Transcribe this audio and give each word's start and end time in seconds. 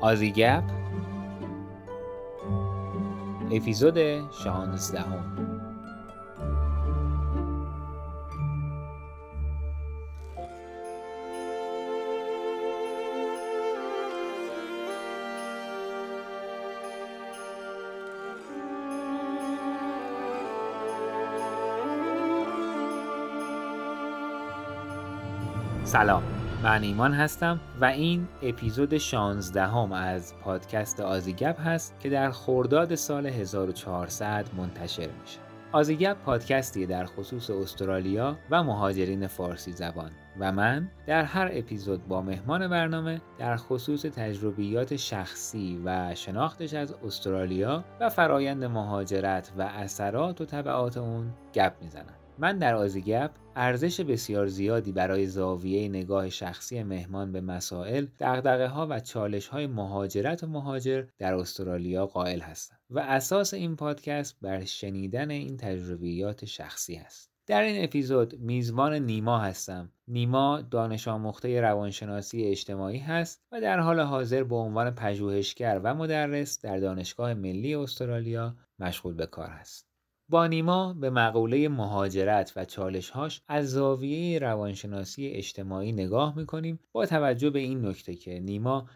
آزیگپ 0.00 0.62
اپیزود 3.50 3.98
شانزدهم. 4.30 5.24
سلام. 25.84 26.37
من 26.62 26.82
ایمان 26.82 27.12
هستم 27.12 27.60
و 27.80 27.84
این 27.84 28.28
اپیزود 28.42 28.98
16 28.98 29.66
هم 29.66 29.92
از 29.92 30.34
پادکست 30.38 31.00
آزیگپ 31.00 31.60
هست 31.60 32.00
که 32.00 32.08
در 32.08 32.30
خرداد 32.30 32.94
سال 32.94 33.26
1400 33.26 34.46
منتشر 34.56 35.08
میشه. 35.20 35.38
آزیگپ 35.72 36.16
پادکستی 36.16 36.86
در 36.86 37.06
خصوص 37.06 37.50
استرالیا 37.50 38.36
و 38.50 38.62
مهاجرین 38.62 39.26
فارسی 39.26 39.72
زبان 39.72 40.10
و 40.38 40.52
من 40.52 40.90
در 41.06 41.22
هر 41.22 41.48
اپیزود 41.52 42.08
با 42.08 42.22
مهمان 42.22 42.68
برنامه 42.68 43.20
در 43.38 43.56
خصوص 43.56 44.02
تجربیات 44.02 44.96
شخصی 44.96 45.82
و 45.84 46.14
شناختش 46.14 46.74
از 46.74 46.94
استرالیا 47.06 47.84
و 48.00 48.08
فرایند 48.08 48.64
مهاجرت 48.64 49.52
و 49.58 49.62
اثرات 49.62 50.40
و 50.40 50.44
طبعات 50.44 50.96
اون 50.96 51.30
گپ 51.54 51.72
می‌زنم. 51.82 52.14
من 52.40 52.58
در 52.58 52.74
آزیگپ 52.74 53.30
ارزش 53.56 54.00
بسیار 54.00 54.46
زیادی 54.46 54.92
برای 54.92 55.26
زاویه 55.26 55.88
نگاه 55.88 56.30
شخصی 56.30 56.82
مهمان 56.82 57.32
به 57.32 57.40
مسائل، 57.40 58.06
دقدقه 58.18 58.66
ها 58.66 58.86
و 58.90 59.00
چالش 59.00 59.48
های 59.48 59.66
مهاجرت 59.66 60.44
و 60.44 60.46
مهاجر 60.46 61.04
در 61.18 61.34
استرالیا 61.34 62.06
قائل 62.06 62.40
هستم 62.40 62.76
و 62.90 62.98
اساس 62.98 63.54
این 63.54 63.76
پادکست 63.76 64.36
بر 64.42 64.64
شنیدن 64.64 65.30
این 65.30 65.56
تجربیات 65.56 66.44
شخصی 66.44 66.96
است. 66.96 67.30
در 67.46 67.62
این 67.62 67.84
اپیزود 67.84 68.40
میزبان 68.40 68.94
نیما 68.94 69.38
هستم. 69.38 69.92
نیما 70.08 70.60
دانش 70.60 71.08
آموخته 71.08 71.60
روانشناسی 71.60 72.44
اجتماعی 72.44 72.98
هست 72.98 73.42
و 73.52 73.60
در 73.60 73.80
حال 73.80 74.00
حاضر 74.00 74.44
به 74.44 74.56
عنوان 74.56 74.90
پژوهشگر 74.90 75.80
و 75.84 75.94
مدرس 75.94 76.60
در 76.60 76.78
دانشگاه 76.78 77.34
ملی 77.34 77.74
استرالیا 77.74 78.56
مشغول 78.78 79.14
به 79.14 79.26
کار 79.26 79.50
است. 79.50 79.87
با 80.30 80.46
نیما 80.46 80.94
به 80.94 81.10
مقوله 81.10 81.68
مهاجرت 81.68 82.52
و 82.56 82.64
چالشهاش 82.64 83.40
از 83.48 83.70
زاویه 83.70 84.38
روانشناسی 84.38 85.26
اجتماعی 85.26 85.92
نگاه 85.92 86.36
می‌کنیم 86.36 86.80
با 86.92 87.06
توجه 87.06 87.50
به 87.50 87.58
این 87.58 87.86
نکته 87.86 88.14
که 88.14 88.40
نیما 88.40 88.86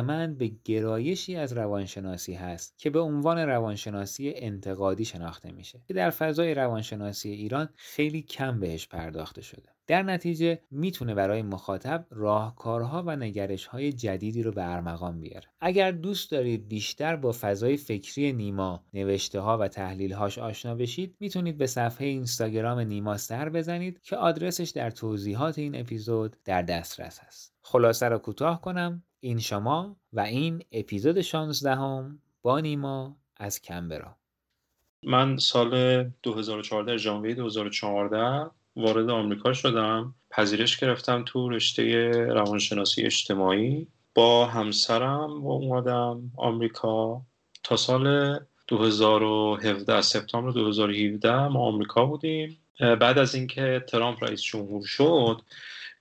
من 0.00 0.34
به 0.34 0.52
گرایشی 0.64 1.36
از 1.36 1.52
روانشناسی 1.52 2.34
هست 2.34 2.78
که 2.78 2.90
به 2.90 3.00
عنوان 3.00 3.38
روانشناسی 3.38 4.32
انتقادی 4.36 5.04
شناخته 5.04 5.52
میشه. 5.52 5.80
که 5.88 5.94
در 5.94 6.10
فضای 6.10 6.54
روانشناسی 6.54 7.30
ایران 7.30 7.68
خیلی 7.74 8.22
کم 8.22 8.60
بهش 8.60 8.88
پرداخته 8.88 9.42
شده. 9.42 9.75
در 9.86 10.02
نتیجه 10.02 10.58
می‌تونه 10.70 11.14
برای 11.14 11.42
مخاطب 11.42 12.06
راهکارها 12.10 13.02
و 13.06 13.16
نگرشهای 13.16 13.92
جدیدی 13.92 14.42
رو 14.42 14.52
به 14.52 14.72
ارمغان 14.72 15.20
بیاره. 15.20 15.48
اگر 15.60 15.90
دوست 15.90 16.30
دارید 16.30 16.68
بیشتر 16.68 17.16
با 17.16 17.32
فضای 17.40 17.76
فکری 17.76 18.32
نیما 18.32 18.84
نوشته 18.94 19.40
ها 19.40 19.58
و 19.58 19.68
تحلیل 19.68 20.12
هاش 20.12 20.38
آشنا 20.38 20.74
بشید 20.74 21.16
می‌تونید 21.20 21.58
به 21.58 21.66
صفحه 21.66 22.06
اینستاگرام 22.06 22.78
نیما 22.78 23.16
سر 23.16 23.48
بزنید 23.48 24.00
که 24.02 24.16
آدرسش 24.16 24.70
در 24.70 24.90
توضیحات 24.90 25.58
این 25.58 25.80
اپیزود 25.80 26.36
در 26.44 26.62
دسترس 26.62 27.20
هست 27.20 27.54
خلاصه 27.62 28.08
رو 28.08 28.18
کوتاه 28.18 28.60
کنم. 28.60 29.02
این 29.20 29.38
شما 29.38 29.96
و 30.12 30.20
این 30.20 30.62
اپیزود 30.72 31.20
16 31.20 31.74
هم 31.74 32.22
با 32.42 32.60
نیما 32.60 33.16
از 33.36 33.60
کمبرا. 33.60 34.16
من 35.02 35.36
سال 35.36 36.02
2014 36.22 36.96
ژانویه 36.96 37.34
2014 37.34 38.50
وارد 38.76 39.10
آمریکا 39.10 39.52
شدم 39.52 40.14
پذیرش 40.30 40.76
گرفتم 40.76 41.24
تو 41.26 41.48
رشته 41.48 42.10
روانشناسی 42.10 43.02
اجتماعی. 43.02 43.86
با 44.14 44.46
همسرم 44.46 45.44
و 45.46 45.50
اومدم 45.50 46.30
آمریکا. 46.36 47.22
تا 47.62 47.76
سال 47.76 48.38
2017 48.68 50.02
سپتامبر 50.02 50.50
2017 50.50 51.48
ما 51.48 51.60
آمریکا 51.60 52.04
بودیم. 52.06 52.58
بعد 52.80 53.18
از 53.18 53.34
اینکه 53.34 53.84
ترامپ 53.88 54.24
رئیس 54.24 54.42
جمهور 54.42 54.86
شد 54.86 55.40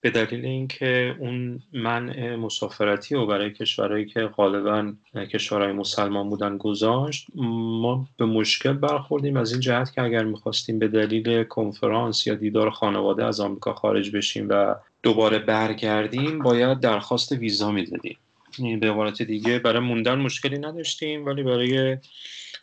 به 0.05 0.11
دلیل 0.11 0.45
اینکه 0.45 1.16
اون 1.19 1.59
منع 1.73 2.35
مسافرتی 2.35 3.16
و 3.16 3.25
برای 3.25 3.53
کشورهایی 3.53 4.05
که 4.05 4.21
غالبا 4.21 4.93
کشورهای 5.33 5.71
مسلمان 5.71 6.29
بودن 6.29 6.57
گذاشت 6.57 7.27
ما 7.35 8.07
به 8.17 8.25
مشکل 8.25 8.73
برخوردیم 8.73 9.38
از 9.38 9.51
این 9.51 9.61
جهت 9.61 9.93
که 9.93 10.01
اگر 10.01 10.23
می‌خواستیم 10.23 10.79
به 10.79 10.88
دلیل 10.88 11.43
کنفرانس 11.43 12.27
یا 12.27 12.35
دیدار 12.35 12.69
خانواده 12.69 13.25
از 13.25 13.39
آمریکا 13.39 13.73
خارج 13.73 14.16
بشیم 14.16 14.47
و 14.49 14.75
دوباره 15.03 15.39
برگردیم 15.39 16.39
باید 16.39 16.79
درخواست 16.79 17.31
ویزا 17.31 17.72
می‌دادیم. 17.72 18.17
یعنی 18.59 18.77
به 18.77 18.91
عبارت 18.91 19.22
دیگه 19.22 19.59
برای 19.59 19.79
موندن 19.79 20.16
مشکلی 20.16 20.57
نداشتیم 20.57 21.25
ولی 21.25 21.43
برای 21.43 21.97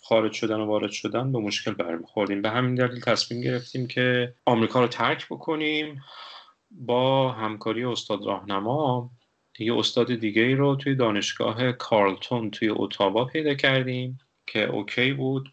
خارج 0.02 0.32
شدن 0.32 0.60
و 0.60 0.66
وارد 0.66 0.90
شدن 0.90 1.32
به 1.32 1.38
مشکل 1.38 1.74
برمیخوردیم. 1.74 2.42
به 2.42 2.50
همین 2.50 2.74
دلیل 2.74 3.00
تصمیم 3.00 3.40
گرفتیم 3.40 3.86
که 3.86 4.34
آمریکا 4.44 4.80
رو 4.80 4.86
ترک 4.86 5.26
بکنیم. 5.30 6.02
با 6.80 7.32
همکاری 7.32 7.84
استاد 7.84 8.26
راهنما 8.26 9.10
یه 9.58 9.76
استاد 9.76 10.14
دیگه 10.14 10.42
ای 10.42 10.54
رو 10.54 10.76
توی 10.76 10.94
دانشگاه 10.94 11.72
کارلتون 11.72 12.50
توی 12.50 12.68
اتاوا 12.68 13.24
پیدا 13.24 13.54
کردیم 13.54 14.18
که 14.46 14.64
اوکی 14.64 15.12
بود 15.12 15.52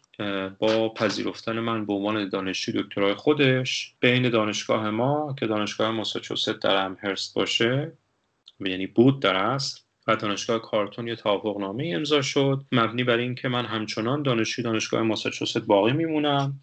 با 0.58 0.88
پذیرفتن 0.88 1.60
من 1.60 1.86
به 1.86 1.92
عنوان 1.92 2.28
دانشجو 2.28 2.82
دکترای 2.82 3.14
خودش 3.14 3.94
بین 4.00 4.30
دانشگاه 4.30 4.90
ما 4.90 5.34
که 5.38 5.46
دانشگاه 5.46 5.90
ماساچوست 5.90 6.50
در 6.50 6.84
امهرست 6.84 7.34
باشه 7.34 7.92
یعنی 8.60 8.86
بود 8.86 9.22
در 9.22 9.36
اصل 9.36 9.80
و 10.06 10.16
دانشگاه 10.16 10.58
کارتون 10.58 11.08
یه 11.08 11.16
توافقنامه 11.16 11.92
امضا 11.94 12.22
شد. 12.22 12.64
مبنی 12.72 13.04
بر 13.04 13.18
اینکه 13.18 13.48
من 13.48 13.64
همچنان 13.64 14.22
دانشجوی 14.22 14.64
دانشگاه 14.64 15.02
ماساچوست 15.02 15.58
باقی 15.58 15.92
میمونم. 15.92 16.60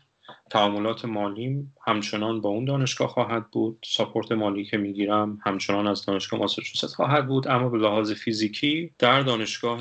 تعاملات 0.51 1.05
مالیم 1.05 1.75
همچنان 1.85 2.41
با 2.41 2.49
اون 2.49 2.65
دانشگاه 2.65 3.07
خواهد 3.07 3.51
بود. 3.51 3.79
ساپورت 3.85 4.31
مالی 4.31 4.65
که 4.65 4.77
می‌گیرم 4.77 5.39
همچنان 5.45 5.88
از 5.88 6.05
دانشگاه 6.05 6.39
ماساچوست 6.39 6.95
خواهد 6.95 7.27
بود. 7.27 7.47
اما 7.47 7.69
به 7.69 7.77
لحاظ 7.77 8.11
فیزیکی 8.11 8.93
در 8.99 9.21
دانشگاه 9.21 9.79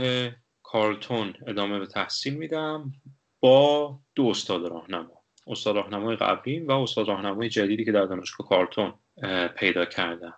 کارلتون 0.62 1.34
ادامه 1.46 1.78
به 1.78 1.86
تحصیل 1.86 2.34
میدم 2.34 2.92
با 3.40 3.98
دو 4.14 4.26
استاد 4.26 4.66
راهنما. 4.66 5.22
استاد 5.46 5.76
راهنمای 5.76 6.16
قبلی 6.16 6.60
و 6.60 6.72
استاد 6.72 7.08
راهنمای 7.08 7.48
جدیدی 7.48 7.84
که 7.84 7.92
در 7.92 8.04
دانشگاه 8.04 8.48
کارتون 8.48 8.94
پیدا 9.56 9.84
کردم. 9.84 10.34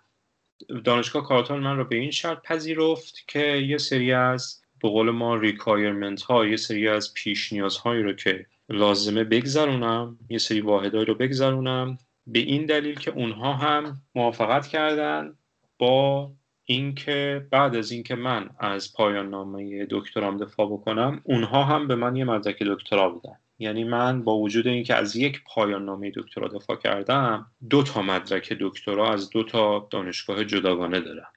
دانشگاه 0.83 1.23
کارتون 1.23 1.59
من 1.59 1.77
رو 1.77 1.85
به 1.85 1.95
این 1.95 2.11
شرط 2.11 2.41
پذیرفت 2.41 3.27
که 3.27 3.39
یه 3.39 3.77
سری 3.77 4.13
از 4.13 4.61
به 4.81 4.89
قول 4.89 5.09
ما 5.09 5.35
ریکایرمنت 5.35 6.21
ها 6.21 6.45
یه 6.45 6.57
سری 6.57 6.87
از 6.87 7.13
پیش 7.13 7.53
نیازهایی 7.53 8.03
رو 8.03 8.13
که 8.13 8.45
لازمه 8.69 9.23
بگذرونم 9.23 10.17
یه 10.29 10.37
سری 10.37 10.61
واحدهایی 10.61 11.05
رو 11.05 11.15
بگذرونم. 11.15 11.97
به 12.27 12.39
این 12.39 12.65
دلیل 12.65 12.95
که 12.95 13.11
اونها 13.11 13.53
هم 13.53 14.01
موافقت 14.15 14.67
کردن 14.67 15.35
با 15.79 16.31
اینکه 16.65 17.47
بعد 17.51 17.75
از 17.75 17.91
اینکه 17.91 18.15
من 18.15 18.49
از 18.59 18.93
پایان 18.93 19.29
نامه 19.29 19.87
دکترام 19.89 20.37
دفاع 20.37 20.67
بکنم 20.67 21.21
اونها 21.23 21.63
هم 21.63 21.87
به 21.87 21.95
من 21.95 22.15
یه 22.15 22.23
مدرک 22.23 22.63
دکترا 22.63 23.09
بدن 23.09 23.37
یعنی 23.59 23.83
من 23.83 24.23
با 24.23 24.37
وجود 24.37 24.67
اینکه 24.67 24.95
از 24.95 25.15
یک 25.15 25.41
پایان 25.43 25.85
نامه 25.85 26.11
دکترا 26.15 26.47
دفاع 26.47 26.77
کردم 26.77 27.51
دو 27.69 27.83
تا 27.83 28.01
مدرک 28.01 28.53
دکترا 28.61 29.13
از 29.13 29.29
دو 29.29 29.43
تا 29.43 29.87
دانشگاه 29.91 30.45
جداگانه 30.45 30.99
دارم. 30.99 31.31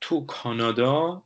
تو 0.00 0.26
کانادا 0.26 1.22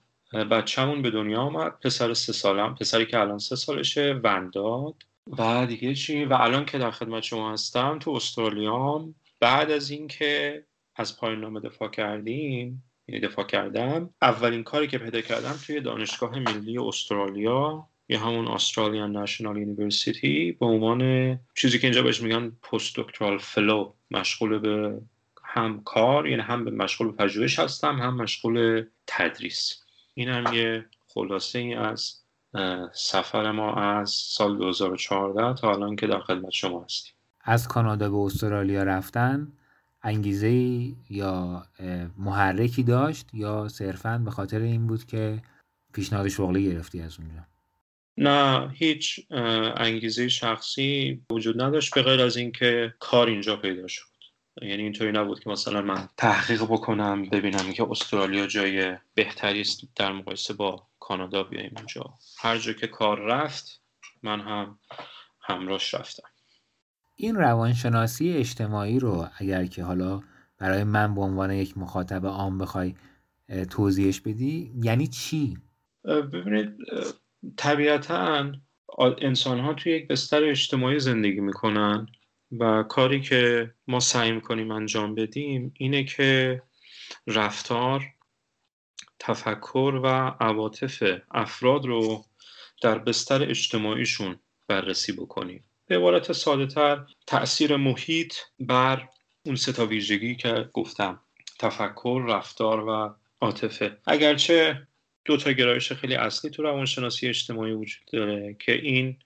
بچه‌مون 0.50 1.03
به 1.03 1.11
دنیا 1.11 1.41
آمد 1.41 1.79
پسر 1.81 2.14
سه 2.14 2.32
سالم 2.32 2.75
پسری 2.75 3.06
که 3.06 3.20
الان 3.20 3.38
سه 3.38 3.56
سالشه 3.56 4.20
ونداد 4.23 4.94
و 5.26 5.66
دیگه 5.66 5.94
چی؟ 5.94 6.24
و 6.24 6.34
الان 6.34 6.64
که 6.64 6.78
در 6.78 6.90
خدمت 6.90 7.22
شما 7.22 7.52
هستم 7.52 7.98
تو 7.98 8.10
استرالیا 8.10 9.08
بعد 9.40 9.70
از 9.70 9.90
اینکه 9.90 10.64
از 10.96 11.16
پایان 11.16 11.40
نامه 11.40 11.60
دفاع 11.60 11.88
کردیم 11.88 12.84
یعنی 13.08 13.20
دفاع 13.20 13.46
کردم 13.46 14.14
اولین 14.22 14.62
کاری 14.62 14.86
که 14.86 14.98
پیدا 14.98 15.20
کردم 15.20 15.54
توی 15.66 15.80
دانشگاه 15.80 16.38
ملی 16.38 16.78
استرالیا 16.78 17.88
یا 18.08 18.20
همون 18.20 18.48
Australian 18.49 19.16
National 19.16 19.56
University 19.56 20.52
به 20.52 20.66
عنوان 20.66 21.38
چیزی 21.54 21.78
که 21.78 21.86
اینجا 21.86 22.02
بهش 22.02 22.20
میگن 22.20 22.50
postdoctoral 22.50 23.38
fellow 23.38 23.93
مشغول 24.10 24.58
به 24.58 25.00
هم 25.44 25.82
کار 25.84 26.28
یعنی 26.28 26.42
هم 26.42 26.64
به 26.64 26.70
مشغول 26.70 27.10
به 27.10 27.25
پژوهش 27.25 27.58
هستم 27.58 27.96
هم 27.96 28.16
مشغول 28.16 28.86
تدریس. 29.06 29.84
این 30.14 30.28
هم 30.28 30.54
یه 30.54 30.84
خلاصه 31.08 31.58
ای 31.58 31.75
از 31.75 32.21
سفر 32.93 33.50
ما 33.50 33.75
از 33.75 34.10
سال 34.10 34.58
2014 34.58 35.54
تا 35.54 35.72
الان 35.72 35.96
که 35.96 36.06
در 36.06 36.20
خدمت 36.20 36.50
شما 36.50 36.84
هستیم. 36.84 37.12
از 37.44 37.69
کانادا 37.69 38.10
به 38.10 38.16
استرالیا 38.16 38.82
رفتن 38.82 39.52
انگیزه 40.02 40.50
یا 41.10 41.66
محرکی 42.19 42.82
داشت 42.82 43.26
یا 43.34 43.69
صرفا 43.69 44.22
به 44.25 44.31
خاطر 44.31 44.60
این 44.60 44.87
بود 44.87 45.04
که 45.04 45.43
پیشنهاد 45.93 46.28
شغلی 46.28 46.64
گرفتی 46.64 47.00
از 47.00 47.19
اونجا؟ 47.19 47.46
نه 48.16 48.70
هیچ 48.75 49.20
انگیزه 49.76 50.28
شخصی 50.28 51.20
وجود 51.31 51.62
نداشت 51.62 51.94
به 51.94 52.02
غیر 52.02 52.20
از 52.20 52.37
اینکه 52.37 52.94
کار 52.99 53.26
اینجا 53.26 53.56
پیدا 53.56 53.87
شد. 53.87 54.12
یعنی 54.62 54.82
اینطوری 54.82 55.12
نبود 55.12 55.40
که 55.40 55.50
مثلا 55.50 55.82
من 55.82 56.08
تحقیق 56.16 56.62
بکنم 56.62 57.25
ببینم 57.25 57.72
که 57.72 57.87
استرالیا 57.90 58.46
جای 58.46 58.96
بهتری 59.14 59.60
است 59.60 59.81
در 59.96 60.12
مقایسه 60.12 60.54
با 60.54 60.87
کانادا 61.02 61.43
بیایم 61.43 61.75
اینجا. 61.76 62.14
هر 62.38 62.58
جا 62.58 62.72
که 62.72 62.87
کار 62.87 63.20
رفت 63.20 63.82
من 64.22 64.40
هم 64.40 64.78
همراهش 65.40 65.94
رفتم. 65.94 66.28
این 67.16 67.34
روانشناسی 67.34 68.32
اجتماعی 68.32 68.99
رو 68.99 69.28
اگر 69.38 69.66
که 69.66 69.84
حالا 69.84 70.20
برای 70.58 70.84
من 70.84 71.14
به 71.14 71.20
عنوان 71.20 71.50
یک 71.50 71.78
مخاطب 71.78 72.26
عام 72.26 72.58
بخوای 72.58 72.94
توضیحش 73.70 74.20
بدی 74.20 74.72
یعنی 74.82 75.06
چی؟ 75.06 75.58
ببینید 76.04 76.76
طبیعتا 77.56 78.52
انسان 78.99 79.60
ها 79.60 79.75
توی 79.75 79.93
یک 79.93 80.08
بستر 80.08 80.44
اجتماعی 80.44 80.99
زندگی 80.99 81.40
می‌کنن 81.40 82.06
و 82.60 82.82
کاری 82.82 83.20
که 83.20 83.75
ما 83.87 84.00
سعی 84.00 84.32
می‌کنیم 84.32 84.70
انجام 84.70 85.14
بدیم 85.14 85.75
اینه 85.76 86.04
که 86.04 86.62
رفتار 87.26 88.04
تفکر 89.24 90.00
و 90.04 90.06
عواطف 90.40 91.02
افراد 91.30 91.86
رو 91.86 92.24
در 92.82 92.98
بستر 92.98 93.42
اجتماعیشون 93.42 94.38
بررسی 94.69 95.12
بکنیم. 95.12 95.64
به 95.86 95.96
عبارت 95.96 96.32
ساده 96.32 96.66
تر 96.66 97.06
تأثیر 97.26 97.76
محیط 97.76 98.34
بر 98.60 99.08
اون 99.46 99.56
ستا 99.56 99.86
ویژگی 99.86 100.36
که 100.36 100.69
گفتم 100.72 101.20
تفکر 101.58 102.24
رفتار 102.28 102.88
و 102.88 103.14
عاطفه. 103.40 103.98
اگرچه 104.06 104.86
دو 105.25 105.36
تا 105.36 105.52
گرایش 105.52 105.92
خیلی 105.92 106.14
اصلی 106.14 106.50
تو 106.50 106.62
روانشناسی 106.62 107.28
اجتماعی 107.28 107.72
وجود 107.72 108.04
داره 108.12 108.56
که 108.58 108.72
این 108.72 109.16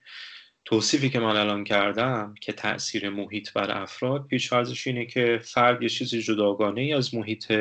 توصیفی 0.65 1.09
که 1.09 1.19
من 1.19 1.35
الان 1.35 1.63
کردم 1.63 2.35
که 2.41 2.53
تاثیر 2.53 3.09
محیط 3.09 3.53
بر 3.53 3.81
افراد 3.81 4.27
پیش 4.27 4.53
اینه 4.87 5.05
که 5.05 5.39
فرد 5.43 5.83
یه 5.83 5.89
چیزی 5.89 6.21
جداگانه 6.21 6.81
ای 6.81 6.93
از 6.93 7.15
محیط 7.15 7.53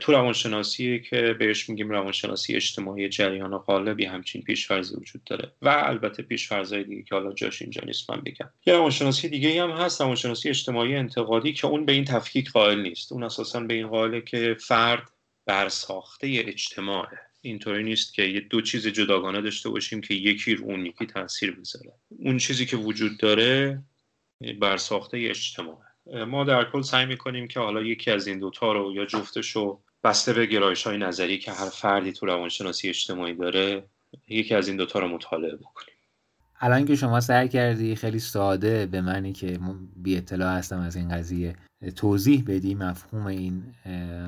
تو 0.00 0.12
روانشناسی 0.12 1.00
که 1.00 1.36
بهش 1.38 1.68
میگیم 1.68 1.90
روانشناسی 1.90 2.54
اجتماعی 2.54 3.08
جریان 3.08 3.52
و 3.52 3.58
قالبی 3.58 4.04
همچین 4.04 4.42
پیشفرزی 4.42 4.94
وجود 4.96 5.24
داره 5.24 5.52
و 5.62 5.68
البته 5.68 6.22
پیشفرزهای 6.22 6.84
دیگه 6.84 7.02
که 7.02 7.14
حالا 7.14 7.32
جاش 7.32 7.62
اینجا 7.62 7.82
نیست 7.86 8.10
من 8.10 8.20
بگم. 8.20 8.50
یه 8.66 8.74
روانشناسی 8.74 9.28
دیگه 9.28 9.62
هم 9.62 9.70
هست 9.70 10.00
روانشناسی 10.00 10.48
اجتماعی 10.48 10.96
انتقادی 10.96 11.52
که 11.52 11.66
اون 11.66 11.86
به 11.86 11.92
این 11.92 12.04
تفکیک 12.04 12.50
قائل 12.50 12.80
نیست. 12.80 13.12
اون 13.12 13.22
اساسا 13.22 13.60
به 13.60 13.74
این 13.74 13.88
قائله 13.88 14.20
که 14.20 14.56
فرد 14.60 15.10
برساخته 15.46 16.42
اجتماعه 16.46 17.18
اینطوری 17.40 17.82
نیست 17.82 18.14
که 18.14 18.22
یه 18.22 18.40
دو 18.40 18.60
چیز 18.60 18.86
جداگانه 18.86 19.40
داشته 19.40 19.68
باشیم 19.68 20.00
که 20.00 20.14
یکی 20.14 20.54
رو 20.54 20.64
اون 20.64 20.86
یکی 20.86 21.06
تاثیر 21.06 21.50
بذاره. 21.50 21.92
اون 22.18 22.38
چیزی 22.38 22.66
که 22.66 22.76
وجود 22.76 23.18
داره 23.18 23.82
برساخته 24.60 25.18
اجتماع. 25.18 25.83
ما 26.26 26.44
در 26.44 26.64
کل 26.64 26.82
سعی 26.82 27.06
می‌کنیم 27.06 27.48
که 27.48 27.60
حالا 27.60 27.82
یکی 27.82 28.10
از 28.10 28.26
این 28.26 28.38
دوتا 28.38 28.72
رو 28.72 28.92
یا 28.94 29.06
جفتش 29.06 29.50
رو 29.50 29.80
بسته 30.04 30.32
به 30.32 30.46
گرایش 30.46 30.86
های 30.86 30.98
نظری 30.98 31.38
که 31.38 31.52
هر 31.52 31.68
فردی 31.68 32.12
تو 32.12 32.26
روانشناسی 32.26 32.88
اجتماعی 32.88 33.34
داره 33.34 33.84
یکی 34.28 34.54
از 34.54 34.68
این 34.68 34.76
دوتا 34.76 34.98
رو 34.98 35.08
مطالعه 35.08 35.56
بکنیم. 35.56 35.94
الان 36.60 36.84
که 36.84 36.96
شما 36.96 37.20
سعی 37.20 37.48
کردی 37.48 37.96
خیلی 37.96 38.18
ساده 38.18 38.86
به 38.86 39.00
منی 39.00 39.32
که 39.32 39.58
بی 39.96 40.16
اطلاع 40.16 40.56
هستم 40.56 40.80
از 40.80 40.96
این 40.96 41.08
قضیه 41.08 41.56
توضیح 41.96 42.44
بدی 42.46 42.74
مفهوم 42.74 43.26
این 43.26 43.62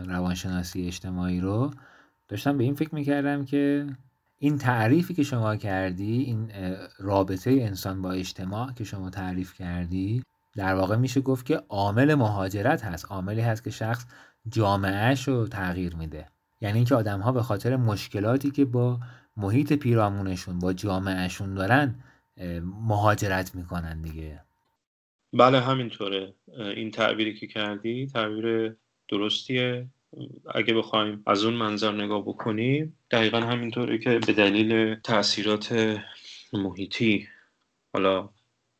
روانشناسی 0.06 0.86
اجتماعی 0.86 1.40
رو. 1.40 1.70
داشتم 2.28 2.58
به 2.58 2.64
این 2.64 2.74
فکر 2.74 2.94
می‌کردم 2.94 3.44
که 3.44 3.86
این 4.38 4.58
تعریفی 4.58 5.14
که 5.14 5.22
شما 5.22 5.56
کردی 5.56 6.22
این 6.22 6.52
رابطه 6.98 7.50
انسان 7.50 8.02
با 8.02 8.12
اجتماع 8.12 8.72
که 8.72 8.84
شما 8.84 9.10
تعریف 9.10 9.54
کردی 9.54 10.22
در 10.56 10.74
واقع 10.74 10.96
میشه 10.96 11.20
گفت 11.20 11.46
که 11.46 11.62
عامل 11.68 12.14
مهاجرت 12.14 12.84
هست 12.84 13.04
عاملی 13.12 13.40
هست 13.40 13.64
که 13.64 13.70
شخص 13.70 14.06
جامعهش 14.48 15.28
رو 15.28 15.46
تغییر 15.46 15.96
میده. 15.96 16.26
یعنی 16.60 16.76
اینکه 16.76 16.94
آدم 16.94 17.20
ها 17.20 17.32
به 17.32 17.42
خاطر 17.42 17.76
مشکلاتی 17.76 18.50
که 18.50 18.64
با 18.64 19.00
محیط 19.36 19.72
پیرامونشون 19.72 20.58
با 20.58 20.72
جامعهشون 20.72 21.54
دارن 21.54 21.94
مهاجرت 22.62 23.54
می‌کنن 23.54 24.02
دیگه. 24.02 24.40
بله 25.32 25.60
همینطوره. 25.60 26.34
این 26.58 26.90
تعبیری 26.90 27.34
که 27.34 27.46
کردی 27.46 28.06
تعبیر 28.06 28.76
درستیه. 29.08 29.88
اگه 30.54 30.74
بخوایم 30.74 31.22
از 31.26 31.44
اون 31.44 31.54
منظر 31.54 31.92
نگاه 31.92 32.22
بکنیم 32.22 32.98
دقیقا 33.10 33.40
همینطوره 33.40 33.98
که 33.98 34.18
به 34.26 34.32
دلیل 34.32 34.94
تاثیرات 34.94 35.98
محیطی 36.52 37.28
حالا 37.92 38.28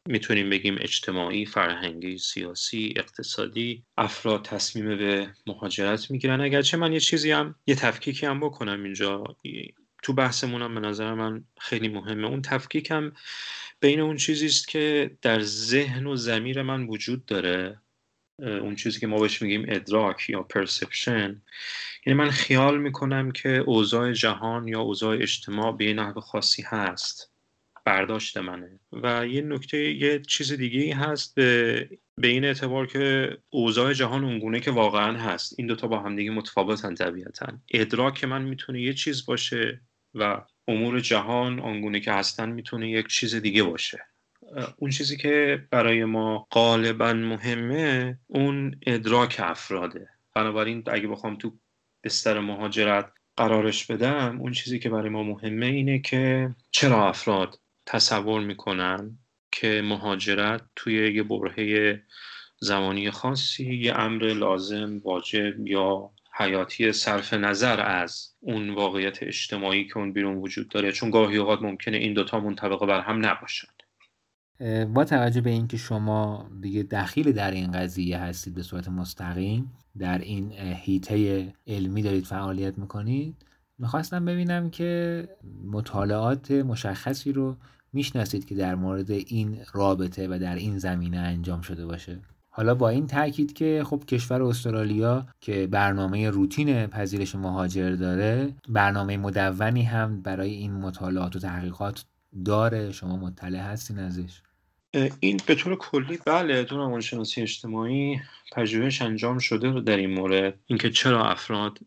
می‌تونیم 0.07 0.51
بگیم 0.51 0.77
اجتماعی، 0.81 1.47
فرهنگی، 1.47 2.19
سیاسی، 2.19 2.95
اقتصادی 2.97 3.85
افراد 3.97 4.45
تصمیم 4.45 4.99
به 4.99 5.29
مهاجرت 5.47 6.11
می‌گیرن. 6.11 6.41
اگرچه 6.41 6.77
من 6.77 6.93
یه 6.93 7.01
چیزی 7.01 7.31
هم 7.31 7.55
یه 7.67 7.75
تفکیکی 7.75 8.27
هم 8.27 8.41
بکنم 8.41 8.83
اینجا. 8.85 9.25
تو 10.03 10.13
بحثمونم 10.13 10.75
به 10.75 10.81
نظر 10.81 11.15
من 11.15 11.45
خیلی 11.61 11.89
مهمه. 11.89 12.27
اون 12.27 12.43
تفکیکم 12.43 13.13
بین 13.81 14.01
اون 14.01 14.17
چیزی 14.17 14.47
است 14.47 14.69
که 14.69 15.17
در 15.23 15.41
ذهن 15.41 16.07
و 16.07 16.17
زمیر 16.17 16.63
من 16.63 16.87
وجود 16.87 17.27
داره. 17.27 17.81
اون 18.39 18.77
چیزی 18.77 19.01
که 19.01 19.07
ما 19.07 19.19
بهش 19.19 19.43
میگیم 19.43 19.65
ادراک 19.69 20.31
یا 20.31 20.43
پرسپشن 20.43 21.43
یعنی 22.07 22.19
من 22.19 22.31
خیال 22.31 22.79
می‌کنم 22.79 23.31
که 23.31 23.49
اوضاع 23.49 24.13
جهان 24.13 24.69
یا 24.69 24.81
اوضاع 24.81 25.17
اجتماع 25.17 25.77
به 25.77 25.95
نحو 25.95 26.21
خاصی 26.21 26.63
هست. 26.63 27.33
برداشت 27.87 28.37
منه. 28.37 28.81
و 28.93 29.27
یه 29.27 29.43
نکته 29.43 29.79
یه 29.79 30.19
چیز 30.19 30.53
دیگه 30.53 30.97
هست 30.97 31.35
به, 31.35 31.89
به 32.21 32.29
این 32.29 32.45
اعتبار 32.45 32.87
که 32.87 33.37
اوضاع 33.51 33.93
جهان 33.93 34.25
اونگونه 34.25 34.61
که 34.61 34.71
واقعا 34.71 35.19
هست. 35.19 35.55
این 35.59 35.67
دوتا 35.67 35.87
با 35.87 35.99
هم 35.99 36.17
دیگه 36.17 36.31
متفاوتن 36.31 36.95
طبیعتا. 36.95 37.59
ادراک 37.71 38.25
من 38.25 38.43
می‌تونه 38.43 38.83
یه 38.83 38.93
چیز 38.93 39.27
باشه 39.27 39.81
و 40.15 40.43
امور 40.69 41.01
جهان 41.01 41.61
آنگونه 41.61 42.01
که 42.01 42.13
هستن 42.13 42.49
می‌تونه 42.49 42.91
یک 42.91 43.07
چیز 43.07 43.35
دیگه 43.35 43.63
باشه. 43.63 43.99
اون 44.77 44.91
چیزی 44.91 45.17
که 45.17 45.65
برای 45.71 46.05
ما 46.05 46.47
غالبا 46.51 47.13
مهمه 47.13 48.19
اون 48.27 48.81
ادراک 48.87 49.37
افراده. 49.39 50.09
بنابراین 50.35 50.83
اگه 50.87 51.09
بخوام 51.09 51.37
تو 51.37 51.59
بستر 52.05 52.41
مهاجرت 52.41 53.13
قرارش 53.37 53.87
بدم 53.87 54.41
اون 54.41 54.53
چیزی 54.53 54.79
که 54.79 54.89
برای 54.89 55.09
ما 55.09 55.23
مهمه 55.23 55.67
اینه 55.67 55.99
که 55.99 56.55
چرا 56.71 57.09
افراد 57.09 57.61
تصور 57.87 58.41
می‌کنن 58.41 59.19
که 59.53 59.83
مهاجرت 59.85 60.63
توی 60.77 61.15
یه 61.15 61.23
برهه 61.23 62.03
زمانی 62.61 63.11
خاصی 63.11 63.75
یه 63.75 63.99
امر 63.99 64.25
لازم 64.25 65.01
واجب 65.05 65.67
یا 65.67 66.11
حیاتی 66.39 66.93
صرف 66.93 67.35
نظر 67.35 67.81
از 67.81 68.35
اون 68.41 68.71
واقعیت 68.71 69.23
اجتماعی 69.23 69.87
که 69.87 69.99
اون 69.99 70.13
بیرون 70.13 70.37
وجود 70.37 70.69
داره. 70.69 70.93
چون 70.93 71.11
گاهی 71.11 71.37
اوقات 71.37 71.63
ممکنه 71.63 71.97
این 71.97 72.15
دوتا 72.15 72.41
منطبق 72.41 72.87
بر 72.87 73.01
هم 73.01 73.27
نباشن. 73.27 73.69
با 74.95 75.05
توجه 75.05 75.41
به 75.41 75.51
اینکه 75.51 75.77
شما 75.77 76.51
دیگه 76.61 76.83
دخیل 76.83 77.33
در 77.33 77.51
این 77.51 77.73
قضیه 77.73 78.19
هستید 78.19 78.55
به 78.55 78.63
صورت 78.63 78.89
مستقیم 78.89 79.73
در 79.99 80.19
این 80.19 80.53
هیته 80.59 81.53
علمی 81.67 82.03
دارید 82.03 82.25
فعالیت 82.25 82.79
می‌کنید 82.79 83.35
می‌خواستم 83.79 84.25
ببینم 84.25 84.71
که 84.71 85.29
مطالعات 85.65 86.51
مشخصی 86.51 87.33
رو 87.33 87.57
می‌شناسید 87.97 88.47
که 88.47 88.55
در 88.55 88.75
مورد 88.75 89.11
این 89.11 89.59
رابطه 89.73 90.29
و 90.29 90.39
در 90.39 90.55
این 90.55 90.79
زمینه 90.79 91.19
انجام 91.19 91.61
شده 91.61 91.87
باشه. 91.87 92.21
حالا 92.51 92.75
با 92.75 92.89
این 92.89 93.07
تاکید 93.07 93.53
که 93.53 93.83
خب 93.87 94.05
کشور 94.05 94.43
استرالیا 94.43 95.27
که 95.41 95.67
برنامه 95.67 96.31
روتین 96.31 96.87
پذیرش 96.87 97.35
مهاجر 97.35 97.91
داره 97.91 98.55
برنامه 98.69 99.17
مدونی 99.17 99.83
هم 99.83 100.23
برای 100.23 100.51
این 100.51 100.73
مطالعات 100.73 101.37
و 101.37 101.39
تحقیقات 101.39 102.05
داره. 102.45 102.93
شما 102.93 103.17
مطلع 103.17 103.59
هستین 103.59 103.99
ازش؟ 103.99 104.43
این 105.21 105.41
به 105.47 105.55
طور 105.55 105.77
کلی 105.77 106.19
بله 106.27 106.65
تو 106.65 106.77
روانشناسی 106.77 107.43
اجتماعی 107.43 108.21
پژوهش 108.53 109.03
انجام 109.03 109.39
شده 109.39 109.81
در 109.81 109.97
این 109.97 110.15
مورد. 110.15 110.55
اینکه 110.67 110.91
چرا 110.91 111.31
افراد 111.31 111.79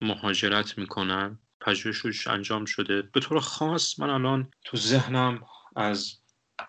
مهاجرت 0.00 0.78
می‌کنن. 0.78 1.38
پژوهشش 1.66 2.26
انجام 2.26 2.64
شده. 2.64 3.02
به 3.02 3.20
طور 3.20 3.40
خاص 3.40 3.98
من 3.98 4.10
الان 4.10 4.50
تو 4.64 4.76
ذهنم 4.76 5.40
از 5.76 6.18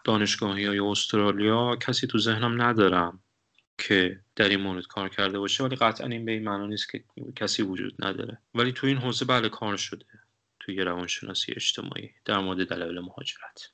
دانشگاهی 0.03 0.65
های 0.65 0.79
استرالیا 0.79 1.75
کسی 1.75 2.07
تو 2.07 2.17
ذهنم 2.17 2.61
ندارم 2.61 3.19
که 3.77 4.19
در 4.35 4.49
این 4.49 4.59
مورد 4.59 4.87
کار 4.87 5.09
کرده 5.09 5.39
باشه 5.39 5.63
ولی 5.63 5.75
قطعا 5.75 6.07
این 6.07 6.25
به 6.25 6.31
این 6.31 6.43
معنا 6.43 6.65
نیست 6.65 6.91
که 6.91 7.03
کسی 7.35 7.63
وجود 7.63 8.05
نداره. 8.05 8.37
ولی 8.55 8.71
تو 8.71 8.87
این 8.87 8.97
حوزه 8.97 9.25
بله 9.25 9.49
کار 9.49 9.77
شده 9.77 10.05
توی 10.59 10.81
روانشناسی 10.81 11.53
اجتماعی 11.55 12.11
در 12.25 12.39
مورد 12.39 12.67
دلایل 12.67 12.99
مهاجرت. 12.99 13.69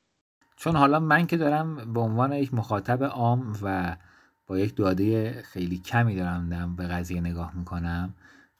چون 0.57 0.75
حالا 0.75 0.99
من 0.99 1.27
که 1.27 1.37
دارم 1.37 1.93
به 1.93 1.99
عنوان 1.99 2.33
یک 2.33 2.53
مخاطب 2.53 3.03
عام 3.03 3.57
و 3.61 3.97
با 4.47 4.59
یک 4.59 4.75
داده 4.75 5.41
خیلی 5.41 5.77
کمی 5.77 6.15
دارم 6.15 6.75
به 6.75 6.87
قضیه 6.87 7.21
نگاه 7.21 7.57
می‌کنم 7.57 8.15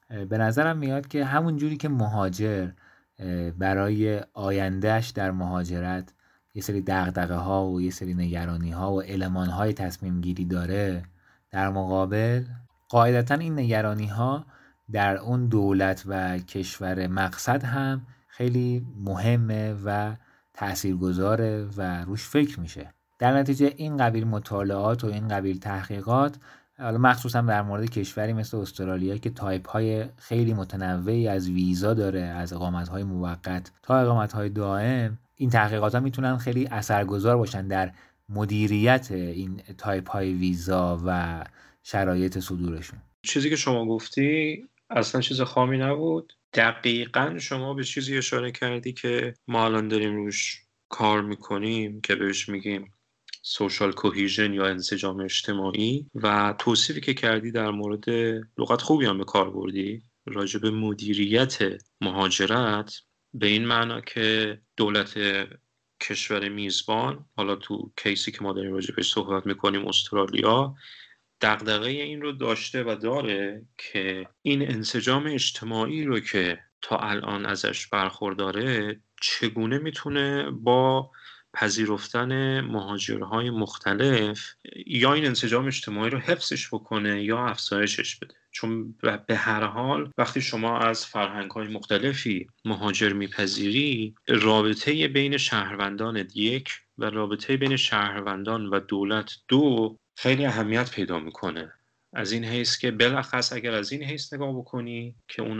به 0.09 0.37
نظرم 0.37 0.77
میاد 0.77 1.07
که 1.07 1.25
همون 1.25 1.57
جوری 1.57 1.77
که 1.77 1.89
مهاجر 1.89 2.69
برای 3.57 4.21
آیندهش 4.33 5.09
در 5.09 5.31
مهاجرت 5.31 6.13
یه 6.53 6.61
سری 6.61 6.81
دغدغه 6.81 7.35
ها 7.35 7.67
و 7.67 7.81
یه 7.81 7.91
سری 7.91 8.13
نگرانی 8.13 8.71
ها 8.71 8.93
و 8.93 9.01
علمان 9.01 9.49
های 9.49 9.73
تصمیم 9.73 10.21
گیری 10.21 10.45
داره 10.45 11.03
در 11.51 11.69
مقابل 11.69 12.43
قاعدتا 12.89 13.35
این 13.35 13.59
نگرانی 13.59 14.07
ها 14.07 14.45
در 14.91 15.17
اون 15.17 15.47
دولت 15.47 16.03
و 16.05 16.37
کشور 16.37 17.07
مقصد 17.07 17.63
هم 17.63 18.07
خیلی 18.27 18.87
مهمه 18.97 19.75
و 19.85 20.15
تاثیرگذاره 20.53 21.67
و 21.77 22.03
روش 22.05 22.27
فکر 22.27 22.59
میشه. 22.59 22.93
در 23.19 23.37
نتیجه 23.37 23.73
این 23.77 23.97
قبیل 23.97 24.27
مطالعات 24.27 25.03
و 25.03 25.07
این 25.07 25.27
قبیل 25.27 25.59
تحقیقات 25.59 26.37
حالا 26.79 26.97
مخصوصا 26.97 27.41
در 27.41 27.61
مورد 27.61 27.89
کشوری 27.89 28.33
مثل 28.33 28.57
استرالیا 28.57 29.17
که 29.17 29.29
تایپ 29.29 29.69
های 29.69 30.05
خیلی 30.17 30.53
متنوعی 30.53 31.27
از 31.27 31.49
ویزا 31.49 31.93
داره 31.93 32.21
از 32.21 32.53
اقامت 32.53 32.87
های 32.87 33.03
موقت 33.03 33.71
تا 33.83 33.99
اقامت 33.99 34.33
های 34.33 34.49
دائم 34.49 35.17
این 35.35 35.49
تحقیقات 35.49 35.95
ها 35.95 36.01
می‌تونن 36.01 36.37
خیلی 36.37 36.67
اثرگذار 36.67 37.37
باشن 37.37 37.67
در 37.67 37.91
مدیریت 38.29 39.07
این 39.11 39.61
تایپ 39.77 40.09
های 40.09 40.33
ویزا 40.33 41.01
و 41.05 41.43
شرایط 41.83 42.39
صدورشون. 42.39 42.99
چیزی 43.21 43.49
که 43.49 43.55
شما 43.55 43.85
گفتی 43.85 44.63
اصلا 44.89 45.21
چیز 45.21 45.41
خامی 45.41 45.77
نبود. 45.77 46.33
دقیقا 46.53 47.35
شما 47.39 47.73
به 47.73 47.83
چیزی 47.83 48.17
اشاره 48.17 48.51
کردی 48.51 48.93
که 48.93 49.33
ما 49.47 49.65
الان 49.65 49.87
داریم 49.87 50.15
روش 50.15 50.61
کار 50.89 51.21
می‌کنیم 51.21 52.01
که 52.01 52.15
بهش 52.15 52.49
میگیم 52.49 52.93
سوشال 53.41 53.91
کوهیژن 53.91 54.53
یا 54.53 54.65
انسجام 54.65 55.19
اجتماعی 55.19 56.09
و 56.15 56.55
توصیفی 56.59 57.01
که 57.01 57.13
کردی 57.13 57.51
در 57.51 57.71
مورد 57.71 58.09
لغت 58.57 58.81
خوبی 58.81 59.05
هم 59.05 59.17
به 59.17 59.23
کار 59.23 59.49
بردی 59.51 60.03
راجع 60.25 60.59
به 60.59 60.71
مدیریت 60.71 61.57
مهاجرت 62.01 62.93
به 63.33 63.47
این 63.47 63.65
معنا 63.65 64.01
که 64.01 64.57
دولت 64.77 65.19
کشور 66.01 66.49
میزبان 66.49 67.25
حالا 67.37 67.55
تو 67.55 67.91
کیسی 67.97 68.31
که 68.31 68.43
ما 68.43 68.53
داریم 68.53 68.73
راجع 68.73 68.95
بهش 68.95 69.11
صحبت 69.13 69.45
می‌کنیم 69.45 69.87
استرالیا 69.87 70.75
دقدقه 71.41 71.89
این 71.89 72.21
رو 72.21 72.31
داشته 72.31 72.83
و 72.83 72.95
داره 73.01 73.65
که 73.77 74.27
این 74.41 74.71
انسجام 74.71 75.27
اجتماعی 75.27 76.03
رو 76.03 76.19
که 76.19 76.59
تا 76.81 76.97
الان 76.97 77.45
ازش 77.45 77.87
برخورداره 77.87 78.99
چگونه 79.21 79.77
می‌تونه 79.77 80.51
با 80.51 81.11
پذیرفتن 81.53 82.61
مهاجرهای 82.61 83.49
مختلف 83.49 84.53
یا 84.85 85.13
این 85.13 85.25
انسجام 85.25 85.67
اجتماعی 85.67 86.09
رو 86.09 86.17
حفظش 86.17 86.67
بکنه 86.67 87.23
یا 87.23 87.45
افزایشش 87.45 88.15
بده. 88.15 88.35
چون 88.51 88.95
به 89.27 89.35
هر 89.35 89.63
حال 89.63 90.11
وقتی 90.17 90.41
شما 90.41 90.79
از 90.79 91.05
فرهنگ 91.05 91.51
های 91.51 91.67
مختلفی 91.67 92.47
مهاجر 92.65 93.13
میپذیری 93.13 94.15
رابطه 94.27 95.07
بین 95.07 95.37
شهروندان 95.37 96.27
یک 96.35 96.69
و 96.97 97.05
رابطه 97.05 97.57
بین 97.57 97.75
شهروندان 97.75 98.65
و 98.65 98.79
دولت 98.79 99.31
دو 99.47 99.97
خیلی 100.17 100.45
اهمیت 100.45 100.91
پیدا 100.91 101.19
می‌کنه. 101.19 101.73
از 102.13 102.31
این 102.31 102.45
حیث 102.45 102.77
که 102.77 102.91
بلخص 102.91 103.53
اگر 103.53 103.73
از 103.73 103.91
این 103.91 104.03
حیث 104.03 104.33
نگاه 104.33 104.57
بکنی 104.57 105.15
که 105.27 105.41
اون 105.41 105.59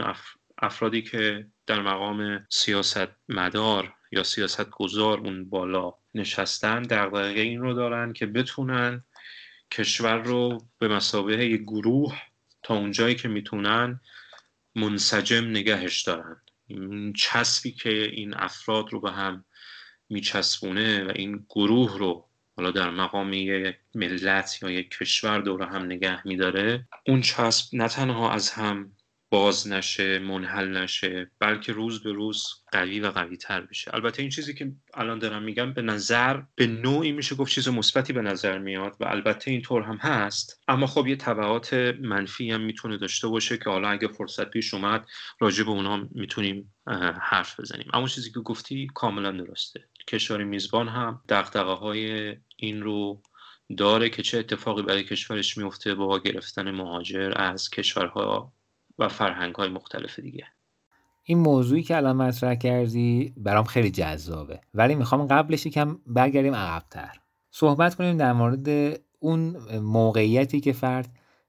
افرادی 0.60 1.02
که 1.02 1.46
در 1.66 1.82
مقام 1.82 2.46
سیاست 2.50 3.08
مدار 3.28 3.94
یا 4.12 4.22
سیاست 4.22 4.70
گذار 4.70 5.18
اون 5.18 5.50
بالا 5.50 5.94
نشستن 6.14 6.82
دقیقه 6.82 7.40
این 7.40 7.60
رو 7.60 7.74
دارن 7.74 8.12
که 8.12 8.26
بتونن 8.26 9.04
کشور 9.70 10.18
رو 10.18 10.66
به 10.78 10.88
مسابقه 10.88 11.46
یک 11.46 11.60
گروه 11.60 12.18
تا 12.62 12.74
اونجایی 12.74 13.14
که 13.14 13.28
می‌تونن 13.28 14.00
منسجم 14.74 15.44
نگهش 15.44 16.02
دارن. 16.02 16.36
این 16.66 17.12
چسبی 17.12 17.72
که 17.72 17.90
این 17.90 18.34
افراد 18.34 18.92
رو 18.92 19.00
به 19.00 19.10
هم 19.10 19.44
میچسبونه 20.08 21.04
و 21.04 21.12
این 21.14 21.46
گروه 21.48 21.98
رو 21.98 22.28
حالا 22.56 22.70
در 22.70 22.90
مقام 22.90 23.32
یک 23.32 23.76
ملت 23.94 24.58
یا 24.62 24.70
یک 24.70 24.90
کشور 24.90 25.38
دور 25.38 25.62
هم 25.62 25.84
نگه 25.84 26.26
میداره 26.26 26.88
اون 27.06 27.20
چسب 27.20 27.76
نه 27.76 27.88
تنها 27.88 28.32
از 28.32 28.50
هم 28.50 28.92
باز 29.30 29.68
نشه 29.68 30.18
منحل 30.18 30.76
نشه 30.76 31.30
بلکه 31.38 31.72
روز 31.72 32.02
به 32.02 32.12
روز 32.12 32.44
قوی 32.72 33.00
و 33.00 33.10
قوی 33.10 33.36
تر 33.36 33.60
بشه. 33.60 33.94
البته 33.94 34.22
این 34.22 34.30
چیزی 34.30 34.54
که 34.54 34.72
الان 34.94 35.18
دارم 35.18 35.42
میگم 35.42 35.72
به 35.72 35.82
نظر 35.82 36.42
به 36.54 36.66
نوعی 36.66 37.12
میشه 37.12 37.34
گفت 37.34 37.52
چیز 37.52 37.68
مثبتی 37.68 38.12
به 38.12 38.22
نظر 38.22 38.58
میاد 38.58 38.96
و 39.00 39.04
البته 39.04 39.50
اینطور 39.50 39.82
هم 39.82 39.96
هست. 39.96 40.62
اما 40.68 40.86
خب 40.86 41.06
یه 41.06 41.16
طبعات 41.16 41.74
منفی 42.00 42.50
هم 42.50 42.60
می‌تونه 42.60 42.96
داشته 42.96 43.28
باشه 43.28 43.58
که 43.58 43.70
حالا 43.70 43.88
اگه 43.88 44.08
فرصت 44.08 44.50
پیش 44.50 44.74
اومد 44.74 45.06
راجع 45.40 45.64
به 45.64 45.70
اونها 45.70 46.08
می‌تونیم 46.10 46.74
حرف 47.20 47.60
بزنیم. 47.60 47.90
اما 47.92 48.08
چیزی 48.08 48.32
که 48.32 48.40
گفتی 48.40 48.88
کاملا 48.94 49.30
درسته. 49.30 49.88
کشور 50.08 50.44
میزبان 50.44 50.88
هم 50.88 51.20
دقدقه 51.28 51.72
های 51.72 52.36
این 52.56 52.82
رو 52.82 53.22
داره 53.76 54.10
که 54.10 54.22
چه 54.22 54.38
اتفاقی 54.38 54.82
برای 54.82 55.04
کشورش 55.04 55.58
میفته 55.58 55.94
با 55.94 56.18
گرفتن 56.18 56.70
مهاجر 56.70 57.32
از 57.36 57.70
کشورها 57.70 58.52
و 59.00 59.08
فرهنگ 59.08 59.54
های 59.54 59.68
مختلف 59.68 60.18
دیگه. 60.18 60.46
این 61.24 61.38
موضوعی 61.38 61.82
که 61.82 61.96
الان 61.96 62.16
مطرح 62.16 62.54
کردی 62.54 63.34
برام 63.36 63.64
خیلی 63.64 63.90
جذابه. 63.90 64.60
ولی 64.74 64.94
می‌خوام 64.94 65.26
قبلش 65.26 65.66
یکم 65.66 65.98
برگردیم 66.06 66.54
عقبتر. 66.54 67.20
صحبت 67.50 67.94
کنیم 67.94 68.16
در 68.16 68.32
مورد 68.32 69.00
اون 69.18 69.56
موقعیتی 69.78 70.60
که 70.60 70.72
فرد 70.72 71.08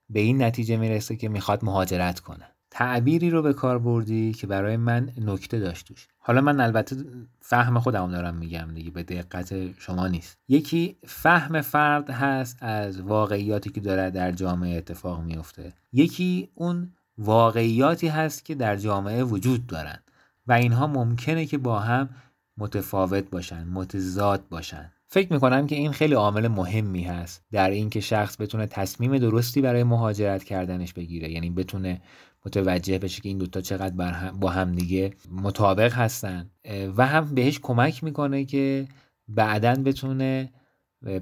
به 0.09 0.19
این 0.19 0.41
نتیجه 0.43 0.77
می‌رسه 0.77 1.15
که 1.15 1.29
می‌خواد 1.29 1.65
مهاجرت 1.65 2.19
کنه. 2.19 2.47
تعبیری 2.71 3.29
رو 3.29 3.41
به 3.41 3.53
کار 3.53 3.79
بردی 3.79 4.31
که 4.33 4.47
برای 4.47 4.77
من 4.77 5.09
نکته 5.17 5.59
داشتوش 5.59 6.07
حالا 6.17 6.41
من 6.41 6.59
البته 6.59 6.95
فهم 7.39 7.79
خودم 7.79 8.11
دارم 8.11 8.35
میگم 8.35 8.67
دیگه 8.73 8.91
به 8.91 9.03
دقت 9.03 9.79
شما 9.79 10.07
نیست. 10.07 10.37
یکی 10.47 10.97
فهم 11.05 11.61
فرد 11.61 12.09
هست 12.09 12.57
از 12.61 13.01
واقعیاتی 13.01 13.69
که 13.69 13.81
داره 13.81 14.09
در 14.09 14.31
جامعه 14.31 14.77
اتفاق 14.77 15.21
میفته 15.21 15.73
یکی 15.93 16.49
اون 16.55 16.93
واقعیاتی 17.17 18.07
هست 18.07 18.45
که 18.45 18.55
در 18.55 18.75
جامعه 18.75 19.23
وجود 19.23 19.67
دارن 19.67 19.99
و 20.47 20.53
اینها 20.53 20.87
ممکنه 20.87 21.45
که 21.45 21.57
با 21.57 21.79
هم 21.79 22.09
متفاوت 22.57 23.29
باشن 23.29 23.67
متضاد 23.67 24.43
باشن. 24.49 24.91
فکر 25.07 25.33
می‌کنم 25.33 25.67
که 25.67 25.75
این 25.75 25.91
خیلی 25.91 26.13
عامل 26.13 26.47
مهمی 26.47 27.03
هست 27.03 27.43
در 27.51 27.69
اینکه 27.69 27.99
شخص 27.99 28.41
بتونه 28.41 28.67
تصمیم 28.67 29.17
درستی 29.17 29.61
برای 29.61 29.83
مهاجرت 29.83 30.43
کردنش 30.43 30.93
بگیره. 30.93 31.31
یعنی 31.31 31.49
بتونه 31.49 32.01
متوجه 32.45 32.99
بشه 32.99 33.21
که 33.21 33.29
این 33.29 33.37
دوتا 33.37 33.61
چقدر 33.61 34.31
با 34.31 34.49
هم 34.49 34.71
دیگه 34.71 35.13
مطابق 35.31 35.93
هستن. 35.93 36.49
و 36.97 37.07
هم 37.07 37.35
بهش 37.35 37.59
کمک 37.59 38.03
می‌کنه 38.03 38.45
که 38.45 38.87
بعدا 39.27 39.75
بتونه 39.75 40.49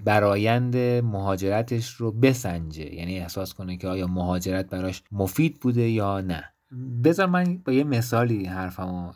برایند 0.06 0.78
مهاجرتش 1.04 1.94
رو 1.94 2.12
بسنجه. 2.12 2.96
یعنی 2.96 3.20
احساس 3.20 3.54
کنه 3.54 3.78
که 3.78 3.88
آیا 3.88 4.08
مهاجرت 4.08 4.70
براش 4.70 5.04
مفید 5.12 5.60
بوده 5.60 5.90
یا 5.90 6.22
نه. 6.22 6.44
بذار 7.04 7.28
من 7.28 7.58
با 7.58 7.74
یه 7.74 7.84
مثالی 7.84 8.46
حرفمو 8.46 9.12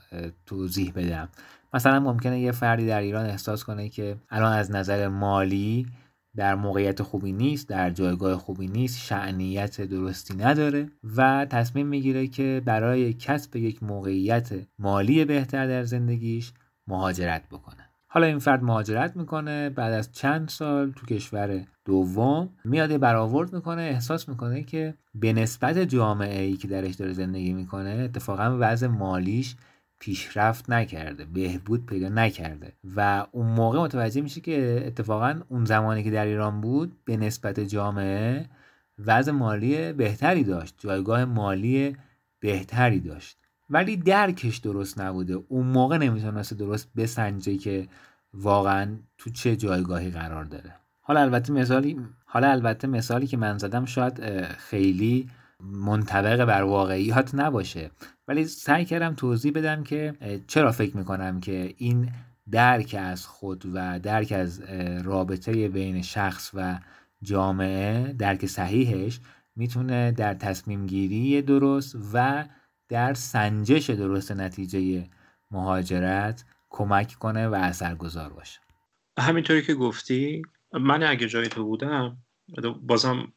توضیح 0.46 0.92
بدم. 0.96 1.30
مثلا 1.74 2.00
ممکنه 2.00 2.40
یه 2.40 2.52
فردی 2.52 2.88
در 2.88 3.02
ایران 3.02 3.26
احساس 3.26 3.64
کنه 3.64 3.90
که 3.90 4.16
الان 4.30 4.54
از 4.54 4.72
نظر 4.72 5.08
مالی 5.08 5.88
در 6.36 6.56
موقعیت 6.56 7.02
خوبی 7.02 7.32
نیست 7.32 7.70
در 7.70 7.90
جایگاه 7.90 8.38
خوبی 8.38 8.68
نیست 8.68 9.00
شعنیت 9.00 9.82
درستی 9.82 10.36
نداره 10.38 10.90
و 11.18 11.46
تصمیم 11.46 11.88
می‌گیره 11.88 12.28
که 12.28 12.62
برای 12.66 13.14
کسب 13.14 13.56
یک 13.56 13.84
موقعیت 13.84 14.50
مالی 14.80 15.26
بهتر 15.26 15.68
در 15.68 15.84
زندگیش 15.84 16.54
مهاجرت 16.88 17.50
بکنه. 17.50 17.83
حالا 18.14 18.28
این 18.28 18.40
فرد 18.40 18.64
مهاجرت 18.64 19.16
می‌کنه 19.16 19.70
بعد 19.70 19.94
از 19.94 20.12
چند 20.12 20.50
سال 20.50 20.92
تو 20.92 21.06
کشور 21.06 21.64
دوم 21.86 22.50
میاد 22.66 22.98
برآورد 22.98 23.54
می‌کنه 23.54 23.82
احساس 23.82 24.30
می‌کنه 24.30 24.64
که 24.64 24.94
به 25.16 25.34
نسبت 25.34 25.78
جامعه 25.78 26.42
ای 26.42 26.54
که 26.54 26.68
درش 26.68 26.96
داره 26.96 27.14
زندگی 27.14 27.54
می‌کنه 27.54 27.90
اتفاقا 27.90 28.58
وضع 28.60 28.88
مالیش 28.88 29.56
پیشرفت 30.00 30.70
نکرده 30.70 31.26
بهبود 31.26 31.86
پیدا 31.86 32.10
نکرده 32.10 32.74
و 32.96 33.26
اون 33.32 33.48
موقع 33.48 33.80
متوجه 33.80 34.22
میشه 34.22 34.42
که 34.42 34.84
اتفاقا 34.88 35.42
اون 35.50 35.66
زمانی 35.66 36.04
که 36.04 36.12
در 36.12 36.26
ایران 36.26 36.62
بود 36.62 36.98
به 37.06 37.18
نسبت 37.18 37.60
جامعه 37.60 38.46
وضع 39.06 39.32
مالی 39.32 39.94
بهتری 39.94 40.44
داشت 40.44 40.76
جایگاه 40.78 41.26
مالی 41.26 41.98
بهتری 42.40 43.00
داشت. 43.00 43.43
ولی 43.70 43.98
درکش 43.98 44.58
درست 44.58 45.02
نبوده. 45.02 45.34
اون 45.34 45.68
موقع 45.68 45.98
نمی‌تونسته 45.98 46.56
درست 46.56 46.90
بسنجه 46.98 47.58
که 47.58 47.88
واقعا 48.34 48.96
تو 49.18 49.30
چه 49.30 49.56
جایگاهی 49.56 50.10
قرار 50.10 50.44
داره. 50.44 50.76
حالا 51.02 51.22
البته 51.22 51.54
مثالی 51.54 52.00
حالا 52.26 52.52
البته 52.52 52.88
مثالی 52.88 53.28
که 53.28 53.38
من 53.38 53.58
زدم 53.58 53.86
شاید 53.86 54.46
خیلی 54.46 55.30
منطبق 55.60 56.46
بر 56.46 56.62
واقعیات 56.64 57.36
نباشه. 57.36 57.92
ولی 58.28 58.46
سعی 58.46 58.86
کردم 58.86 59.14
توضیح 59.14 59.52
بدم 59.52 59.84
که 59.84 60.14
چرا 60.48 60.72
فکر 60.72 60.98
می‌کنم 60.98 61.40
که 61.40 61.74
این 61.78 62.10
درک 62.52 62.96
از 63.00 63.26
خود 63.26 63.64
و 63.74 64.00
درک 64.00 64.32
از 64.32 64.62
رابطه 65.04 65.68
بین 65.68 66.02
شخص 66.02 66.52
و 66.54 66.80
جامعه 67.22 68.14
درک 68.14 68.46
صحیحش 68.46 69.20
می‌تونه 69.56 70.12
در 70.12 70.34
تصمیم 70.34 70.88
گیری 70.88 71.42
درست 71.42 71.98
و 72.14 72.46
در 72.90 73.14
سنجش 73.14 73.90
درست 73.90 74.32
نتیجه 74.32 75.10
مهاجرت 75.52 76.46
کمک 76.70 77.14
کنه 77.14 77.48
و 77.48 77.54
اثرگذار 77.54 78.34
باشه. 78.34 78.60
همینطوری 79.20 79.62
که 79.62 79.74
گفتی 79.74 80.42
من 80.74 81.04
اگه 81.04 81.28
جای 81.28 81.48
تو 81.48 81.64
بودم 81.64 82.18
بازم 82.82 83.34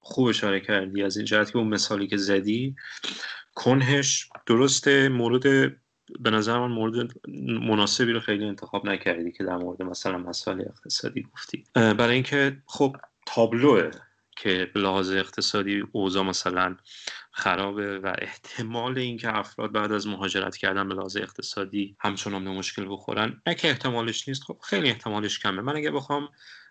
خوب 0.00 0.26
اشاره 0.26 0.60
کردی. 0.60 1.02
از 1.02 1.16
این 1.16 1.26
جهت 1.26 1.50
که 1.50 1.58
اون 1.58 1.68
مثالی 1.68 2.06
که 2.06 2.16
زدی 2.16 2.76
کنهش 3.54 4.28
درسته 4.46 5.08
مورد 5.08 5.42
به 6.20 6.30
نظر 6.30 6.58
من 6.58 6.70
مورد 6.70 7.10
مناسبی 7.60 8.12
رو 8.12 8.20
خیلی 8.20 8.44
انتخاب 8.44 8.86
نکردی 8.86 9.32
که 9.32 9.44
در 9.44 9.56
مورد 9.56 9.82
مثلا 9.82 10.18
مسائل 10.18 10.60
اقتصادی 10.60 11.22
گفتی. 11.22 11.64
برای 11.74 12.14
اینکه 12.14 12.62
خب 12.66 12.96
تابلوه 13.26 13.90
که 14.36 14.70
به 14.74 14.80
لحاظ 14.80 15.10
اقتصادی 15.10 15.84
اوضاع 15.92 16.24
مثلا 16.24 16.76
خرابه 17.38 17.98
و 17.98 18.12
احتمال 18.18 18.98
اینکه 18.98 19.38
افراد 19.38 19.72
بعد 19.72 19.92
از 19.92 20.06
مهاجرت 20.06 20.56
کردن 20.56 20.88
به 20.88 20.94
لحاظ 20.94 21.16
اقتصادی 21.16 21.96
همچنان 22.00 22.44
به 22.44 22.50
مشکل 22.50 22.86
بخورن 22.90 23.42
نه 23.46 23.56
احتمالش 23.64 24.28
نیست. 24.28 24.42
خب 24.42 24.58
خیلی 24.62 24.88
احتمالش 24.88 25.38
کمه. 25.38 25.62
من 25.62 25.76
اگه 25.76 25.90
بخوام 25.90 26.28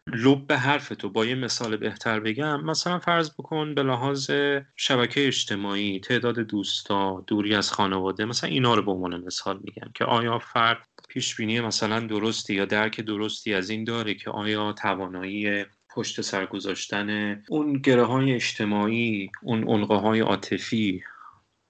لب 0.07 0.47
به 0.47 0.57
حرف 0.57 0.89
تو 0.89 1.09
با 1.09 1.25
یه 1.25 1.35
مثال 1.35 1.77
بهتر 1.77 2.19
بگم 2.19 2.63
مثلا 2.63 2.99
فرض 2.99 3.31
بکن 3.31 3.75
به 3.75 3.83
لحاظ 3.83 4.31
شبکه 4.75 5.27
اجتماعی 5.27 5.99
تعداد 5.99 6.39
دوستا 6.39 7.23
دوری 7.27 7.55
از 7.55 7.71
خانواده 7.71 8.25
مثلا 8.25 8.49
اینا 8.49 8.75
رو 8.75 8.81
به 8.81 8.91
عنوان 8.91 9.23
مثال 9.23 9.59
میگم 9.63 9.91
که 9.95 10.05
آیا 10.05 10.39
فرد 10.39 10.87
پیش 11.09 11.35
بینی 11.35 11.59
مثلا 11.59 11.99
درستی 11.99 12.53
یا 12.53 12.65
درک 12.65 13.01
درستی 13.01 13.53
از 13.53 13.69
این 13.69 13.83
داره 13.83 14.13
که 14.13 14.29
آیا 14.29 14.73
توانایی 14.73 15.65
پشت 15.89 16.21
سر 16.21 16.45
گذاشتن 16.45 17.41
اون 17.49 17.73
گره 17.73 18.05
های 18.05 18.33
اجتماعی 18.33 19.31
اون 19.41 19.63
عنقه 19.67 19.95
های 19.95 20.19
عاطفی 20.19 21.03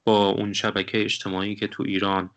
با 0.04 0.30
اون 0.30 0.54
شبکه 0.54 1.02
اجتماعی 1.02 1.56
که 1.56 1.68
تو 1.68 1.84
ایران 1.84 2.30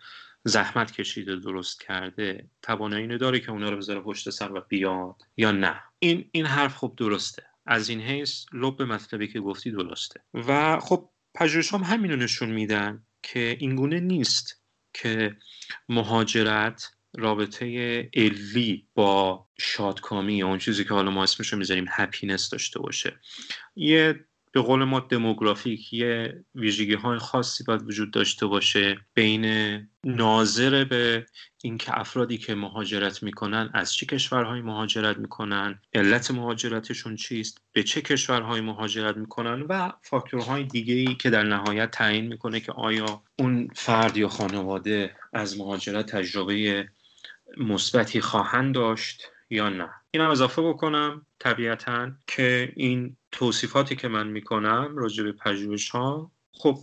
زحمت 0.45 0.93
کشیده 0.93 1.37
درست 1.37 1.81
کرده 1.81 2.49
توانایی 2.63 3.03
اینو 3.03 3.19
داره 3.19 3.41
که 3.41 3.51
اونا 3.51 3.71
رو 3.71 3.77
بذاره 3.77 4.01
پشت 4.01 4.31
سر 4.31 4.53
و 4.53 4.61
بیاد 4.69 5.23
یا 5.37 5.53
نه. 5.53 5.83
این 5.99 6.29
این 6.33 6.47
حرف 6.47 6.77
خب 6.77 6.95
درسته. 6.97 7.43
از 7.67 7.89
این 7.89 8.01
حیث 8.01 8.45
لب 8.53 8.83
مطلبی 8.83 9.29
که 9.29 9.41
گفتی 9.41 9.71
درسته. 9.71 10.21
و 10.35 10.81
خب 10.81 11.11
پژوهش 11.35 11.75
هم 11.75 11.83
همین 11.83 12.11
رو 12.11 12.17
نشون 12.17 12.51
میدن 12.51 13.03
که 13.23 13.57
اینگونه 13.61 14.01
نیست 14.01 14.63
که 14.95 15.37
مهاجرت 15.89 16.93
رابطه 17.19 17.67
علی 18.17 18.87
با 18.95 19.47
شادکامی 19.59 20.35
یا 20.35 20.47
اون 20.47 20.59
چیزی 20.59 20.85
که 20.85 20.95
حالا 20.95 21.11
ما 21.11 21.23
اسمش 21.23 21.53
رو 21.53 21.59
می‌ذاریم 21.59 21.87
هپینس 21.89 22.51
داشته 22.51 22.81
باشه. 22.81 23.21
یه 23.77 24.25
به 24.53 24.61
قول 24.61 24.85
ما 24.85 25.01
دموگرافیک 25.01 25.93
یه 25.93 26.45
ویژگی 26.55 26.95
های 26.95 27.19
خاصی 27.19 27.65
باید 27.65 27.83
وجود 27.83 28.11
داشته 28.11 28.47
باشه 28.47 28.99
بین 29.15 29.45
ناظر 30.05 30.85
به 30.85 31.27
اینکه 31.63 32.01
افرادی 32.01 32.39
که 32.39 32.55
مهاجرت 32.55 33.23
می‌کنن 33.23 33.71
از 33.75 33.95
چه 33.95 34.07
کشورهایی 34.07 34.63
مهاجرت 34.63 35.19
می‌کنن 35.19 35.81
علت 35.95 36.31
مهاجرتشون 36.31 37.17
چیست 37.17 37.59
به 37.73 37.83
چه 37.83 38.03
کشورهایی 38.03 38.63
مهاجرت 38.63 39.17
می‌کنن 39.17 39.63
و 39.63 39.93
فاکتورهای 40.03 40.65
دیگه 40.65 40.95
ای 40.95 41.15
که 41.15 41.31
در 41.31 41.43
نهایت 41.43 41.91
تعیین 41.91 42.27
می‌کنه 42.27 42.61
که 42.61 42.73
آیا 42.73 43.23
اون 43.39 43.69
فرد 43.75 44.17
یا 44.17 44.29
خانواده 44.29 45.17
از 45.33 45.59
مهاجرت 45.59 46.07
تجربه 46.07 46.89
مثبتی 47.57 48.21
خواهند 48.21 48.75
داشت 48.75 49.29
یا 49.51 49.69
نه. 49.69 49.91
اینم 50.11 50.31
اضافه 50.31 50.63
بکنم 50.63 51.27
طبیعتا 51.39 52.11
که 52.27 52.73
این 52.77 53.17
توصیفاتی 53.33 53.97
که 53.97 54.09
من 54.09 54.27
می‌کنم 54.27 54.95
راجع 54.97 55.25
به 55.25 55.33
پژوهش 55.33 55.91
ها 55.91 56.33
خب 56.53 56.79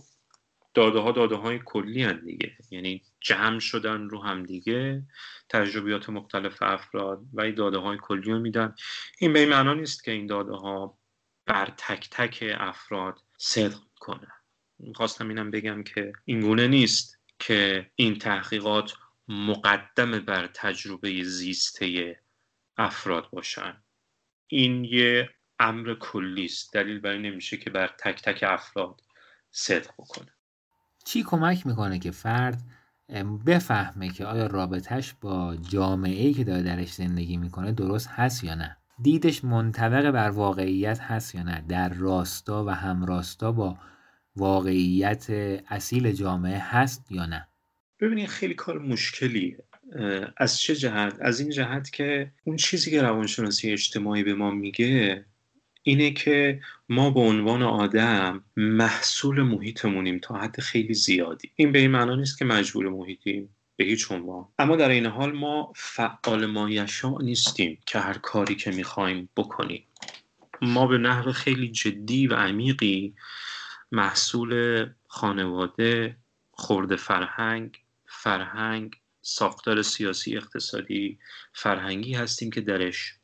داده 0.74 0.98
ها 0.98 1.12
داده 1.12 1.36
های 1.36 1.60
کلی 1.64 2.02
هن 2.02 2.20
دیگه. 2.24 2.56
یعنی 2.70 3.02
جمع 3.20 3.58
شدن 3.58 4.08
رو 4.08 4.22
هم 4.22 4.42
دیگه 4.42 5.02
تجربیات 5.48 6.10
مختلف 6.10 6.62
افراد 6.62 7.22
و 7.32 7.40
این 7.40 7.54
داده 7.54 7.78
های 7.78 7.98
کلی 8.02 8.32
رو 8.32 8.38
میدن. 8.38 8.74
این 9.18 9.32
به 9.32 9.38
این 9.38 9.48
معنا 9.48 9.74
نیست 9.74 10.04
که 10.04 10.10
این 10.10 10.26
داده 10.26 10.52
ها 10.52 10.98
بر 11.46 11.72
تک 11.76 12.08
تک 12.10 12.44
افراد 12.58 13.18
صدق 13.38 13.78
کنه 14.00 14.28
خواستم 14.94 15.28
اینم 15.28 15.50
بگم 15.50 15.82
که 15.82 16.12
اینگونه 16.24 16.68
نیست 16.68 17.18
که 17.38 17.90
این 17.94 18.18
تحقیقات 18.18 18.92
مقدم 19.28 20.20
بر 20.20 20.46
تجربه 20.54 21.24
زیسته 21.24 22.20
افراد 22.76 23.30
باشن. 23.30 23.82
این 24.46 24.84
یه 24.84 25.30
امر 25.58 25.94
کلی 26.00 26.44
است. 26.44 26.74
دلیل 26.74 27.00
برای 27.00 27.18
نمیشه 27.18 27.56
که 27.56 27.70
بر 27.70 27.94
تک 27.98 28.22
تک 28.22 28.44
افراد 28.48 29.00
صدق 29.50 29.90
بکنه. 29.98 30.32
چی 31.04 31.22
کمک 31.22 31.66
می‌کنه 31.66 31.98
که 31.98 32.10
فرد 32.10 32.62
بفهمه 33.46 34.08
که 34.08 34.26
آیا 34.26 34.46
رابطهش 34.46 35.14
با 35.20 35.56
جامعه 35.56 36.26
ای 36.26 36.34
که 36.34 36.44
داره 36.44 36.62
درش 36.62 36.92
زندگی 36.92 37.36
می‌کنه 37.36 37.72
درست 37.72 38.08
هست 38.08 38.44
یا 38.44 38.54
نه؟ 38.54 38.76
دیدش 39.02 39.44
منطبق 39.44 40.10
بر 40.10 40.30
واقعیت 40.30 41.00
هست 41.00 41.34
یا 41.34 41.42
نه؟ 41.42 41.64
در 41.68 41.88
راستا 41.88 42.64
و 42.64 42.70
همراستا 42.70 43.52
با 43.52 43.78
واقعیت 44.36 45.30
اصیل 45.68 46.12
جامعه 46.12 46.58
هست 46.58 47.12
یا 47.12 47.26
نه؟ 47.26 47.48
ببینید 48.00 48.26
خیلی 48.28 48.54
کار 48.54 48.78
مشکلیه. 48.78 49.58
از 50.36 50.60
چه 50.60 50.76
جهت؟ 50.76 51.16
از 51.20 51.40
این 51.40 51.50
جهت 51.50 51.90
که 51.92 52.30
اون 52.44 52.56
چیزی 52.56 52.90
که 52.90 53.02
روانشناسی 53.02 53.72
اجتماعی 53.72 54.22
به 54.22 54.34
ما 54.34 54.50
میگه 54.50 55.24
اینه 55.82 56.10
که 56.10 56.60
ما 56.88 57.10
به 57.10 57.20
عنوان 57.20 57.62
آدم 57.62 58.44
محصول 58.56 59.42
محیطمونیم 59.42 60.18
تا 60.18 60.34
حد 60.34 60.60
خیلی 60.60 60.94
زیادی. 60.94 61.50
این 61.54 61.72
به 61.72 61.78
این 61.78 61.90
معنا 61.90 62.14
نیست 62.14 62.38
که 62.38 62.44
مجبور 62.44 62.88
محیطیم 62.88 63.48
به 63.76 63.84
هیچ 63.84 64.12
عنوان. 64.12 64.48
اما 64.58 64.76
در 64.76 64.88
این 64.88 65.06
حال 65.06 65.32
ما 65.32 65.72
فعال 65.76 66.46
مایشا 66.46 67.18
نیستیم 67.18 67.78
که 67.86 67.98
هر 67.98 68.18
کاری 68.18 68.54
که 68.54 68.70
می‌خوایم 68.70 69.28
بکنیم. 69.36 69.84
ما 70.62 70.86
به 70.86 70.98
نحو 70.98 71.32
خیلی 71.32 71.68
جدی 71.68 72.26
و 72.26 72.34
عمیقی 72.34 73.14
محصول 73.92 74.86
خانواده 75.06 76.16
خورده 76.50 76.96
فرهنگ 76.96 77.78
فرهنگ 78.22 78.96
ساختار 79.22 79.82
سیاسی 79.82 80.36
اقتصادی 80.36 81.18
فرهنگی 81.52 82.14
هستیم 82.14 82.50
که 82.50 82.60
درش 82.60 83.14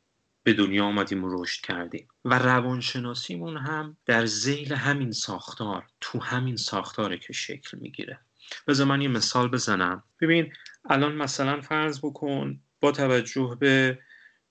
به 0.43 0.53
دنیا 0.53 0.85
آمدیم 0.85 1.23
و 1.23 1.43
رشد 1.43 1.61
کردیم. 1.61 2.07
و 2.25 2.39
روانشناسیمون 2.39 3.57
هم 3.57 3.97
در 4.05 4.25
زیل 4.25 4.73
همین 4.73 5.11
ساختار 5.11 5.85
تو 6.01 6.19
همین 6.19 6.55
ساختاره 6.55 7.17
که 7.17 7.33
شکل 7.33 7.77
می‌گیره. 7.77 8.19
بذار 8.67 8.87
من 8.87 9.01
یه 9.01 9.07
مثال 9.07 9.47
بزنم. 9.47 10.03
ببین 10.21 10.53
الان 10.89 11.15
مثلا 11.15 11.61
فرض 11.61 11.99
بکن 11.99 12.59
با 12.79 12.91
توجه 12.91 13.57
به 13.59 13.99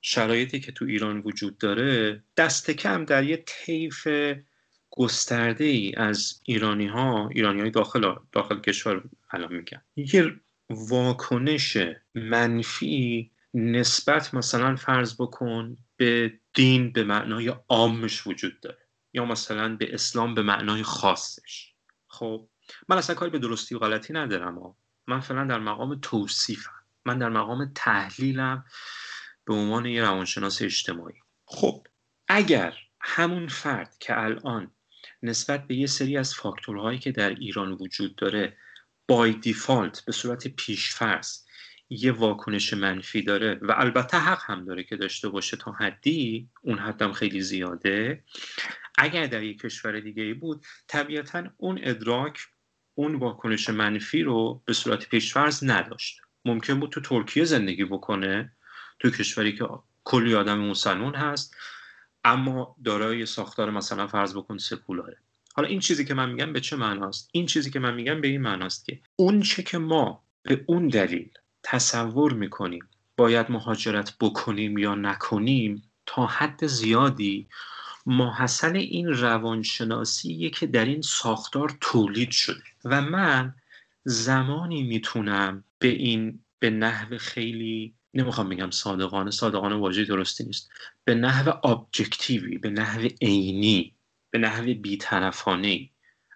شرایطی 0.01 0.61
که 0.61 0.73
تو 0.73 0.85
ایران 0.85 1.23
وجود 1.25 1.59
داره 1.59 2.23
دست 2.37 2.71
کم 2.71 3.05
در 3.05 3.25
یه 3.25 3.45
طیف 3.47 4.09
گسترده 4.97 5.65
ای 5.65 5.95
از 5.97 6.41
ایرانی 6.45 6.87
ها 6.87 7.29
ایرانی 7.29 7.61
های 7.61 7.71
داخل, 7.71 8.15
داخل 8.33 8.61
کشور 8.61 9.03
الان 9.31 9.55
میگن. 9.55 9.83
یه 9.97 10.41
واکنش 10.71 11.77
منفی 12.15 13.31
نسبت 13.55 14.35
مثلا 14.35 14.77
فرض 14.77 15.15
بکن 15.21 15.77
به 15.97 16.33
دین 16.55 16.93
به 16.93 17.05
معنای 17.05 17.55
عامش 17.69 18.27
وجود 18.27 18.61
داره 18.61 18.79
یا 19.13 19.25
مثلا 19.25 19.77
به 19.77 19.95
اسلام 19.95 20.35
به 20.35 20.43
معنای 20.43 20.83
خاصش. 20.83 21.75
خب 22.09 22.49
من 22.89 22.99
اصلا 22.99 23.17
کاری 23.17 23.31
به 23.31 23.39
درستی 23.39 23.75
و 23.75 23.79
غلطی 23.79 24.13
ندارم 24.13 24.75
من 25.07 25.21
فعلا 25.21 25.45
در 25.45 25.59
مقام 25.59 25.99
توصیفم. 26.03 26.85
من 27.05 27.19
در 27.19 27.29
مقام 27.29 27.73
تحلیلم 27.75 28.65
به 29.45 29.55
عنوان 29.55 29.87
یه 29.87 30.03
روانشناس 30.03 30.63
اجتماعی. 30.63 31.17
خب 31.45 31.87
اگر 32.29 32.75
همون 33.01 33.49
فرد 33.49 33.97
که 34.01 34.23
الان 34.23 34.71
نسبت 35.25 35.67
به 35.67 35.75
یه 35.75 35.87
سری 35.87 36.17
از 36.17 36.35
فاکتورهایی 36.35 36.99
که 36.99 37.13
در 37.13 37.31
ایران 37.31 37.73
وجود 37.73 38.17
داره 38.17 38.57
بای 39.09 39.33
دیفالت 39.33 40.05
به 40.05 40.13
صورت 40.13 40.49
پیشفرض 40.49 41.39
یه 41.91 42.13
واکنش 42.13 42.73
منفی 42.73 43.23
داره 43.23 43.59
و 43.63 43.75
البته 43.77 44.19
حق 44.19 44.43
هم 44.45 44.65
داره 44.65 44.83
که 44.83 44.97
داشته 44.97 45.29
باشه 45.29 45.57
تا 45.57 45.73
حدی 45.73 46.49
اون 46.63 46.79
حدم 46.79 47.13
خیلی 47.13 47.41
زیاده. 47.41 48.25
اگر 48.99 49.27
در 49.27 49.43
یک 49.43 49.61
کشور 49.61 50.01
دیگه 50.01 50.23
ای 50.23 50.35
بود 50.35 50.65
طبیعتا 50.87 51.45
اون 51.57 51.81
ادراک 51.83 52.39
اون 52.95 53.15
واکنش 53.15 53.69
منفی 53.71 54.23
رو 54.23 54.63
به 54.65 54.73
صورت 54.73 55.09
پیشفرض 55.09 55.65
نداشت. 55.65 56.21
ممکن 56.45 56.81
بود 56.81 56.91
تو 56.91 57.01
ترکیه 57.01 57.45
زندگی 57.45 57.85
بکنه 57.85 58.53
تو 58.99 59.11
کشوری 59.11 59.57
که 59.57 59.69
کلی 60.05 60.35
آدم 60.35 60.59
مسلمان 60.59 61.15
هست. 61.15 61.57
اما 62.25 62.77
دارای 62.85 63.27
ساختار 63.27 63.71
مثلا 63.71 64.07
فرض 64.07 64.37
بکن 64.37 64.59
سکولاره. 64.59 65.17
حالا 65.55 65.69
این 65.69 65.81
چیزی 65.81 66.05
که 66.05 66.15
من 66.15 66.31
میگم 66.31 66.53
به 66.53 66.61
چه 66.61 66.77
معناست؟ 66.77 67.29
این 67.33 67.47
چیزی 67.47 67.71
که 67.71 67.79
من 67.79 67.95
میگم 67.95 68.21
به 68.21 68.29
این 68.29 68.41
معناست 68.41 68.85
که 68.85 69.01
اون 69.17 69.43
چه 69.43 69.63
که 69.63 69.79
ما 69.79 70.23
به 70.43 70.65
اون 70.67 70.89
دلیل 70.89 71.31
تصور 71.63 72.33
می‌کنیم 72.33 72.89
باید 73.17 73.51
مهاجرت 73.51 74.15
بکنیم 74.21 74.79
یا 74.79 74.95
نکنیم 74.95 75.83
تا 76.07 76.27
حد 76.27 76.67
زیادی 76.67 77.47
ماحصل 78.07 78.77
این 78.77 79.09
روانشناسیه 79.09 80.51
که 80.51 80.67
در 80.67 80.85
این 80.85 81.03
ساختار 81.03 81.77
تولید 81.81 82.31
شده. 82.31 82.63
و 82.85 83.03
من 83.03 83.55
زمانی 84.05 84.83
می‌تونم 84.83 85.65
به 85.79 85.89
این 85.89 86.41
به 86.59 86.71
نحو 86.71 87.19
خیلی 87.19 87.95
نمی‌خوام 88.15 88.49
بگم 88.49 88.71
صادقانه 88.71 89.31
صادقانه 89.31 89.77
واژه 89.77 90.05
درستی 90.05 90.45
نیست. 90.45 90.71
به 91.05 91.15
نحو 91.15 91.67
ابجکتیوی 91.67 92.59
به 92.59 92.71
نحو 92.71 93.09
عینی 93.23 93.95
به 94.31 94.39
نحو 94.39 94.75
بیطرفانه 94.75 95.91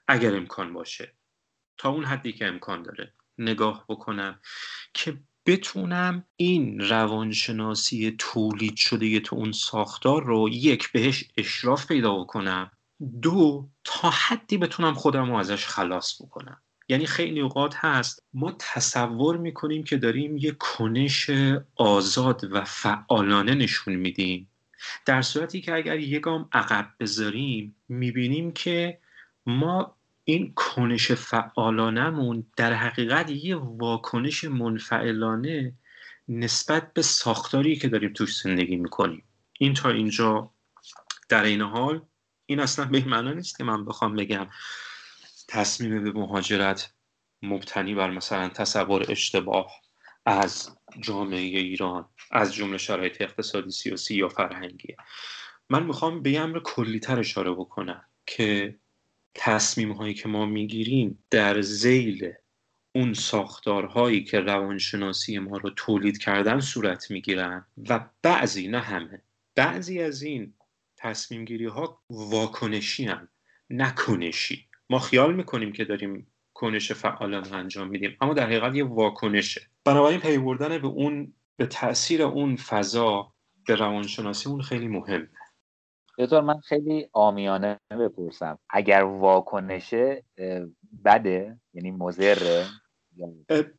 اگر 0.09 0.37
امکان 0.37 0.73
باشه. 0.73 1.15
تا 1.79 1.91
اون 1.91 2.05
حدی 2.05 2.33
که 2.33 2.47
امکان 2.47 2.83
داره. 2.83 3.13
نگاه 3.39 3.85
بکنم 3.89 4.41
که 4.95 5.21
بتونم 5.47 6.25
این 6.37 6.81
روانشناسی 6.81 8.17
تولید 8.19 8.77
شده 8.77 9.21
تو 9.21 9.37
اون 9.37 9.53
ساختار 9.53 10.25
رو 10.25 10.49
یک 10.49 10.93
بهش 10.93 11.25
اشراف 11.37 11.87
پیدا 11.87 12.19
بکنم. 12.19 12.71
دو 13.23 13.69
تا 13.85 14.11
حدی 14.11 14.59
بتونم 14.59 14.95
خودم 14.95 15.31
رو 15.31 15.37
ازش 15.37 15.67
خلاص 15.67 16.23
بکنم. 16.23 16.63
یعنی 16.89 17.07
خیلی 17.07 17.41
اوقات 17.41 17.75
هست. 17.77 18.23
ما 18.35 18.57
تصور 18.59 19.37
می‌کنیم 19.37 19.85
که 19.85 19.97
داریم 19.97 20.37
یه 20.37 20.53
کنش 20.59 21.31
آزاد 21.77 22.45
و 22.53 22.65
فعالانه 22.65 23.55
نشون 23.55 23.95
میدیم. 23.95 24.49
در 25.07 25.23
صورتی 25.23 25.61
که 25.61 25.75
اگر 25.75 25.99
یه 25.99 26.19
گام 26.19 26.49
عقب 26.53 26.95
بذاریم 27.01 27.77
می‌بینیم 27.89 28.53
که 28.53 28.99
ما 29.47 29.97
این 30.25 30.53
کنش 30.55 31.13
فعالانمون 31.13 32.47
در 32.57 32.73
حقیقت 32.73 33.31
یه 33.31 33.57
واکنش 33.57 34.45
منفعلانه 34.45 35.73
نسبت 36.29 36.93
به 36.93 37.03
ساختاری 37.03 37.77
که 37.77 37.89
داریم 37.89 38.13
توش 38.13 38.41
زندگی 38.41 38.77
می‌کنیم. 38.77 39.23
این 39.59 39.75
تا 39.75 39.91
اینجا 39.91 40.51
در 41.29 41.45
این 41.45 41.61
حال. 41.61 42.03
این 42.47 42.61
اصلا 42.61 42.85
به 42.85 42.99
این 42.99 43.15
نیست 43.15 43.59
که 43.59 43.65
من 43.65 43.85
بخوام 43.85 44.17
بگم 44.17 44.47
تصمیم 45.49 46.05
به 46.05 46.13
مهاجرت 46.13 46.93
مبتنی 47.43 47.95
بر 47.95 48.11
مثلا 48.11 48.49
تصور 48.49 49.07
اشتباه 49.09 49.83
از 50.27 50.77
جامعه 51.01 51.39
ایران 51.39 52.09
از 52.31 52.55
جمله 52.55 52.79
شرایط 52.79 53.23
اقتصادی 53.23 53.71
سیاسی 53.71 54.15
یا 54.15 54.29
فرهنگی. 54.29 54.97
من 55.71 55.83
می‌خوام 55.83 56.23
به 56.23 56.39
امر 56.39 56.61
کلیتر 56.65 57.19
اشاره 57.19 57.51
بکنم 57.51 58.05
که 58.27 58.79
تصمیم 59.35 59.93
هایی 59.93 60.15
که 60.15 60.29
ما 60.29 60.47
می‌گیریم 60.47 61.25
در 61.31 61.61
زیل 61.61 62.33
اون 62.95 63.15
ساختارهایی 63.15 64.25
که 64.25 64.41
روانشناسی 64.41 65.39
ما 65.39 65.57
رو 65.57 65.71
تولید 65.71 66.19
کردن 66.19 66.61
صورت 66.61 67.11
می‌گیرن 67.11 67.67
و 67.89 68.01
بعضی 68.23 68.69
نه 68.69 68.81
همه 68.81 69.23
بعضی 69.55 70.03
از 70.03 70.23
این 70.23 70.55
تصمیم 70.97 71.45
گیری 71.45 71.67
ها 71.67 72.03
واکنشی 72.11 73.05
هم 73.05 73.29
نکنشی. 73.71 74.68
ما 74.91 74.99
خیال 74.99 75.35
می‌کنیم 75.35 75.73
که 75.73 75.85
داریم 75.85 76.33
کنش 76.55 76.93
فعالان 76.93 77.55
انجام 77.55 77.89
میدیم 77.89 78.17
اما 78.21 78.35
در 78.35 78.47
حقیقت 78.47 78.75
یه 78.75 78.85
واکنشه. 78.85 79.61
بنابراین 79.85 80.21
پی 80.21 80.39
بردن 80.39 80.79
به 80.79 80.87
اون 80.87 81.35
به 81.57 81.67
تاثیر 81.67 82.23
اون 82.23 82.57
فضا 82.57 83.33
به 83.67 83.75
روانشناسی 83.75 84.49
اون 84.49 84.63
خیلی 84.63 84.89
مهمه 84.89 85.29
دکتر 86.19 86.41
من 86.41 86.61
خیلی 86.61 87.09
آمیانه 87.13 87.81
بپرسم. 87.91 88.59
اگر 88.71 89.03
واکنشه 89.03 90.25
بده؟ 91.05 91.61
یعنی 91.75 91.91
مضره 91.91 92.67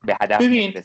به 0.02 0.18
هدف 0.22 0.42
ببین 0.42 0.84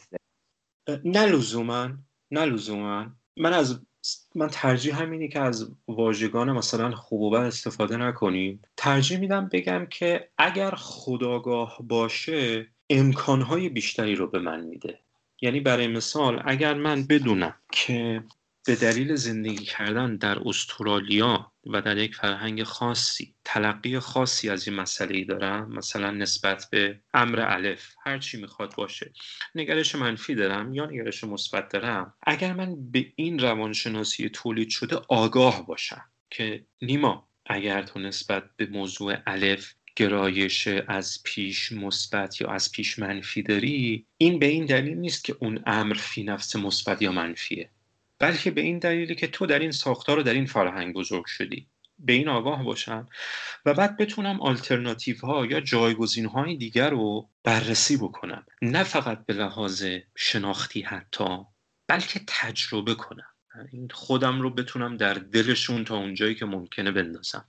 نه 1.05 1.27
لزوما 1.27 1.91
نه 2.31 2.45
لزوما. 2.45 3.07
من 3.37 3.53
از 3.53 3.87
من 4.35 4.49
ترجیح 4.49 5.03
همینی 5.03 5.29
که 5.29 5.41
از 5.41 5.71
واژگان 5.89 6.53
مثلا 6.53 6.95
خوب 6.95 7.21
و 7.23 7.31
بد 7.31 7.41
استفاده 7.41 7.97
نکنیم. 7.97 8.63
ترجیح 8.77 9.19
میدم 9.19 9.49
بگم 9.53 9.87
که 9.91 10.29
اگر 10.39 10.71
خداگاه 10.71 11.79
باشه 11.81 12.67
امکانهای 12.91 13.69
بیشتری 13.69 14.15
رو 14.15 14.27
به 14.27 14.39
من 14.39 14.61
میده. 14.61 14.99
یعنی 15.41 15.61
برای 15.61 15.87
مثال 15.87 16.43
اگر 16.45 16.75
من 16.75 17.07
بدونم 17.07 17.55
که 17.73 18.25
به 18.67 18.77
دلیل 18.77 19.15
زندگی 19.15 19.65
کردن 19.65 20.17
در 20.17 20.39
استرالیا 20.49 21.53
و 21.67 21.83
در 21.83 21.97
یک 21.97 22.15
فرهنگ 22.15 22.63
خاصی 22.63 23.35
تلقی 23.45 23.99
خاصی 23.99 24.51
از 24.51 24.69
این 24.69 24.77
مسئله 24.77 25.17
ای 25.17 25.25
دارم. 25.25 25.73
مثلا 25.73 26.11
نسبت 26.11 26.69
به 26.71 27.01
امر 27.15 27.41
الف 27.41 27.95
هر 28.07 28.19
چی 28.19 28.41
می‌خواد 28.41 28.75
باشه. 28.75 29.13
نگرش 29.55 29.95
منفی 29.95 30.35
دارم 30.35 30.75
یا 30.75 30.87
نگرش 30.87 31.25
مثبت 31.25 31.69
دارم؟ 31.69 32.15
اگر 32.23 32.53
من 32.53 32.91
به 32.91 33.13
این 33.17 33.39
روانشناسی 33.39 34.29
تولید 34.29 34.69
شده 34.69 34.97
آگاه 35.09 35.67
باشم 35.67 36.03
که 36.31 36.67
نیما 36.83 37.29
اگر 37.47 37.83
تو 37.83 38.01
نسبت 38.01 38.45
به 38.57 38.67
موضوع 38.67 39.17
الف 39.27 39.75
گرایش 39.97 40.69
از 40.69 41.23
پیش 41.25 41.73
مثبت 41.73 42.41
یا 42.41 42.49
از 42.49 42.73
پیش 42.73 42.99
منفی 42.99 43.43
داری 43.43 44.07
این 44.19 44.39
به 44.39 44.47
این 44.47 44.67
دلیل 44.67 44.99
نیست 44.99 45.25
که 45.25 45.37
اون 45.41 45.63
امر 45.67 45.95
فی 45.95 46.25
نفس 46.25 46.57
مثبت 46.57 47.03
یا 47.03 47.13
منفیه. 47.13 47.71
بلکه 48.19 48.51
به 48.51 48.61
این 48.61 48.79
دلیلی 48.79 49.15
که 49.15 49.27
تو 49.27 49.47
در 49.47 49.59
این 49.59 49.71
ساختار 49.71 50.19
و 50.19 50.23
در 50.23 50.35
این 50.35 50.47
فرهنگ 50.47 50.95
بزرگ 50.95 51.27
شدی. 51.27 51.69
به 51.99 52.13
این 52.13 52.29
آگاه 52.29 52.65
باشم 52.65 53.09
و 53.67 53.75
بعد 53.75 53.97
بتونم 53.97 54.41
آلترناتیو 54.41 55.17
ها 55.19 55.47
یا 55.47 55.61
جایگزین 55.61 56.27
های 56.27 56.57
دیگر 56.57 56.91
رو 56.91 57.31
بررسی 57.45 57.97
بکنم. 57.97 58.47
نه 58.63 58.83
فقط 58.83 59.27
به 59.27 59.35
لحاظ 59.35 59.85
شناختی 60.17 60.83
حتی 60.83 61.39
بلکه 61.89 62.21
تجربه 62.27 62.95
کنم. 62.95 63.27
خودم 63.91 64.41
رو 64.41 64.51
بتونم 64.51 64.97
در 64.97 65.15
دلشون 65.15 65.85
تا 65.85 65.97
اونجایی 65.97 66.35
که 66.35 66.47
ممکنه 66.47 66.91
بندازم. 66.91 67.49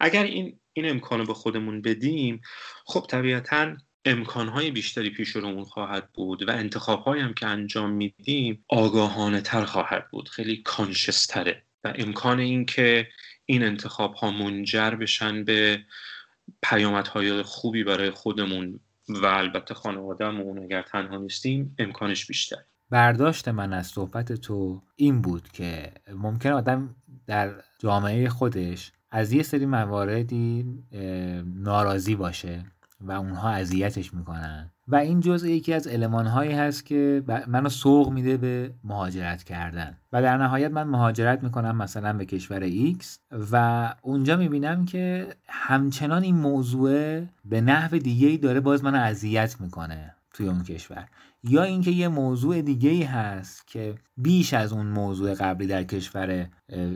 اگر 0.00 0.22
این 0.22 0.60
این 0.72 0.90
امکانو 0.90 1.24
به 1.24 1.34
خودمون 1.34 1.82
بدیم 1.82 2.40
خب 2.86 3.06
طبیعتا 3.08 3.76
امکانهای 4.04 4.70
بیشتری 4.70 5.10
پیش 5.10 5.28
رومون 5.28 5.64
خواهد 5.64 6.12
بود 6.12 6.48
و 6.48 6.50
انتخابهایی 6.50 7.22
هم 7.22 7.34
که 7.34 7.46
انجام 7.46 7.90
میدیم 7.90 8.64
آگاهانه 8.68 9.40
تر 9.40 9.64
خواهد 9.64 10.10
بود 10.10 10.28
خیلی 10.28 10.62
کانشستره 10.62 11.62
و 11.84 11.92
امکان 11.96 12.40
این 12.40 12.66
که 12.66 13.08
این 13.46 13.62
انتخاب 13.62 14.14
ها 14.14 14.30
منجر 14.30 14.90
بشن 14.90 15.44
به 15.44 15.80
پیامدهای 16.62 17.42
خوبی 17.42 17.84
برای 17.84 18.10
خودمون 18.10 18.80
و 19.08 19.26
البته 19.26 19.74
خانوادهمون 19.74 20.58
اگر 20.58 20.82
تنها 20.82 21.16
نیستیم 21.16 21.74
امکانش 21.78 22.26
بیشتر 22.26 22.58
برداشت 22.90 23.48
من 23.48 23.72
از 23.72 23.86
صحبت 23.86 24.32
تو 24.32 24.82
این 24.96 25.22
بود 25.22 25.48
که 25.52 25.92
ممکن 26.12 26.50
آدم 26.50 26.96
در 27.26 27.54
جامعه 27.78 28.28
خودش 28.28 28.92
از 29.10 29.32
یه 29.32 29.42
سری 29.42 29.66
مواردی 29.66 30.64
ناراضی 31.44 32.14
باشه. 32.14 32.64
و 33.00 33.12
اونها 33.12 33.50
اذیتش 33.50 34.14
می‌کنن. 34.14 34.70
و 34.88 34.96
این 34.96 35.20
جزء 35.20 35.46
یکی 35.46 35.72
از 35.72 35.88
المانهایی 35.88 36.52
هست 36.52 36.86
که 36.86 37.22
منو 37.48 37.68
سوق 37.68 38.10
میده 38.10 38.36
به 38.36 38.74
مهاجرت 38.84 39.42
کردن. 39.42 39.96
و 40.12 40.22
در 40.22 40.36
نهایت 40.36 40.70
من 40.70 40.82
مهاجرت 40.82 41.42
می‌کنم 41.42 41.76
مثلا 41.76 42.12
به 42.12 42.24
کشور 42.24 42.70
X 42.70 43.04
و 43.52 43.94
اونجا 44.02 44.36
می‌بینم 44.36 44.84
که 44.84 45.26
همچنان 45.48 46.22
این 46.22 46.36
موضوع 46.36 47.20
به 47.44 47.60
نحو 47.60 47.98
دیگه 47.98 48.28
ای 48.28 48.36
داره 48.36 48.60
باز 48.60 48.84
منو 48.84 48.98
اذیت 48.98 49.60
می‌کنه 49.60 50.14
توی 50.34 50.48
اون 50.48 50.62
کشور. 50.62 51.08
یا 51.44 51.62
اینکه 51.62 51.90
یه 51.90 52.08
موضوع 52.08 52.62
دیگه 52.62 52.90
ای 52.90 53.02
هست 53.02 53.66
که 53.66 53.94
بیش 54.16 54.54
از 54.54 54.72
اون 54.72 54.86
موضوع 54.86 55.34
قبلی 55.34 55.66
در 55.66 55.84
کشور 55.84 56.46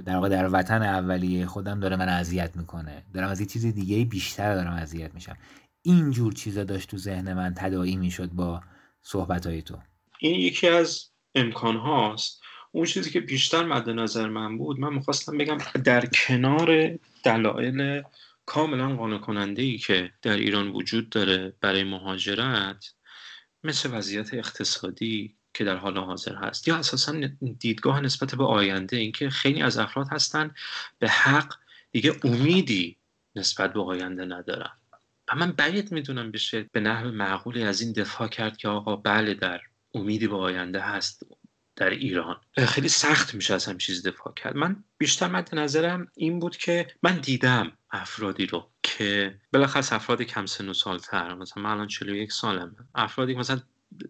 در 0.05 0.15
واقع 0.15 0.29
در 0.29 0.49
وطن 0.53 0.83
اولیه 0.83 1.47
خودم 1.47 1.81
داره 1.81 1.97
من 1.97 2.09
اذیت 2.09 2.57
می‌کنه. 2.57 3.03
دارم 3.15 3.29
از 3.29 3.41
یه 3.41 3.47
چیز 3.47 3.67
دیگه 3.67 4.05
بیشتر 4.05 4.55
دارم 4.55 4.73
اذیت 4.73 5.15
میشم. 5.15 5.37
اینجور 5.87 6.33
چیزا 6.33 6.65
داشت 6.65 6.91
تو 6.91 6.99
ذهن 6.99 7.33
من 7.33 7.55
تداعی 7.55 7.97
می‌شد 7.97 8.31
با 8.31 8.61
صحبت 9.03 9.47
های 9.47 9.63
تو. 9.63 9.79
این 10.19 10.41
یکی 10.41 10.69
از 10.69 11.11
امکان 11.35 11.77
هاست 11.77 12.43
اون 12.73 12.85
چیزی 12.85 13.11
که 13.11 13.21
بیشتر 13.21 13.65
مد 13.65 13.91
نظر 13.91 14.29
من 14.29 14.59
بود 14.59 14.81
من 14.81 14.95
می‌خواستم 14.95 15.39
بگم 15.39 15.59
در 15.85 16.07
کنار 16.07 16.99
دلایل 17.25 18.03
کاملا 18.47 18.97
قانع 18.97 19.19
کننده 19.19 19.63
ای 19.63 19.79
که 19.79 20.11
در 20.23 20.37
ایران 20.37 20.69
وجود 20.69 21.11
داره 21.11 21.53
برای 21.61 21.85
مهاجرت 21.85 22.95
مثل 23.65 23.97
وضعیت 23.97 24.35
اقتصادی 24.35 25.37
که 25.55 25.65
در 25.65 25.77
حال 25.77 25.99
حاضر 25.99 26.35
هست. 26.35 26.69
یا 26.69 26.77
اساسا 26.77 27.21
دیدگاه 27.59 28.01
نسبت 28.01 28.35
به 28.35 28.45
آینده 28.45 28.97
اینکه 28.97 29.31
خیلی 29.31 29.63
از 29.63 29.79
افراد 29.79 30.09
هستن 30.11 30.55
به 30.99 31.09
حق 31.09 31.55
دیگه 31.93 32.21
امیدی 32.25 32.97
نسبت 33.37 33.73
به 33.73 33.83
آینده 33.83 34.25
ندارن. 34.25 34.71
و 35.29 35.37
من 35.37 35.53
بعید 35.53 35.93
می‌دونم 35.93 36.31
بشه 36.31 36.67
به 36.73 36.81
نحو 36.81 37.11
معقولی 37.11 37.63
از 37.63 37.81
این 37.81 37.93
دفاع 37.93 38.29
کرد 38.29 38.57
که 38.57 38.69
آقا 38.69 38.97
بله 38.97 39.35
در 39.35 39.61
امیدی 39.95 40.29
به 40.29 40.37
آینده 40.37 40.81
هست 40.81 41.23
در 41.77 41.91
ایران. 41.91 42.41
خیلی 42.67 42.89
سخت 42.89 43.35
میشه 43.35 43.55
از 43.55 43.67
هم 43.67 43.79
چیز 43.79 44.07
دفاع 44.07 44.35
کرد. 44.35 44.57
من 44.57 44.85
بیشتر 44.99 45.29
مد 45.29 45.55
نظرم 45.55 46.09
این 46.17 46.39
بود 46.39 46.57
که 46.57 46.87
من 47.03 47.19
دیدم 47.19 47.73
افرادی 47.91 48.47
رو 48.47 48.71
که 48.83 49.39
بلخص 49.53 49.93
افراد 49.93 50.23
کم 50.23 50.47
سن 50.47 50.69
و 50.69 50.75
سالتر 50.75 51.35
مثلا 51.35 51.63
من 51.63 51.71
الان 51.71 51.89
41 51.89 52.33
سالم 52.33 52.77
افرادی 52.95 53.35
مثلا 53.35 53.61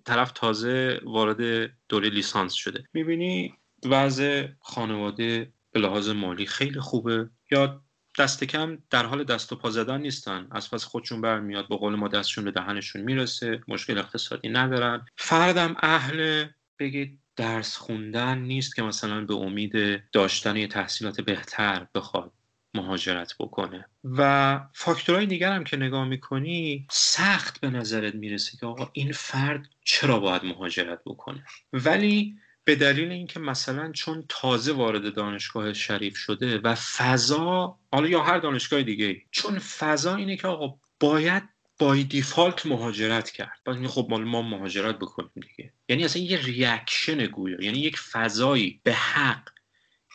طرف 0.04 0.32
تازه 0.32 1.00
وارد 1.04 1.70
دوره 1.88 2.10
لیسانس 2.10 2.52
شده. 2.52 2.84
می‌بینی 2.92 3.54
وضع 3.84 4.48
خانواده 4.60 5.52
به 5.72 5.80
لحاظ 5.80 6.08
مالی 6.08 6.46
خیلی 6.46 6.80
خوبه. 6.80 7.30
یا 7.50 7.83
دست 8.18 8.44
کم 8.44 8.78
در 8.90 9.06
حال 9.06 9.24
دست 9.24 9.52
و 9.52 9.56
پا 9.56 9.70
زدن 9.70 10.00
نیستن. 10.00 10.48
از 10.50 10.70
پس 10.70 10.84
خودشون 10.84 11.20
برمیاد 11.20 11.68
با 11.68 11.76
قول 11.76 11.94
ما 11.94 12.08
دستشون 12.08 12.44
به 12.44 12.50
دهنشون 12.50 13.02
می‌رسه 13.02 13.60
مشکل 13.68 13.98
اقتصادی 13.98 14.48
ندارن. 14.48 15.06
فردم 15.16 15.76
اهل 15.82 16.46
بگید 16.78 17.18
درس 17.36 17.76
خوندن 17.76 18.38
نیست 18.38 18.76
که 18.76 18.82
مثلا 18.82 19.24
به 19.24 19.34
امید 19.34 20.02
داشتن 20.12 20.56
یه 20.56 20.66
تحصیلات 20.66 21.20
بهتر 21.20 21.86
بخواد 21.94 22.32
مهاجرت 22.74 23.34
بکنه. 23.38 23.88
و 24.04 24.60
فاکتورهای 24.74 25.26
دیگر 25.26 25.52
هم 25.52 25.64
که 25.64 25.76
نگاه 25.76 26.04
می‌کنی 26.04 26.86
سخت 26.90 27.60
به 27.60 27.70
نظرت 27.70 28.14
می‌رسه 28.14 28.56
که 28.56 28.66
آقا 28.66 28.90
این 28.92 29.12
فرد 29.12 29.68
چرا 29.84 30.20
باید 30.20 30.44
مهاجرت 30.44 31.00
بکنه؟ 31.06 31.44
ولی 31.72 32.36
به 32.64 32.74
دلیل 32.76 33.12
اینکه 33.12 33.40
مثلا 33.40 33.92
چون 33.92 34.24
تازه 34.28 34.72
وارد 34.72 35.14
دانشگاه 35.14 35.72
شریف 35.72 36.16
شده 36.16 36.58
و 36.58 36.74
فضا 36.74 37.78
حالا 37.92 38.08
یا 38.08 38.22
هر 38.22 38.38
دانشگاه 38.38 38.82
دیگه 38.82 39.22
چون 39.30 39.58
فضا 39.58 40.14
اینه 40.16 40.36
که 40.36 40.48
آقا 40.48 40.78
باید 41.00 41.42
بای 41.78 42.04
دیفالت 42.04 42.66
مهاجرت 42.66 43.30
کرد. 43.30 43.60
بعد 43.64 43.86
خب 43.86 44.06
مال 44.10 44.24
ما 44.24 44.42
مهاجرت 44.42 44.98
بکنیم 44.98 45.30
دیگه. 45.34 45.72
یعنی 45.88 46.04
اصلا 46.04 46.22
یه 46.22 46.42
ریاکشن 46.42 47.26
گویا 47.26 47.62
یعنی 47.62 47.78
یک 47.78 47.98
فضایی 47.98 48.80
به 48.82 48.92
حق 48.92 49.48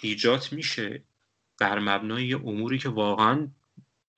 ایجاد 0.04 0.48
میشه 0.52 1.04
بر 1.60 1.80
مبنای 1.80 2.34
اموری 2.34 2.78
که 2.78 2.90
واقعا 2.90 3.48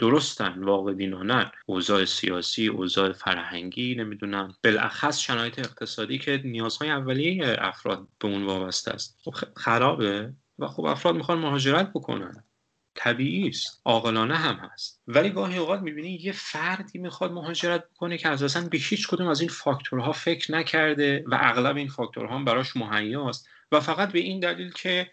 درستن 0.02 0.64
واقع 0.64 0.94
دینانن 0.94 1.52
اوضاع 1.66 2.06
سیاسی 2.06 2.68
اوضاع 2.68 3.12
فرهنگی 3.12 3.96
نمی‌دونم. 3.96 4.56
بالاخص 4.64 5.20
شرایط 5.20 5.60
اقتصادی 5.60 6.18
که 6.18 6.42
نیازهای 6.46 6.92
اولیه 6.92 7.56
افراد 7.60 8.08
به 8.20 8.28
اون 8.28 8.44
وابسته 8.44 8.92
است. 8.92 9.18
خب 9.24 9.34
خرابه 9.56 10.34
و 10.60 10.68
خب 10.68 10.86
افراد 10.86 11.16
می‌خوان 11.16 11.38
مهاجرت 11.38 11.90
بکنن. 11.90 12.44
طبیعی 12.96 13.48
است. 13.50 13.82
عاقلانه 13.86 14.36
هم 14.36 14.56
هست. 14.56 15.02
ولی 15.08 15.30
گاهی 15.30 15.58
اوقات 15.58 15.82
می‌بینی 15.82 16.20
یه 16.22 16.32
فردی 16.32 17.00
می‌خواد 17.00 17.32
مهاجرت 17.32 17.90
بکنه 17.90 18.18
که 18.18 18.30
اساسا 18.30 18.62
به 18.62 18.78
هیچ 18.78 19.08
کدوم 19.08 19.28
از 19.28 19.42
این 19.42 19.50
فاکتورها 19.50 20.12
فکر 20.12 20.52
نکرده 20.52 21.24
و 21.28 21.38
اغلب 21.42 21.78
این 21.78 21.88
فاکتورها 21.88 22.36
هم 22.36 22.46
براش 22.46 22.76
مهیاست. 22.76 23.48
و 23.72 23.80
فقط 23.80 24.12
به 24.12 24.20
این 24.20 24.40
دلیل 24.40 24.72
که 24.72 25.12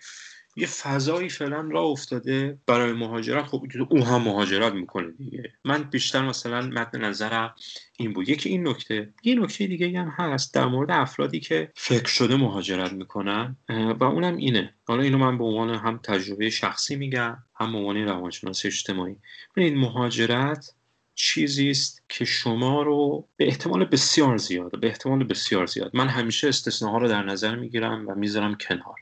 یه 0.59 0.66
فضایی 0.66 1.29
فعلا 1.29 1.61
را 1.61 1.83
افتاده 1.83 2.59
برای 2.66 2.92
مهاجرت. 2.92 3.47
خب 3.47 3.62
او 3.88 4.05
هم 4.05 4.23
مهاجرت 4.23 4.73
می‌کنه 4.73 5.11
دیگه. 5.11 5.53
من 5.64 5.83
بیشتر 5.83 6.23
مثلا 6.23 6.66
مد 6.66 6.97
نظرم 6.97 7.55
این 7.97 8.12
بود. 8.12 8.29
یکی 8.29 8.49
این 8.49 8.68
نکته. 8.68 9.12
یه 9.23 9.35
نکته 9.35 9.66
دیگه 9.66 9.99
هم 9.99 10.09
هست 10.09 10.55
در 10.55 10.66
مورد 10.66 10.90
افرادی 10.90 11.40
که 11.40 11.73
فکر 11.75 12.09
شده 12.09 12.37
مهاجرت 12.37 12.92
می‌کنن 12.92 13.57
و 13.68 14.05
اونم 14.05 14.37
اینه. 14.37 14.75
حالا 14.85 15.03
اینو 15.03 15.18
من 15.18 15.38
به 15.38 15.44
عنوان 15.44 15.75
هم 15.75 16.01
تجربه 16.03 16.51
شخصی 16.51 16.97
میگم 16.97 17.38
هم 17.55 17.73
به 17.73 17.79
عنوان 17.79 17.97
روانشناس 17.97 18.66
اجتماعی. 18.66 19.16
این 19.57 19.79
مهاجرت 19.79 20.75
چیزی 21.14 21.71
است 21.71 22.03
که 22.09 22.25
شما 22.25 22.83
رو 22.83 23.29
به 23.37 23.47
احتمال 23.47 23.85
بسیار 23.85 24.37
زیاد 24.37 24.81
به 24.81 24.87
احتمال 24.87 25.25
بسیار 25.25 25.66
زیاد 25.66 25.90
من 25.94 26.09
همیشه 26.09 26.49
استثناها 26.49 26.99
رو 26.99 27.09
در 27.09 27.23
نظر 27.23 27.57
می‌گیرم 27.57 28.09
و 28.09 28.14
می‌ذارم 28.14 28.55
کنار. 28.55 28.94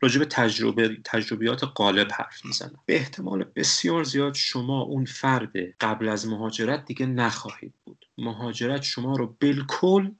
راجع 0.00 0.18
به 0.18 0.24
تجربه 0.24 0.96
تجربیات 1.04 1.64
غالب 1.76 2.12
حرف 2.12 2.44
می‌زنم. 2.44 2.80
به 2.86 2.96
احتمال 2.96 3.44
بسیار 3.56 4.04
زیاد 4.04 4.34
شما 4.34 4.80
اون 4.80 5.04
فرد 5.04 5.52
قبل 5.80 6.08
از 6.08 6.26
مهاجرت 6.26 6.84
دیگه 6.84 7.06
نخواهید 7.06 7.74
بود. 7.84 8.04
مهاجرت 8.18 8.82
شما 8.82 9.16
رو 9.16 9.36
بالکل 9.40 10.10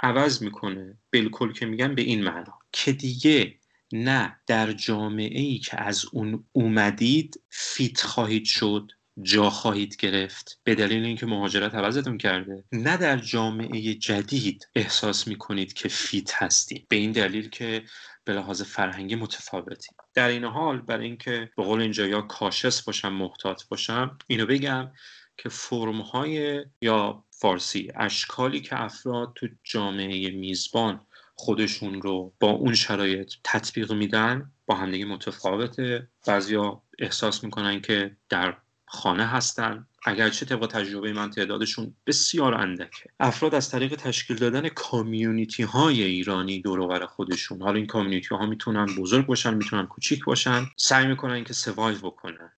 عوض 0.00 0.42
می‌کنه. 0.42 0.98
بالکل 1.12 1.52
که 1.52 1.66
میگم 1.66 1.94
به 1.94 2.02
این 2.02 2.24
معنا. 2.24 2.58
که 2.72 2.92
دیگه 2.92 3.54
نه 3.92 4.36
در 4.46 4.72
جامعه 4.72 5.40
ای 5.40 5.58
که 5.58 5.80
از 5.80 6.04
اون 6.12 6.44
اومدید 6.52 7.40
فیت 7.48 8.00
خواهید 8.00 8.44
شد 8.44 8.90
جا 9.22 9.50
خواهید 9.50 9.96
گرفت. 9.96 10.60
به 10.64 10.74
دلیل 10.74 11.04
اینکه 11.04 11.26
مهاجرت 11.26 11.74
عوضتون 11.74 12.18
کرده. 12.18 12.64
نه 12.72 12.96
در 12.96 13.16
جامعه 13.16 13.94
جدید 13.94 14.68
احساس 14.74 15.28
می‌کنید 15.28 15.72
که 15.72 15.88
فیت 15.88 16.42
هستید. 16.42 16.86
به 16.88 16.96
این 16.96 17.12
دلیل 17.12 17.48
که 17.48 17.82
به 18.24 18.32
لحاظ 18.32 18.62
فرهنگی 18.62 19.14
متفاوتی. 19.14 19.88
در 20.14 20.28
این 20.28 20.44
حال 20.44 20.80
برای 20.80 21.06
اینکه 21.06 21.50
به 21.56 21.62
قول 21.62 21.80
اینجا 21.80 22.06
یا 22.06 22.20
کاشس 22.20 22.82
باشم 22.82 23.12
محتاط 23.12 23.62
باشم 23.68 24.18
اینو 24.26 24.46
بگم 24.46 24.92
که 25.36 25.48
فرم 25.48 26.00
های 26.00 26.64
یا 26.80 27.24
فارسی 27.30 27.92
اشکالی 27.94 28.60
که 28.60 28.82
افراد 28.82 29.32
تو 29.34 29.48
جامعه 29.64 30.30
میزبان 30.30 31.06
خودشون 31.34 32.02
رو 32.02 32.34
با 32.40 32.50
اون 32.50 32.74
شرایط 32.74 33.32
تطبیق 33.44 33.92
میدن 33.92 34.52
با 34.66 34.74
همدیگه 34.74 35.04
متفاوته. 35.04 36.08
بعضیا 36.26 36.82
احساس 36.98 37.44
می‌کنن 37.44 37.80
که 37.80 38.16
در 38.28 38.56
خانه 38.86 39.26
هستن. 39.26 39.86
اگرچه 40.04 40.46
طبق 40.46 40.66
تجربه 40.66 41.12
من 41.12 41.30
تعدادشون 41.30 41.96
بسیار 42.06 42.54
اندکه. 42.54 43.10
افراد 43.20 43.54
از 43.54 43.70
طریق 43.70 43.94
تشکیل 43.94 44.36
دادن 44.36 44.68
کامیونیتی 44.68 45.62
های 45.62 46.02
ایرانی 46.02 46.60
دور 46.60 47.06
خودشون. 47.06 47.62
حالا 47.62 47.76
این 47.76 47.86
کامیونیتی 47.86 48.34
ها 48.34 48.46
می‌تونن 48.46 48.86
بزرگ 48.86 49.26
باشن 49.26 49.54
می‌تونن 49.54 49.86
کوچیک 49.86 50.24
باشن. 50.24 50.66
سعی 50.76 51.06
می‌کنن 51.06 51.44
که 51.44 51.52
سوایو 51.52 51.98
بکنن 51.98 52.50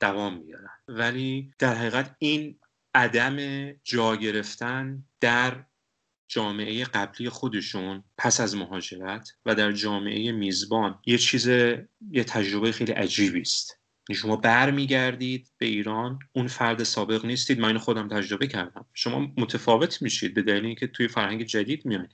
دوام 0.00 0.40
بیارن. 0.40 0.70
ولی 0.88 1.50
در 1.58 1.74
حقیقت 1.74 2.16
این 2.18 2.58
عدم 2.94 3.36
جا 3.72 4.16
گرفتن 4.16 5.04
در 5.20 5.64
جامعه 6.28 6.84
قبلی 6.84 7.28
خودشون 7.28 8.04
پس 8.18 8.40
از 8.40 8.56
مهاجرت 8.56 9.30
و 9.46 9.54
در 9.54 9.72
جامعه 9.72 10.32
میزبان 10.32 10.98
یه 11.06 11.18
چیز 11.18 11.48
یه 12.10 12.24
تجربه 12.26 12.72
خیلی 12.72 12.92
عجیبی 12.92 13.40
است. 13.40 13.83
شما 14.12 14.36
برمیگردید 14.36 15.50
به 15.58 15.66
ایران 15.66 16.18
اون 16.32 16.46
فرد 16.46 16.82
سابق 16.82 17.24
نیستید. 17.24 17.60
من 17.60 17.78
خودم 17.78 18.08
تجربه 18.08 18.46
کردم. 18.46 18.86
شما 18.94 19.32
متفاوت 19.36 20.02
میشید 20.02 20.34
به 20.34 20.42
دلیل 20.42 20.66
اینکه 20.66 20.86
توی 20.86 21.08
فرهنگ 21.08 21.42
جدید 21.42 21.86
میایید 21.86 22.12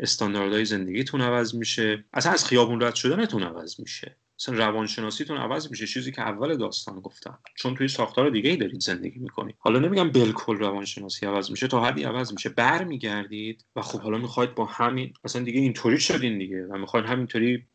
استانداردهای 0.00 0.64
زندگیتون 0.64 1.20
عوض 1.20 1.54
میشه. 1.54 2.04
اصلا 2.12 2.32
از 2.32 2.44
خیابون 2.44 2.82
رد 2.82 2.94
شدنتون 2.94 3.42
عوض 3.42 3.80
میشه. 3.80 4.16
اصلا 4.40 4.54
روانشناسیتون 4.54 5.36
عوض 5.36 5.70
میشه. 5.70 5.86
چیزی 5.86 6.12
که 6.12 6.22
اول 6.22 6.56
داستان 6.56 7.00
گفتم. 7.00 7.38
چون 7.56 7.74
توی 7.74 7.88
ساختار 7.88 8.30
دیگه 8.30 8.50
ای 8.50 8.56
دارید 8.56 8.80
زندگی 8.80 9.18
می‌کنید. 9.18 9.56
حالا 9.58 9.78
نمیگم 9.78 10.10
بالکل 10.10 10.56
روانشناسی 10.56 11.26
عوض 11.26 11.50
میشه 11.50 11.68
تا 11.68 11.84
حدی 11.84 12.02
عوض 12.02 12.32
میشه. 12.32 12.48
برمیگردید 12.48 13.64
و 13.76 13.82
خب 13.82 14.00
حالا 14.00 14.18
می‌خواید 14.18 14.54
با 14.54 14.64
همین 14.64 15.12
اصلا 15.24 15.42
دیگه 15.42 15.60
اینطوری 15.60 16.00
شدین 16.00 16.38
دیگه 16.38 16.66
و 16.66 16.78
می‌خواید 16.78 17.06
همینطوری 17.06 17.66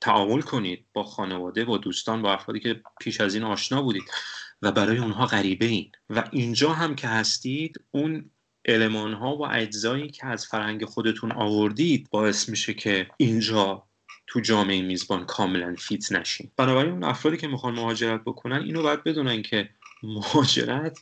تعامل 0.00 0.40
کنید 0.40 0.86
با 0.92 1.04
خانواده 1.04 1.64
با 1.64 1.78
دوستان 1.78 2.22
با 2.22 2.32
افرادی 2.32 2.60
که 2.60 2.82
پیش 3.00 3.20
از 3.20 3.34
این 3.34 3.44
آشنا 3.44 3.82
بودید 3.82 4.04
و 4.62 4.72
برای 4.72 4.98
اونها 4.98 5.26
غریبه 5.26 5.66
این 5.66 5.92
و 6.10 6.24
اینجا 6.30 6.72
هم 6.72 6.94
که 6.94 7.08
هستید 7.08 7.80
اون 7.90 8.30
علمان 8.64 9.12
ها 9.12 9.36
و 9.36 9.46
اجزایی 9.46 10.10
که 10.10 10.26
از 10.26 10.46
فرهنگ 10.46 10.84
خودتون 10.84 11.32
آوردید 11.32 12.10
باعث 12.10 12.48
میشه 12.48 12.74
که 12.74 13.08
اینجا 13.16 13.86
تو 14.26 14.40
جامعه 14.40 14.82
میزبان 14.82 15.26
کاملا 15.26 15.74
فیت 15.78 16.12
نشین. 16.12 16.50
بنابراین 16.56 16.92
اون 16.92 17.04
افرادی 17.04 17.36
که 17.36 17.48
می‌خوان 17.48 17.74
مهاجرت 17.74 18.20
بکنن 18.24 18.62
اینو 18.62 18.82
باید 18.82 19.04
بدونن 19.04 19.42
که 19.42 19.68
مهاجرت 20.02 20.98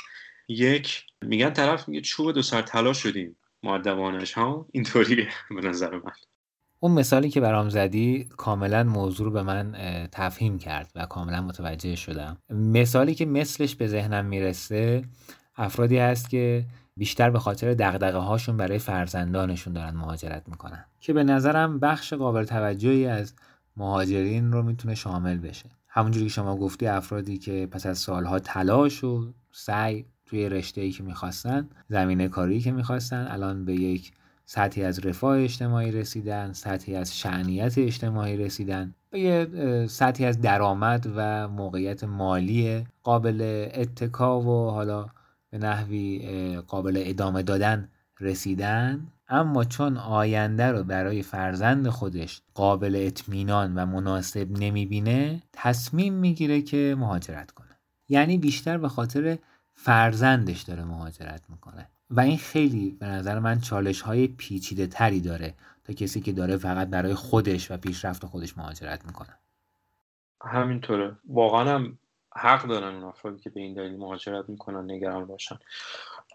یک 0.48 1.04
میگن 1.22 1.50
طرف 1.50 1.88
میگه 1.88 2.00
چوب 2.00 2.32
دو 2.32 2.42
سر 2.42 2.62
طلا 2.62 2.92
شدیم. 2.92 3.36
معدبانش 3.62 4.32
ها؟ 4.32 4.66
اینطوریه 4.72 5.28
به 5.50 5.60
نظر 5.60 5.96
من. 5.96 6.12
اون 6.80 6.92
مثالی 6.92 7.30
که 7.30 7.40
برام 7.40 7.68
زدی 7.68 8.24
کاملا 8.36 8.84
موضوع 8.84 9.26
رو 9.26 9.32
به 9.32 9.42
من 9.42 9.72
تفهیم 10.12 10.58
کرد 10.58 10.90
و 10.94 11.06
کاملا 11.06 11.42
متوجه 11.42 11.96
شدم. 11.96 12.36
مثالی 12.50 13.14
که 13.14 13.26
مثلش 13.26 13.74
به 13.74 13.86
ذهنم 13.88 14.24
می‌رسه 14.24 15.02
افرادی 15.56 15.98
هست 15.98 16.30
که 16.30 16.64
بیشتر 16.96 17.30
به 17.30 17.38
خاطر 17.38 17.74
دغدغه 17.74 18.18
هاشون 18.18 18.56
برای 18.56 18.78
فرزندانشون 18.78 19.72
دارن 19.72 19.96
مهاجرت 19.96 20.48
می‌کنن. 20.48 20.84
که 21.00 21.12
به 21.12 21.24
نظرم 21.24 21.78
بخش 21.78 22.12
قابل 22.12 22.44
توجهی 22.44 23.06
از 23.06 23.34
مهاجرین 23.76 24.52
رو 24.52 24.62
می‌تونه 24.62 24.94
شامل 24.94 25.38
بشه. 25.38 25.70
همونجوری 25.88 26.26
که 26.26 26.32
شما 26.32 26.56
گفتی 26.56 26.86
افرادی 26.86 27.38
که 27.38 27.68
پس 27.70 27.86
از 27.86 27.98
سالها 27.98 28.38
تلاش 28.38 29.04
و 29.04 29.32
سعی 29.52 30.06
توی 30.26 30.48
رشته 30.48 30.80
ای 30.80 30.90
که 30.90 31.02
می‌خواستن 31.02 31.68
زمینه 31.88 32.28
کاری 32.28 32.60
که 32.60 32.72
می‌خواستن 32.72 33.26
الان 33.30 33.64
به 33.64 33.74
یک 33.74 34.12
سطحی 34.46 34.84
از 34.84 35.06
رفاه 35.06 35.38
اجتماعی 35.38 35.92
رسیدن 35.92 36.52
سطحی 36.52 36.96
از 36.96 37.18
شعنیت 37.18 37.78
اجتماعی 37.78 38.36
رسیدن 38.36 38.94
به 39.10 39.20
یه 39.20 39.86
سطحی 39.86 40.26
از 40.26 40.40
درآمد 40.40 41.12
و 41.16 41.48
موقعیت 41.48 42.04
مالی 42.04 42.84
قابل 43.02 43.68
اتکا 43.74 44.40
و 44.40 44.70
حالا 44.70 45.06
به 45.50 45.58
نحوی 45.58 46.56
قابل 46.66 47.02
ادامه 47.06 47.42
دادن 47.42 47.88
رسیدن. 48.20 49.06
اما 49.28 49.64
چون 49.64 49.96
آینده 49.96 50.64
رو 50.64 50.84
برای 50.84 51.22
فرزند 51.22 51.88
خودش 51.88 52.42
قابل 52.54 53.02
اطمینان 53.06 53.74
و 53.74 53.86
مناسب 53.86 54.50
نمی‌بینه 54.50 55.42
تصمیم 55.52 56.14
می‌گیره 56.14 56.62
که 56.62 56.96
مهاجرت 56.98 57.50
کنه. 57.50 57.68
یعنی 58.08 58.38
بیشتر 58.38 58.78
به 58.78 58.88
خاطر 58.88 59.38
فرزندش 59.74 60.62
داره 60.62 60.84
مهاجرت 60.84 61.42
می‌کنه. 61.50 61.88
و 62.10 62.20
این 62.20 62.38
خیلی 62.38 62.90
به 62.90 63.06
نظر 63.06 63.38
من 63.38 63.60
چالش 63.60 64.00
های 64.00 64.26
پیچیده 64.26 64.86
تری 64.86 65.20
داره 65.20 65.54
تا 65.84 65.92
کسی 65.92 66.20
که 66.20 66.32
داره 66.32 66.56
فقط 66.56 66.88
برای 66.88 67.14
خودش 67.14 67.70
و 67.70 67.76
پیشرفت 67.76 68.26
خودش 68.26 68.58
مهاجرت 68.58 69.06
می‌کنه. 69.06 69.38
همینطوره. 70.42 71.16
واقعا 71.28 71.74
هم 71.74 71.98
حق 72.36 72.66
دارن 72.66 72.94
اون 72.94 73.04
افرادی 73.04 73.42
که 73.42 73.50
به 73.50 73.60
این 73.60 73.74
دلیل 73.74 73.96
مهاجرت 73.96 74.48
می‌کنن 74.48 74.90
نگران 74.90 75.26
باشن. 75.26 75.58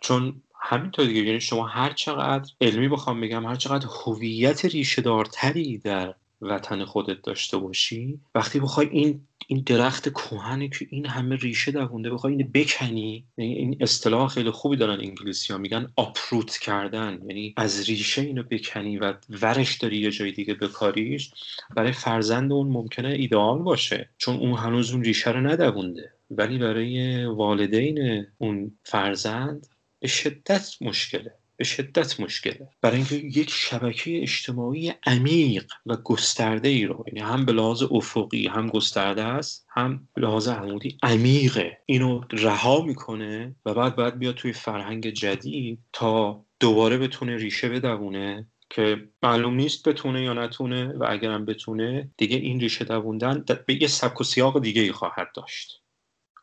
چون 0.01 0.41
همینطور 0.61 1.05
دیگه 1.05 1.21
یعنی 1.21 1.39
شما 1.39 1.67
هر 1.67 1.93
چقدر 1.93 2.51
علمی 2.61 2.87
بخوام 2.87 3.21
بگم 3.21 3.45
هر 3.45 3.55
چقدر 3.55 3.87
هویت 4.05 4.65
ریشه 4.65 5.01
دارتری 5.01 5.77
در 5.77 6.15
وطن 6.41 6.85
خودت 6.85 7.21
داشته 7.21 7.57
باشی. 7.57 8.19
وقتی 8.35 8.59
بخوای 8.59 8.89
این 8.89 9.21
این 9.47 9.63
درخت 9.65 10.09
کوهنی 10.09 10.69
که 10.69 10.87
این 10.89 11.05
همه 11.05 11.35
ریشه 11.35 11.71
دوونده 11.71 12.09
بخوای 12.09 12.33
اینو 12.33 12.47
بکنی 12.53 13.25
یعنی 13.37 13.53
این 13.53 13.77
اصطلاح 13.79 14.27
خیلی 14.27 14.51
خوبی 14.51 14.77
دارن 14.77 14.99
انگلیسی 14.99 15.53
ها 15.53 15.59
میگن 15.59 15.87
آپروت 15.95 16.57
کردن 16.57 17.19
یعنی 17.27 17.53
از 17.57 17.89
ریشه 17.89 18.21
اینو 18.21 18.43
بکنی 18.43 18.97
و 18.97 19.13
ورش 19.41 19.77
داری 19.77 19.97
یه 19.97 20.11
جای 20.11 20.31
دیگه 20.31 20.53
بکاریش 20.53 21.31
برای 21.75 21.91
فرزند 21.91 22.51
اون 22.51 22.67
ممکنه 22.67 23.09
ایدئال 23.09 23.59
باشه 23.59 24.09
چون 24.17 24.35
اون 24.35 24.53
هنوز 24.53 24.91
اون 24.91 25.03
ریشه 25.03 25.31
رو 25.31 25.39
ندوونده 25.47 26.11
ولی 26.31 26.57
برای 26.57 27.25
والدین 27.25 28.25
اون 28.37 28.77
فرزند 28.83 29.67
به 29.99 30.07
شدت 30.07 30.75
مشکله. 30.81 31.38
به 31.59 31.65
شدت 31.65 32.19
مشکله. 32.19 32.67
برای 32.81 32.95
اینکه 32.95 33.15
یک 33.15 33.49
شبکه 33.49 34.21
اجتماعی 34.21 34.93
عمیق 35.05 35.71
و 35.85 35.95
گسترده 35.95 36.69
ای 36.69 36.85
رو 36.85 37.03
یعنی 37.07 37.19
هم 37.19 37.45
به 37.45 37.51
لحاظ 37.51 37.83
افقی 37.91 38.47
هم 38.47 38.67
گسترده 38.67 39.23
است 39.23 39.67
هم 39.69 40.07
به 40.13 40.21
لحاظ 40.21 40.47
عمودی 40.47 40.97
عمیقه. 41.03 41.77
اینو 41.85 42.21
رها 42.31 42.81
می‌کنه 42.81 43.55
و 43.65 43.73
بعد 43.73 43.95
باید 43.95 44.19
بیاد 44.19 44.35
توی 44.35 44.53
فرهنگ 44.53 45.09
جدید 45.09 45.79
تا 45.93 46.45
دوباره 46.59 46.97
بتونه 46.97 47.37
ریشه 47.37 47.69
بدوونه 47.69 48.47
که 48.69 49.09
معلوم 49.23 49.55
نیست 49.55 49.89
بتونه 49.89 50.23
یا 50.23 50.33
نتونه 50.33 50.87
و 50.87 51.05
اگرم 51.09 51.45
بتونه 51.45 52.11
دیگه 52.17 52.37
این 52.37 52.59
ریشه 52.59 52.85
دووندن 52.85 53.45
به 53.65 53.81
یه 53.81 53.87
سبک 53.87 54.21
و 54.21 54.23
سیاق 54.23 54.61
دیگه 54.61 54.81
ای 54.81 54.91
خواهد 54.91 55.27
داشت. 55.35 55.81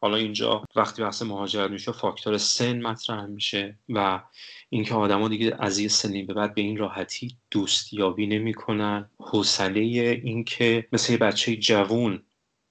حالا 0.01 0.17
اینجا 0.17 0.65
وقتی 0.77 1.03
بحث 1.03 1.23
مهاجرت 1.23 1.71
میشه 1.71 1.93
فاکتور 1.93 2.39
سن 2.39 2.83
مطرح 2.83 3.27
میشه 3.27 3.79
و 3.89 4.23
اینکه 4.69 4.95
آدما 4.95 5.29
دیگه 5.29 5.57
از 5.59 5.79
یه 5.79 5.89
سنی 5.89 6.23
به 6.23 6.35
بعد 6.35 6.55
به 6.55 6.61
این 6.61 6.77
راحتی 6.77 7.37
دوستیابی 7.51 8.27
نمی‌کنن. 8.27 9.11
حوصله 9.19 9.81
اینکه 10.25 10.89
مثل 10.93 11.13
یه 11.13 11.19
بچه 11.19 11.57
جوون 11.57 12.23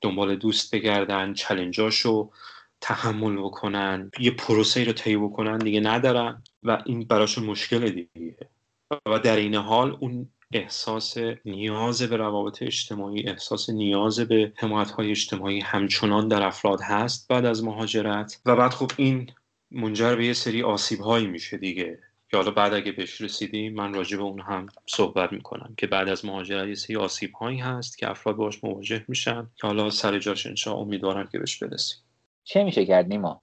دنبال 0.01 0.35
دوست 0.35 0.75
بگردن 0.75 1.33
چلنجاشو 1.33 2.31
تحمل 2.81 3.38
بکنن 3.38 4.11
یه 4.19 4.31
پروسه 4.31 4.83
رو 4.83 4.93
طی 4.93 5.17
بکنن 5.17 5.57
دیگه 5.57 5.79
ندارن 5.79 6.43
و 6.63 6.83
این 6.85 7.03
براشون 7.03 7.43
مشکل 7.43 7.89
دیگه. 7.89 8.38
و 9.05 9.19
در 9.19 9.35
این 9.35 9.55
حال 9.55 9.97
اون 9.99 10.29
احساس 10.53 11.17
نیاز 11.45 12.01
به 12.01 12.17
روابط 12.17 12.62
اجتماعی 12.62 13.29
احساس 13.29 13.69
نیاز 13.69 14.19
به 14.19 14.53
حمایت 14.55 14.91
های 14.91 15.12
اجتماعی 15.12 15.60
همچنان 15.60 16.27
در 16.27 16.43
افراد 16.43 16.81
هست 16.81 17.27
بعد 17.27 17.45
از 17.45 17.63
مهاجرت. 17.63 18.41
و 18.45 18.55
بعد 18.55 18.71
خب 18.71 18.91
این 18.97 19.31
منجر 19.71 20.15
به 20.15 20.25
یه 20.25 20.34
سری 20.34 20.63
آسیب 20.63 20.99
هایی 20.99 21.27
میشه 21.27 21.58
دیگه. 21.58 21.99
که 22.29 22.38
حالا 22.38 22.51
بعد 22.51 22.73
اگه 22.73 22.91
بهش 22.91 23.21
رسیدیم 23.21 23.73
من 23.73 23.93
راجع 23.93 24.17
به 24.17 24.23
اون 24.23 24.39
هم 24.39 24.67
صحبت 24.86 25.34
می‌کنم 25.34 25.73
که 25.77 25.88
بعد 25.88 26.10
از 26.10 26.25
مهاجرت 26.25 26.67
یه 26.67 26.75
سری 26.75 26.95
آسیب 26.95 27.31
هایی 27.34 27.60
هست 27.60 27.97
که 27.97 28.10
افراد 28.10 28.36
باش 28.36 28.63
مواجه 28.63 29.05
میشن. 29.08 29.47
که 29.55 29.67
حالا 29.67 29.89
سر 29.89 30.19
جاش 30.19 30.47
انشا 30.47 30.73
امیدوارم 30.73 31.27
که 31.27 31.39
بهش 31.39 31.63
برسیم. 31.63 31.97
چه 32.43 32.63
میشه 32.63 32.86
کرد 32.86 33.08
نیما؟ 33.08 33.41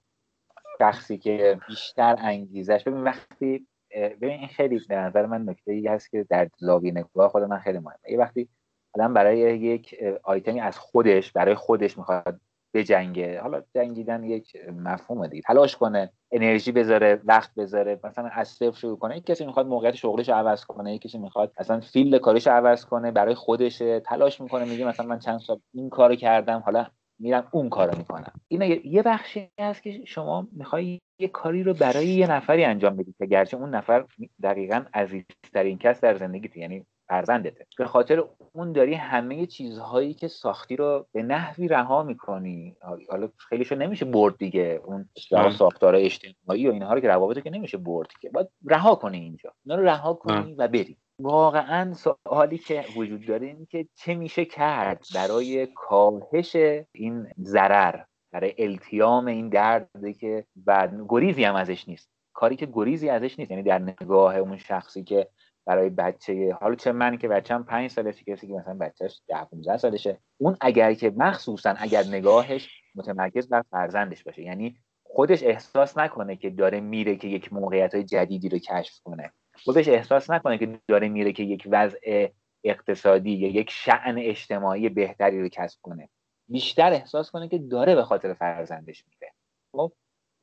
شخصی 0.79 1.17
که 1.17 1.59
بیشتر 1.67 2.15
انگیزش 2.19 2.83
ببین 2.85 3.03
وقتی 3.03 3.67
ببین 3.95 4.39
این 4.39 4.47
خیلی 4.47 4.81
به 4.89 4.95
نظر 4.95 5.25
من 5.25 5.41
نکته 5.49 5.71
ای 5.71 5.87
هست 5.87 6.11
که 6.11 6.25
در 6.29 6.49
زاویه 6.57 6.91
نگاه 6.91 7.29
خود 7.29 7.43
من 7.43 7.59
خیلی 7.59 7.79
مهمه. 7.79 8.11
یه 8.11 8.17
وقتی 8.17 8.49
آدم 8.93 9.13
برای 9.13 9.39
یک 9.39 9.95
آیتمی 10.23 10.59
از 10.59 10.77
خودش 10.77 11.31
برای 11.31 11.55
خودش 11.55 11.97
می‌خواد 11.97 12.39
بجنگه 12.73 13.41
حالا 13.41 13.63
جنگیدن 13.75 14.23
یک 14.23 14.57
مفهوم 14.83 15.27
دیگه. 15.27 15.41
تلاش 15.41 15.75
کنه 15.75 16.09
انرژی 16.31 16.71
بذاره 16.71 17.21
وقت 17.25 17.55
بذاره 17.55 17.99
مثلا 18.03 18.29
از 18.33 18.47
صفر 18.47 18.71
شروع 18.71 18.97
کنه. 18.97 19.17
یک 19.17 19.25
کسی 19.25 19.45
می‌خواد 19.45 19.67
موقعیت 19.67 19.95
شغلش 19.95 20.29
رو 20.29 20.35
عوض 20.35 20.65
کنه 20.65 20.93
یک 20.93 21.01
کسی 21.01 21.17
می‌خواد 21.17 21.51
اصلا 21.57 21.79
فیلد 21.79 22.21
کارش 22.21 22.47
رو 22.47 22.53
عوض 22.53 22.85
کنه 22.85 23.11
برای 23.11 23.35
خودش 23.35 23.83
تلاش 24.05 24.41
می‌کنه 24.41 24.65
میگه 24.65 24.85
مثلا 24.85 25.05
من 25.05 25.19
چند 25.19 25.39
سال 25.39 25.59
این 25.73 25.89
کارو 25.89 26.15
کردم 26.15 26.59
حالا 26.65 26.87
میرم 27.19 27.47
اون 27.51 27.69
کارو 27.69 27.97
می‌کنم 27.97 28.33
این 28.47 28.81
یه 28.85 29.03
بخشی 29.03 29.49
هست 29.59 29.83
که 29.83 30.05
شما 30.05 30.47
می‌خوای 30.51 30.99
یه 31.19 31.27
کاری 31.27 31.63
رو 31.63 31.73
برای 31.73 32.07
یه 32.07 32.31
نفری 32.31 32.63
انجام 32.63 32.95
بدی 32.95 33.13
که 33.17 33.25
گرچه 33.25 33.57
اون 33.57 33.75
نفر 33.75 34.05
دقیقا 34.43 34.85
عزیزترین 34.93 35.77
کس 35.77 36.01
در 36.01 36.15
زندگیت 36.15 36.57
یعنی 36.57 36.85
فرزندته 37.07 37.65
به 37.77 37.85
خاطر 37.85 38.23
اون 38.53 38.71
داری 38.71 38.93
همه 38.93 39.45
چیزهایی 39.45 40.13
که 40.13 40.27
ساختی 40.27 40.75
رو 40.75 41.07
به 41.11 41.23
نحوی 41.23 41.67
رها 41.67 42.03
می‌کنی. 42.03 42.75
حالا 43.09 43.29
خیلیشو 43.37 43.75
نمیشه 43.75 44.05
برد 44.05 44.37
دیگه 44.37 44.81
اون 44.85 45.09
ساختار 45.51 45.95
اجتماعی 45.95 46.67
و 46.67 46.71
اینها 46.71 46.93
رو 46.93 46.99
که 46.99 47.07
روابط 47.07 47.43
که 47.43 47.49
نمیشه 47.49 47.77
برد 47.77 48.07
که 48.21 48.29
باید 48.29 48.47
رها 48.65 48.95
کنی 48.95 49.19
اینجا. 49.19 49.53
اینا 49.65 49.75
رو 49.75 49.85
رها 49.87 50.13
کنی 50.13 50.53
و 50.53 50.67
بری. 50.67 50.97
واقعا 51.19 51.93
سوالی 51.93 52.57
که 52.57 52.85
وجود 52.95 53.25
داره 53.25 53.47
این 53.47 53.65
که 53.65 53.87
چه 53.95 54.15
میشه 54.15 54.45
کرد 54.45 55.05
برای 55.15 55.67
کاهش 55.75 56.55
این 56.91 57.27
ضرر 57.43 58.03
برای 58.31 58.53
التیام 58.57 59.25
این 59.25 59.49
دردی 59.49 60.13
که 60.13 60.45
بعد 60.55 61.05
گریزی 61.09 61.43
هم 61.43 61.55
ازش 61.55 61.87
نیست. 61.87 62.09
کاری 62.33 62.55
که 62.55 62.65
گریزی 62.73 63.09
ازش 63.09 63.39
نیست 63.39 63.51
یعنی 63.51 63.63
در 63.63 63.79
نگاه 63.79 64.35
اون 64.35 64.57
شخصی 64.57 65.03
که 65.03 65.27
برای 65.65 65.89
بچه 65.89 66.57
حالا 66.61 66.75
چه 66.75 66.91
من 66.91 67.17
که 67.17 67.27
بچم 67.27 67.63
پنج 67.63 67.91
سالشه 67.91 68.23
کسی 68.23 68.47
که 68.47 68.53
مثلا 68.53 68.73
بچهش 68.73 69.21
ده 69.27 69.43
15 69.43 69.77
سالشه 69.77 70.19
اون 70.37 70.57
اگر 70.61 70.93
که 70.93 71.13
مخصوصا 71.17 71.75
اگر 71.77 72.03
نگاهش 72.03 72.81
متمرکز 72.95 73.49
بر 73.49 73.63
فرزندش 73.71 74.23
باشه 74.23 74.41
یعنی 74.41 74.77
خودش 75.03 75.43
احساس 75.43 75.97
نکنه 75.97 76.35
که 76.35 76.49
داره 76.49 76.79
میره 76.79 77.15
که 77.15 77.27
یک 77.27 77.53
موقعیت 77.53 77.93
های 77.93 78.03
جدیدی 78.03 78.49
رو 78.49 78.57
کشف 78.57 78.99
کنه. 79.03 79.33
خودش 79.55 79.87
احساس 79.87 80.29
نکنه 80.29 80.57
که 80.57 80.79
داره 80.87 81.09
میره 81.09 81.33
که 81.33 81.43
یک 81.43 81.67
وضع 81.71 82.27
اقتصادی 82.63 83.31
یا 83.31 83.49
یک 83.49 83.69
شعن 83.69 84.17
اجتماعی 84.17 84.89
بهتری 84.89 85.41
رو 85.41 85.49
کسب 85.49 85.79
کنه. 85.81 86.09
بیشتر 86.47 86.93
احساس 86.93 87.31
کنه 87.31 87.47
که 87.47 87.57
داره 87.57 87.95
به 87.95 88.03
خاطر 88.03 88.33
فرزندش 88.33 89.03
میره. 89.07 89.33
خب 89.71 89.91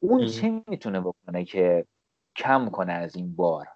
اون 0.00 0.26
چه 0.26 0.62
می‌تونه 0.66 1.00
بکنه 1.00 1.44
که 1.44 1.86
کم 2.36 2.70
کنه 2.70 2.92
از 2.92 3.16
این 3.16 3.36
بار؟ 3.36 3.66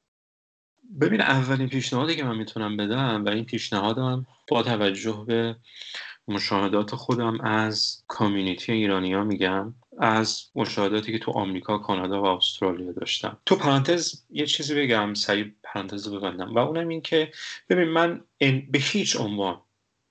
ببین 1.00 1.20
اولین 1.20 1.68
پیشنهادی 1.68 2.16
که 2.16 2.24
من 2.24 2.36
می‌تونم 2.36 2.76
بدم 2.76 3.24
و 3.24 3.28
این 3.28 3.44
پیشنهادم 3.44 4.26
با 4.48 4.62
توجه 4.62 5.24
به 5.26 5.56
مشاهدات 6.28 6.94
خودم 6.94 7.40
از 7.40 8.04
کامیونیتی 8.06 8.72
ایرانی 8.72 9.14
ها 9.14 9.24
میگم 9.24 9.74
از 9.98 10.50
مشاهداتی 10.54 11.12
که 11.12 11.18
تو 11.18 11.30
آمریکا، 11.30 11.78
کانادا 11.78 12.22
و 12.22 12.26
استرالیا 12.26 12.92
داشتم. 12.92 13.38
تو 13.46 13.56
پرانتز 13.56 14.22
یه 14.30 14.46
چیزی 14.46 14.74
بگم 14.74 15.14
سریع 15.14 15.52
پرانتز 15.62 16.08
ببندم 16.08 16.54
و 16.54 16.58
اونم 16.58 16.88
این 16.88 17.00
که 17.00 17.32
ببین 17.68 17.88
من 17.88 18.24
به 18.70 18.78
هیچ 18.78 19.16
عنوان 19.16 19.60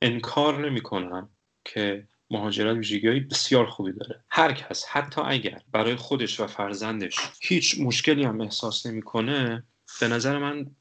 انکار 0.01 0.69
نمی 0.69 0.81
کنم 0.81 1.29
که 1.65 2.07
مهاجرت 2.29 2.77
ویژگی 2.77 3.19
بسیار 3.19 3.65
خوبی 3.65 3.91
داره. 3.91 4.23
هر 4.29 4.53
کس 4.53 4.85
حتی 4.85 5.21
اگر 5.25 5.61
برای 5.71 5.95
خودش 5.95 6.39
و 6.39 6.47
فرزندش 6.47 7.15
هیچ 7.41 7.79
مشکلی 7.79 8.23
هم 8.23 8.41
احساس 8.41 8.85
نمی‌کنه 8.85 9.63
به 10.01 10.07
نظر 10.07 10.37
من 10.37 10.71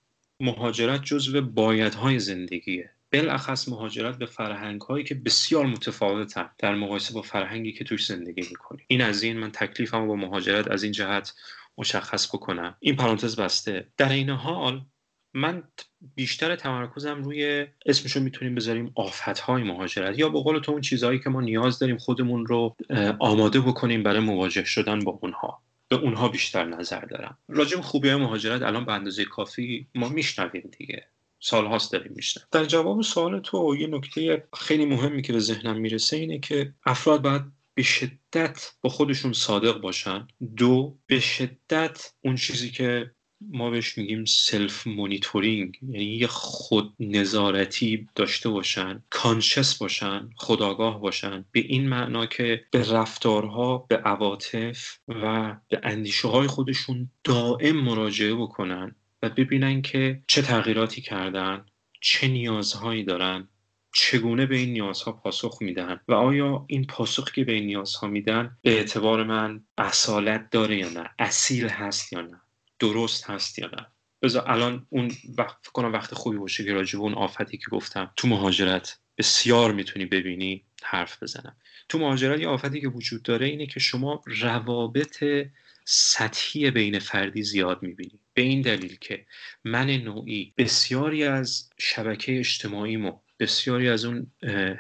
مهاجرت 0.41 1.03
جزو 1.05 1.41
بایدهای 1.41 2.19
زندگیه. 2.19 2.91
بالاخص 3.13 3.69
مهاجرت 3.69 4.19
به 4.19 4.27
فرهنگ 4.27 4.81
هایی 4.81 5.05
که 5.05 5.15
بسیار 5.15 5.67
متفاوتن 5.67 6.51
در 6.59 6.75
مقایسه 6.75 7.15
با 7.15 7.23
فرهنگی 7.23 7.73
که 7.73 7.85
توش 7.85 8.07
زندگی 8.07 8.41
می‌کنی. 8.51 8.83
این 8.87 9.03
از 9.03 9.23
این 9.23 9.39
من 9.39 9.51
تکلیفم 9.51 10.07
با 10.07 10.17
مهاجرت 10.17 10.71
از 10.71 10.83
این 10.83 10.93
جهت 10.93 11.35
مشخص 11.79 12.35
بکنم. 12.35 12.77
این 12.81 12.97
پرانتز 12.97 13.37
بسته. 13.37 13.87
در 13.97 14.13
این 14.13 14.31
حال 14.31 14.85
من 15.35 15.63
بیشتر 16.15 16.57
تمرکزم 16.57 17.23
روی 17.23 17.67
اسمشو 17.87 18.21
می‌تونیم 18.21 18.55
بذاریم 18.55 18.93
آفت 18.95 19.39
های 19.39 19.63
مهاجرت 19.63 20.19
یا 20.19 20.29
به 20.29 20.41
قول 20.41 20.59
تو 20.59 20.73
اون 20.73 20.81
چیزهایی 20.81 21.19
که 21.19 21.31
ما 21.31 21.41
نیاز 21.41 21.79
داریم 21.79 21.99
خودمون 21.99 22.47
رو 22.47 22.77
آماده 23.19 23.61
بکنیم 23.61 24.03
برای 24.03 24.21
مواجه 24.21 24.65
شدن 24.65 24.99
با 24.99 25.19
اونها. 25.23 25.63
به 25.89 25.97
اونها 25.97 26.29
بیشتر 26.29 26.65
نظر 26.65 27.01
دارم. 27.01 27.39
راجع 27.49 27.77
به 27.77 27.83
خوبی 27.83 28.09
های 28.09 28.17
مهاجرت 28.17 28.63
الان 28.63 28.85
به 28.85 28.93
اندازه 28.93 29.25
کافی 29.25 29.87
ما 29.95 30.09
میشنویم 30.09 30.71
دیگه. 30.79 31.07
سالهاست 31.43 31.93
داریم 31.93 32.13
میشنم 32.17 32.45
در 32.53 32.65
جواب 32.65 33.03
سوال 33.03 33.41
تو 33.41 33.77
یه 33.77 33.87
نکته 33.87 34.45
خیلی 34.55 34.85
مهمی 34.85 35.23
که 35.23 35.33
به 35.33 35.39
ذهنم 35.39 35.77
می‌رسه 35.77 36.17
اینه 36.17 36.39
که 36.39 36.75
افراد 36.87 37.23
باید 37.23 37.43
به 37.75 37.83
شدت 37.83 38.73
با 38.83 38.91
خودشون 38.91 39.33
صادق 39.33 39.81
باشن. 39.81 40.29
دو 40.57 40.99
به 41.07 41.21
شدت 41.21 42.13
اون 42.25 42.37
چیزی 42.37 42.71
که 42.71 43.11
ما 43.51 43.71
بهش 43.71 43.99
میگیم 43.99 44.25
self 44.25 44.87
monitoring 44.87 45.79
یعنی 45.83 46.05
یه 46.05 46.27
خود 46.27 46.95
نظارتی 47.01 48.09
داشته 48.15 48.49
باشن 48.49 49.03
conscious 49.11 49.79
باشن 49.79 50.31
خودآگاه 50.37 51.01
باشن. 51.01 51.45
به 51.53 51.61
این 51.61 51.89
معنا 51.89 52.27
که 52.27 52.65
به 52.71 52.91
رفتارها 52.91 53.79
به 53.79 53.97
عواطف 53.97 54.99
و 55.09 55.57
به 55.69 55.81
اندیشه 55.83 56.29
های 56.29 56.47
خودشون 56.47 57.11
دائم 57.25 57.77
مراجعه 57.77 58.35
بکنن. 58.35 58.97
و 59.23 59.29
ببینن 59.29 59.83
که 59.83 60.23
چه 60.27 60.43
تغییراتی 60.43 61.01
کردن 61.01 61.67
چه 62.01 62.29
نیازهایی 62.29 63.05
دارن 63.05 63.49
چگونه 63.95 64.47
به 64.47 64.57
این 64.57 64.73
نیازها 64.73 65.13
پاسخ 65.13 65.59
میدن 65.61 66.01
و 66.09 66.13
آیا 66.13 66.65
این 66.69 66.85
پاسخی 66.85 67.31
که 67.35 67.45
به 67.45 67.53
این 67.53 67.67
نیازها 67.67 68.09
میدن 68.09 68.57
به 68.63 68.77
اعتبار 68.77 69.25
من 69.25 69.65
اصالت 69.79 70.51
داره 70.51 70.77
یا 70.77 70.89
نه 70.89 71.11
اصیل 71.19 71.69
هست 71.69 72.13
یا 72.13 72.21
نه 72.21 72.41
درست 72.79 73.31
هست 73.31 73.59
یا 73.59 73.67
نه؟ 73.67 73.87
بذار 74.23 74.51
الان 74.51 74.87
اون 74.91 75.13
وقت 75.39 75.67
کنم 75.67 75.93
وقت 75.93 76.15
خوبی 76.15 76.39
باشه 76.39 76.65
که 76.65 76.73
راجع 76.73 76.99
اون 76.99 77.15
آفتی 77.15 77.59
که 77.59 77.67
گفتم. 77.71 78.13
تو 78.17 78.29
مهاجرت 78.29 78.99
بسیار 79.19 79.73
می‌تونی 79.73 80.07
ببینی 80.07 80.65
حرف 80.83 81.23
بزنم. 81.23 81.57
تو 81.89 81.99
مهاجرت 81.99 82.41
یه 82.41 82.49
آفتی 82.49 82.81
که 82.81 82.89
وجود 82.89 83.23
داره 83.23 83.47
اینه 83.47 83.67
که 83.67 83.81
شما 83.81 84.23
روابط 84.27 85.25
سطحی 85.85 86.71
بین 86.71 86.99
فردی 86.99 87.43
زیاد 87.43 87.83
می‌بینی. 87.83 88.21
به 88.35 88.43
این 88.43 88.61
دلیل 88.63 88.97
که 89.01 89.27
من 89.65 89.91
نوعی 89.91 90.55
بسیاری 90.59 91.25
از 91.25 91.71
شبکه 91.79 92.39
اجتماعیمو 92.39 93.19
بسیاری 93.41 93.89
از 93.89 94.05
اون 94.05 94.27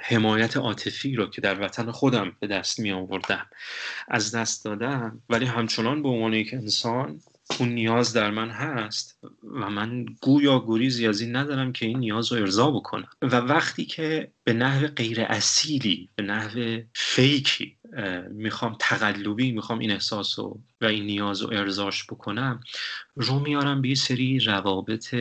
حمایت 0.00 0.56
عاطفی 0.56 1.14
رو 1.14 1.26
که 1.26 1.40
در 1.40 1.60
وطن 1.60 1.90
خودم 1.90 2.36
به 2.40 2.46
دست 2.46 2.80
می 2.80 2.92
آوردم 2.92 3.46
از 4.08 4.34
دست 4.34 4.64
دادم 4.64 5.22
ولی 5.28 5.46
همچنان 5.46 6.02
به 6.02 6.08
عنوان 6.08 6.34
یک 6.34 6.54
انسان 6.54 7.20
اون 7.58 7.68
نیاز 7.68 8.12
در 8.12 8.30
من 8.30 8.50
هست 8.50 9.18
و 9.42 9.70
من 9.70 10.06
گویا 10.20 10.64
گریزی 10.66 11.06
از 11.06 11.20
این 11.20 11.36
ندارم 11.36 11.72
که 11.72 11.86
این 11.86 11.98
نیاز 11.98 12.32
رو 12.32 12.38
ارضا 12.38 12.70
بکنم. 12.70 13.08
و 13.22 13.36
وقتی 13.36 13.84
که 13.84 14.32
به 14.44 14.52
نحو 14.52 14.86
غیر 14.86 15.20
اصیلی 15.20 16.08
به 16.16 16.22
نحو 16.22 16.80
فیکی 16.94 17.76
می‌خوام 18.30 18.76
تقلبی 18.80 19.52
می‌خوام 19.52 19.78
این 19.78 19.90
احساس 19.90 20.38
و, 20.38 20.58
این 20.80 21.06
نیاز 21.06 21.42
رو 21.42 21.50
ارزاش 21.52 22.04
بکنم 22.04 22.60
رو 23.16 23.38
میارم 23.38 23.82
به 23.82 23.88
یه 23.88 23.94
سری 23.94 24.40
روابط 24.40 25.14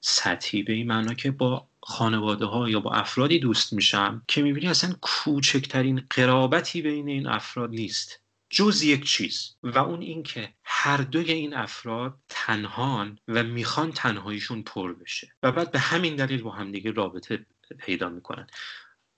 سطحی 0.00 0.62
به 0.62 0.72
این 0.72 0.86
معنا 0.86 1.14
که 1.14 1.30
با 1.30 1.68
خانواده 1.82 2.44
ها 2.44 2.70
یا 2.70 2.80
با 2.80 2.92
افرادی 2.92 3.38
دوست 3.38 3.72
میشم 3.72 4.22
که 4.28 4.42
می‌بینی 4.42 4.66
اصلا 4.66 4.94
کوچکترین 5.00 6.02
قرابتی 6.10 6.82
بین 6.82 7.08
این 7.08 7.26
افراد 7.26 7.70
نیست. 7.70 8.20
جز 8.50 8.82
یک 8.82 9.04
چیز 9.04 9.56
و 9.62 9.78
اون 9.78 10.02
این 10.02 10.22
که 10.22 10.54
هر 10.64 10.96
دوی 10.96 11.32
این 11.32 11.54
افراد 11.54 12.18
تنهان 12.28 13.18
و 13.28 13.42
می‌خوان 13.42 13.92
تنهاییشون 13.92 14.62
پر 14.62 14.92
بشه. 14.92 15.32
و 15.42 15.52
بعد 15.52 15.72
به 15.72 15.78
همین 15.78 16.16
دلیل 16.16 16.42
با 16.42 16.50
همدیگه 16.50 16.90
رابطه 16.90 17.46
پیدا 17.78 18.08
می‌کنن. 18.08 18.46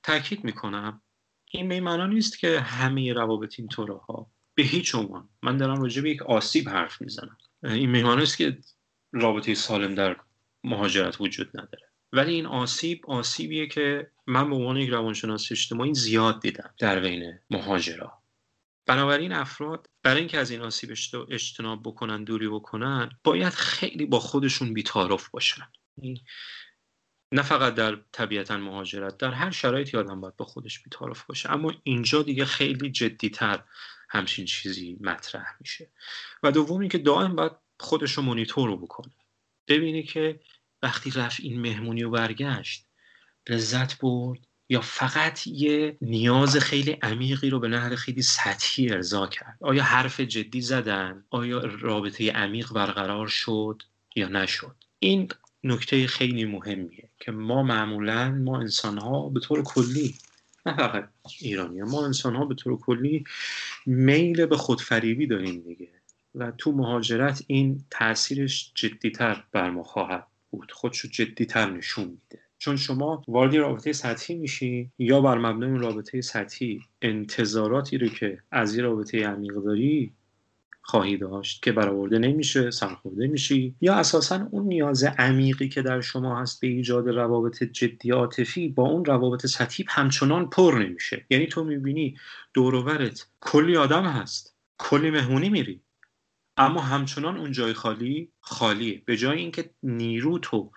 تاکید 0.03 0.45
می‌کنم 0.45 1.03
این 1.51 1.69
به 1.69 2.07
نیست 2.07 2.39
که 2.39 2.61
همه 2.61 3.13
روابط 3.13 3.55
این 3.59 3.69
طوره 3.69 3.95
ها 3.95 4.31
به 4.55 4.63
هیچ 4.63 4.95
عنوان 4.95 5.29
من 5.43 5.57
دارم 5.57 5.83
راجع 5.83 6.03
به 6.03 6.11
یک 6.11 6.23
آسیب 6.23 6.69
حرف 6.69 7.01
می‌زنم. 7.01 7.39
این 7.63 7.93
به 7.93 8.17
نیست 8.17 8.39
که 8.39 8.59
رابطه 9.13 9.55
سالم 9.55 9.95
در 9.95 10.17
مهاجرت 10.65 11.21
وجود 11.21 11.49
نداره. 11.49 11.91
ولی 12.13 12.35
این 12.35 12.47
آسیب 12.47 13.11
آسیبیه 13.11 13.67
که 13.67 14.11
من 14.27 14.51
به 14.51 14.57
عنوان 14.57 14.77
یک 14.77 14.91
روانشناس 14.91 15.53
اجتماعی 15.53 15.95
زیاد 15.95 16.41
دیدم 16.41 16.75
در 16.79 17.01
بین 17.01 17.39
مهاجرا. 17.51 18.20
بنابراین 18.91 19.33
افراد 19.33 19.87
برای 20.03 20.19
اینکه 20.19 20.39
از 20.39 20.51
این 20.51 20.61
آسیب 20.61 20.91
اجتناب 21.29 21.83
بکنن 21.83 22.25
دوری 22.25 22.49
بکنن 22.49 23.11
باید 23.25 23.53
خیلی 23.53 24.07
با 24.07 24.21
خودشون 24.21 24.75
بیتارف 24.75 25.29
باشن. 25.29 25.69
نه 27.33 27.43
فقط 27.43 27.75
در 27.75 27.99
طبیعتا 28.13 28.57
مهاجرت 28.57 29.17
در 29.17 29.31
هر 29.31 29.51
شرایطی 29.51 29.97
آدم 29.97 30.21
باید 30.21 30.37
با 30.37 30.45
خودش 30.45 30.83
بیتارف 30.83 31.25
باشه. 31.25 31.51
اما 31.51 31.73
اینجا 31.83 32.23
دیگه 32.23 32.45
خیلی 32.45 32.91
جدیتر 32.91 33.65
همچین 34.09 34.45
چیزی 34.45 34.99
مطرح 35.01 35.57
میشه. 35.61 35.91
و 36.43 36.53
دوم 36.53 36.81
اینکه 36.81 36.99
دائم 36.99 37.37
باید 37.37 37.53
خودش 37.81 38.13
رو 38.13 38.23
مونیتور 38.23 38.77
بکنه. 38.77 39.15
ببینی 39.69 40.03
که 40.03 40.41
وقتی 40.83 41.11
رفت 41.11 41.41
این 41.41 41.61
مهمونی 41.61 42.03
و 42.03 42.11
برگشت 42.11 42.87
لذت 43.49 43.99
برد 43.99 44.47
یا 44.71 44.81
فقط 44.81 45.47
یه 45.47 45.97
نیاز 46.01 46.57
خیلی 46.57 46.91
عمیقی 47.03 47.51
رو 47.51 47.61
به 47.61 47.69
نهر 47.69 47.95
خیلی 47.95 48.23
سطحی 48.23 48.91
ارضا 48.91 49.27
کرد؟ 49.27 49.57
آیا 49.61 49.83
حرف 49.83 50.21
جدی 50.21 50.61
زدن؟ 50.61 51.25
آیا 51.31 51.59
رابطه 51.81 52.31
عمیق 52.31 52.73
برقرار 52.73 53.29
شد 53.29 53.83
یا 54.17 54.29
نشد؟ 54.29 54.75
این 54.99 55.29
نکته 55.65 56.07
خیلی 56.07 56.45
مهمیه 56.45 57.09
که 57.19 57.33
ما 57.33 57.63
معمولا 57.63 58.31
ما 58.31 58.61
انسان 58.61 58.99
ها 58.99 59.29
به 59.29 59.41
طور 59.41 59.63
کلی 59.63 60.15
نه 60.67 60.77
فقط 60.77 61.09
ایرانی 61.41 61.83
ما 61.83 62.05
انسان 62.05 62.37
ها 62.37 62.45
به 62.45 62.55
طور 62.55 62.79
کلی 62.79 63.25
میل 63.87 64.47
به 64.47 64.57
خودفریبی 64.57 65.27
داریم 65.27 65.61
دیگه. 65.61 65.89
و 66.35 66.51
تو 66.51 66.73
مهاجرت 66.73 67.45
این 67.47 67.85
تاثیرش 67.91 68.73
جدیتر 68.75 69.45
بر 69.53 69.71
ما 69.71 69.83
خواهد 69.83 70.27
بود. 70.51 70.73
خودشو 70.73 71.09
جدیتر 71.09 71.71
نشون 71.71 72.05
میده. 72.05 72.50
چون 72.61 72.77
شما 72.77 73.23
وارد 73.29 73.57
رابطه 73.57 73.93
سطحی 73.93 74.35
میشی 74.35 74.91
یا 74.99 75.21
بر 75.21 75.39
مبنای 75.39 75.79
رابطه 75.79 76.21
سطحی 76.21 76.81
انتظاراتی 77.03 77.99
رو 77.99 78.09
که 78.09 78.39
از 78.51 78.75
یه 78.75 78.83
رابطه 78.83 79.27
عمیق 79.27 79.55
داری 79.55 80.13
خواهی 80.83 81.17
داشت 81.17 81.63
که 81.63 81.73
برآورده 81.73 82.19
نمیشه 82.19 82.71
سرخورده 82.71 83.27
میشی 83.27 83.75
یا 83.81 83.95
اساسا 83.95 84.49
اون 84.51 84.67
نیاز 84.67 85.05
عمیقی 85.05 85.69
که 85.69 85.83
در 85.83 86.01
شما 86.01 86.41
هست 86.41 86.61
به 86.61 86.67
ایجاد 86.67 87.09
روابط 87.09 87.63
جدی 87.63 88.11
عاطفی 88.11 88.69
با 88.69 88.89
اون 88.89 89.05
روابط 89.05 89.47
سطحی 89.47 89.85
همچنان 89.89 90.51
پر 90.51 90.79
نمیشه. 90.79 91.27
یعنی 91.31 91.47
تو 91.47 91.65
می‌بینی 91.65 92.17
دوروورت 92.55 93.27
کلی 93.41 93.77
آدم 93.77 94.05
هست 94.05 94.57
کلی 94.79 95.11
مهمونی 95.11 95.49
میری 95.49 95.81
اما 96.57 96.81
همچنان 96.81 97.37
اون 97.37 97.53
جای 97.53 97.73
خالی 97.73 98.29
خالیه. 98.41 99.03
به 99.05 99.17
جای 99.17 99.39
اینکه 99.39 99.71
نیرو 99.83 100.39
تو 100.39 100.71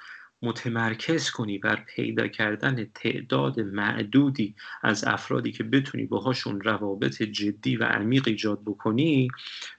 متمرکز 0.43 1.29
کنی 1.29 1.57
بر 1.57 1.75
پیدا 1.95 2.27
کردن 2.27 2.85
تعداد 2.95 3.59
معدودی 3.59 4.55
از 4.83 5.03
افرادی 5.03 5.51
که 5.51 5.63
بتونی 5.63 6.05
باهاشون 6.05 6.61
روابط 6.61 7.23
جدی 7.23 7.77
و 7.77 7.83
عمیق 7.83 8.27
ایجاد 8.27 8.61
بکنی 8.65 9.27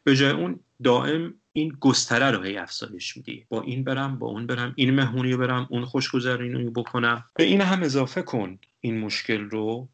به 0.04 0.16
جای 0.16 0.30
اون 0.30 0.60
دائم 0.82 1.34
این 1.52 1.76
گستره 1.80 2.30
رو 2.30 2.42
هی 2.42 2.56
افزایش 2.56 3.16
میدی. 3.16 3.46
با 3.48 3.62
این 3.62 3.84
برم 3.84 4.18
با 4.18 4.26
اون 4.26 4.46
برم 4.46 4.72
این 4.76 4.94
مهمونی 4.94 5.36
برم 5.36 5.66
اون 5.70 5.84
خوشگذرونی 5.84 6.64
رو 6.64 6.70
بکنم. 6.70 7.24
به 7.34 7.44
این 7.44 7.60
هم 7.60 7.82
اضافه 7.82 8.22
کن 8.22 8.58
این 8.80 9.00
مشکل 9.00 9.40
رو. 9.40 9.88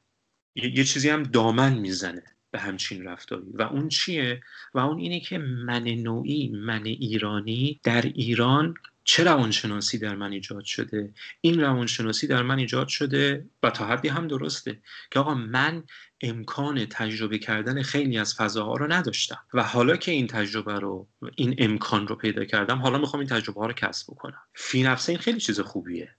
یه 0.55 0.85
چیزی 0.85 1.09
هم 1.09 1.23
دامن 1.23 1.79
می‌زنه 1.79 2.23
به 2.51 2.59
همچین 2.59 3.05
رفتاری. 3.05 3.51
و 3.55 3.63
اون 3.63 3.89
چیه؟ 3.89 4.41
و 4.75 4.79
اون 4.79 4.99
اینه 4.99 5.21
که 5.21 5.39
من 5.39 5.83
نوعی 5.83 6.49
من 6.49 6.85
ایرانی 6.85 7.81
در 7.83 8.03
ایران 8.03 8.75
چه 9.05 9.25
روانشناسی 9.25 9.99
در 9.99 10.15
من 10.15 10.33
ایجاد 10.33 10.65
شده؟ 10.65 11.15
این 11.41 11.61
روانشناسی 11.61 12.27
در 12.27 12.43
من 12.43 12.59
ایجاد 12.59 12.89
شده 12.89 13.47
و 13.63 13.71
تا 13.71 13.87
حدی 13.87 14.09
هم 14.09 14.29
درسته 14.29 14.83
که 15.11 15.19
آقا 15.19 15.35
من 15.35 15.85
امکان 16.21 16.87
تجربه 16.87 17.39
کردن 17.39 17.83
خیلی 17.83 18.19
از 18.19 18.35
فضاها 18.35 18.77
رو 18.77 18.93
نداشتم 18.93 19.41
و 19.55 19.63
حالا 19.63 19.97
که 19.97 20.13
این 20.13 20.27
تجربه 20.27 20.79
رو 20.79 21.09
این 21.37 21.55
امکان 21.59 22.07
رو 22.09 22.17
پیدا 22.17 22.45
کردم 22.45 22.79
حالا 22.79 22.99
می‌خوام 22.99 23.21
این 23.21 23.29
تجربه 23.29 23.61
ها 23.61 23.67
رو 23.67 23.73
کسب 23.73 24.13
بکنم. 24.13 24.43
فی 24.55 24.83
نفسه 24.83 25.13
این 25.13 25.19
خیلی 25.19 25.41
چیز 25.41 25.61
خوبیه. 25.61 26.15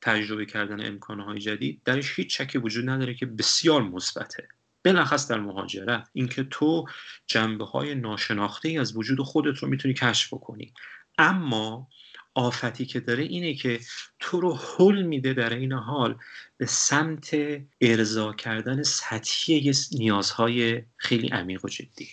تجربه 0.00 0.46
کردن 0.46 0.86
امکانهای 0.86 1.38
جدید 1.38 1.80
درش 1.84 2.18
هیچ 2.18 2.40
شکی 2.40 2.58
وجود 2.58 2.88
نداره 2.88 3.14
که 3.14 3.26
بسیار 3.26 3.82
مثبته. 3.82 4.48
بلخص 4.82 5.30
در 5.30 5.40
مهاجرت. 5.40 6.08
اینکه 6.12 6.44
تو 6.44 6.84
جنبه 7.26 7.64
های 7.64 7.94
ناشناخته 7.94 8.68
ای 8.68 8.78
از 8.78 8.96
وجود 8.96 9.20
خودت 9.20 9.58
رو 9.58 9.68
می‌تونی 9.68 9.94
کشف 9.94 10.34
بکنی. 10.34 10.72
اما 11.18 11.88
آفتی 12.34 12.86
که 12.86 13.00
داره 13.00 13.22
اینه 13.22 13.54
که 13.54 13.80
تو 14.18 14.40
رو 14.40 14.54
حل 14.56 15.02
میده 15.02 15.32
در 15.32 15.54
این 15.54 15.72
حال 15.72 16.18
به 16.56 16.66
سمت 16.66 17.36
ارضا 17.80 18.32
کردن 18.32 18.82
سطحی 18.82 19.72
نیازهای 19.92 20.82
خیلی 20.96 21.28
عمیق 21.28 21.64
و 21.64 21.68
جدی. 21.68 22.08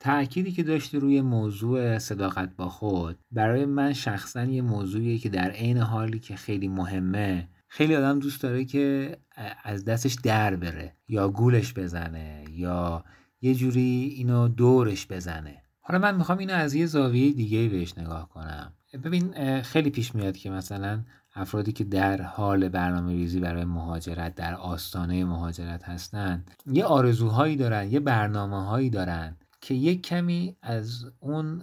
تأکیدی 0.00 0.52
که 0.52 0.62
داشتی 0.62 0.98
روی 0.98 1.20
موضوع 1.20 1.98
صداقت 1.98 2.56
با 2.56 2.68
خود 2.68 3.18
برای 3.30 3.64
من 3.64 3.92
شخصا 3.92 4.44
یه 4.44 4.62
موضوعیه 4.62 5.18
که 5.18 5.28
در 5.28 5.50
عین 5.50 5.78
حالی 5.78 6.18
که 6.18 6.36
خیلی 6.36 6.68
مهمه 6.68 7.48
خیلی 7.68 7.96
آدم 7.96 8.18
دوست 8.18 8.42
داره 8.42 8.64
که 8.64 9.16
از 9.64 9.84
دستش 9.84 10.16
در 10.22 10.56
بره 10.56 10.96
یا 11.08 11.28
گولش 11.28 11.74
بزنه 11.74 12.44
یا 12.50 13.04
یه 13.40 13.54
جوری 13.54 14.14
اینو 14.16 14.48
دورش 14.48 15.06
بزنه. 15.06 15.62
حالا 15.80 16.00
من 16.00 16.16
می‌خوام 16.16 16.38
اینو 16.38 16.54
از 16.54 16.74
یه 16.74 16.86
زاویه 16.86 17.32
دیگه 17.32 17.68
بهش 17.68 17.98
نگاه 17.98 18.28
کنم. 18.28 18.72
ببین 19.04 19.62
خیلی 19.62 19.90
پیش 19.90 20.14
میاد 20.14 20.36
که 20.36 20.50
مثلا 20.50 21.02
افرادی 21.34 21.72
که 21.72 21.84
در 21.84 22.22
حال 22.22 22.68
برنامه 22.68 23.12
ریزی 23.12 23.40
برای 23.40 23.64
مهاجرت 23.64 24.34
در 24.34 24.54
آستانه 24.54 25.24
مهاجرت 25.24 25.84
هستند 25.84 26.50
یه 26.66 26.84
آرزوهایی 26.84 27.56
دارن 27.56 27.92
یه 27.92 28.00
برنامه 28.00 28.64
هایی 28.64 28.90
دارن 28.90 29.36
که 29.60 29.74
یک 29.74 30.02
کمی 30.02 30.56
از 30.62 31.04
اون 31.20 31.62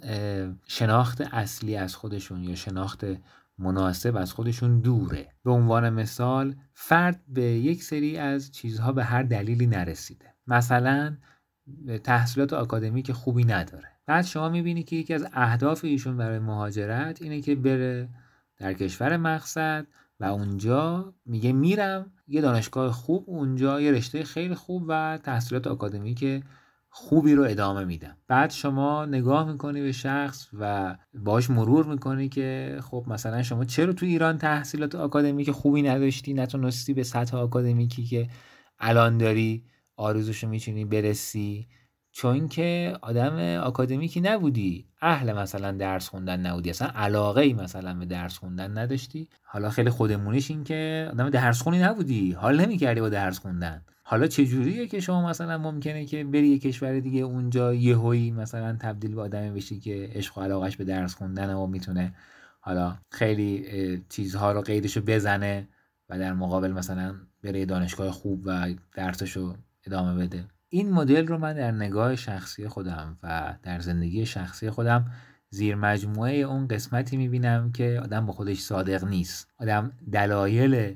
شناخت 0.67 1.21
اصلی 1.21 1.75
از 1.75 1.95
خودشون 1.95 2.43
یا 2.43 2.55
شناخت 2.55 3.05
مناسب 3.57 4.15
از 4.15 4.33
خودشون 4.33 4.79
دوره. 4.79 5.27
به 5.43 5.51
عنوان 5.51 5.89
مثال 5.89 6.55
فرد 6.73 7.21
به 7.27 7.41
یک 7.41 7.83
سری 7.83 8.17
از 8.17 8.51
چیزها 8.51 8.91
به 8.91 9.03
هر 9.03 9.23
دلیلی 9.23 9.67
نرسیده. 9.67 10.33
مثلا 10.47 11.17
تحصیلات 12.03 12.53
آکادمیک 12.53 13.11
خوبی 13.11 13.43
نداره. 13.43 13.88
بعد 14.09 14.25
شما 14.25 14.49
می‌بینی 14.49 14.83
که 14.83 14.95
یکی 14.95 15.13
از 15.13 15.27
اهداف 15.33 15.85
ایشون 15.85 16.17
برای 16.17 16.39
مهاجرت 16.39 17.21
اینه 17.21 17.41
که 17.41 17.55
بره 17.55 18.09
در 18.57 18.73
کشور 18.73 19.17
مقصد 19.17 19.87
و 20.19 20.25
اونجا 20.25 21.13
میگه 21.25 21.51
میرم 21.51 22.11
یه 22.27 22.41
دانشگاه 22.41 22.91
خوب 22.91 23.23
اونجا 23.27 23.81
یه 23.81 23.91
رشته 23.91 24.23
خیلی 24.23 24.55
خوب 24.55 24.83
و 24.87 25.19
تحصیلات 25.23 25.67
آکادمیک 25.67 26.43
خوبی 26.89 27.35
رو 27.35 27.43
ادامه 27.43 27.85
میدم. 27.85 28.17
بعد 28.27 28.51
شما 28.51 29.05
نگاه 29.05 29.51
می‌کنی 29.51 29.81
به 29.81 29.91
شخص 29.91 30.47
و 30.59 30.95
باش 31.13 31.49
مرور 31.49 31.85
می‌کنی 31.85 32.29
که 32.29 32.79
خب 32.83 33.05
مثلا 33.07 33.43
شما 33.43 33.65
چرا 33.65 33.93
تو 33.93 34.05
ایران 34.05 34.37
تحصیلات 34.37 34.95
آکادمیک 34.95 35.51
خوبی 35.51 35.81
نداشتی؟ 35.81 36.33
نتونستی 36.33 36.93
به 36.93 37.03
سطح 37.03 37.37
آکادمیکی 37.37 38.03
که 38.05 38.27
الان 38.79 39.17
داری 39.17 39.63
آرزوشو 39.95 40.47
می‌تونی 40.47 40.85
برسی؟ 40.85 41.67
چون 42.11 42.47
که 42.47 42.97
آدم 43.01 43.39
آکادمیکی 43.57 44.21
نبودی. 44.21 44.85
اهل 45.01 45.33
مثلا 45.33 45.71
درس 45.71 46.09
خوندن 46.09 46.39
نبودی. 46.39 46.69
اصلا 46.69 46.87
علاقه 46.87 47.41
ای 47.41 47.53
مثلا 47.53 47.93
به 47.93 48.05
درس 48.05 48.37
خوندن 48.37 48.77
نداشتی. 48.77 49.27
حالا 49.43 49.69
خیلی 49.69 49.89
خودمونیش 49.89 50.51
این 50.51 50.63
که 50.63 51.09
آدم 51.11 51.29
درس 51.29 51.61
خونی 51.61 51.79
نبودی. 51.79 52.31
حال 52.31 52.61
نمی‌کردی 52.61 53.01
با 53.01 53.09
درس 53.09 53.39
خوندن. 53.39 53.81
حالا 54.03 54.27
چجوریه 54.27 54.87
که 54.87 54.99
شما 54.99 55.29
مثلا 55.29 55.57
ممکنه 55.57 56.05
که 56.05 56.23
بری 56.23 56.47
یه 56.47 56.59
کشور 56.59 56.99
دیگه 56.99 57.21
اونجا 57.21 57.73
یهویی 57.73 58.31
مثلا 58.31 58.77
تبدیل 58.81 59.15
به 59.15 59.21
آدمی 59.21 59.51
بشی 59.51 59.79
که 59.79 60.09
عشق 60.13 60.37
و 60.37 60.41
علاقش 60.41 60.77
به 60.77 60.83
درس 60.83 61.15
خوندن 61.15 61.53
و 61.53 61.67
می‌تونه 61.67 62.15
حالا 62.59 62.97
خیلی 63.11 63.65
چیزها 64.09 64.51
رو 64.51 64.61
قیدشو 64.61 65.01
بزنه 65.01 65.67
و 66.09 66.19
در 66.19 66.33
مقابل 66.33 66.71
مثلا 66.71 67.15
بره 67.43 67.65
دانشگاه 67.65 68.11
خوب 68.11 68.41
و 68.45 68.73
درسشو 68.95 69.55
ادامه 69.85 70.23
بده. 70.23 70.45
این 70.69 70.91
مدل 70.91 71.27
رو 71.27 71.37
من 71.37 71.53
در 71.53 71.71
نگاه 71.71 72.15
شخصی 72.15 72.67
خودم 72.67 73.17
و 73.23 73.55
در 73.63 73.79
زندگی 73.79 74.25
شخصی 74.25 74.69
خودم 74.69 75.11
زیر 75.49 75.75
مجموعه 75.75 76.33
اون 76.33 76.67
قسمتی 76.67 77.17
می‌بینم 77.17 77.71
که 77.71 77.99
آدم 78.03 78.25
با 78.25 78.33
خودش 78.33 78.59
صادق 78.59 79.03
نیست. 79.05 79.47
آدم 79.57 79.91
دلایل 80.11 80.95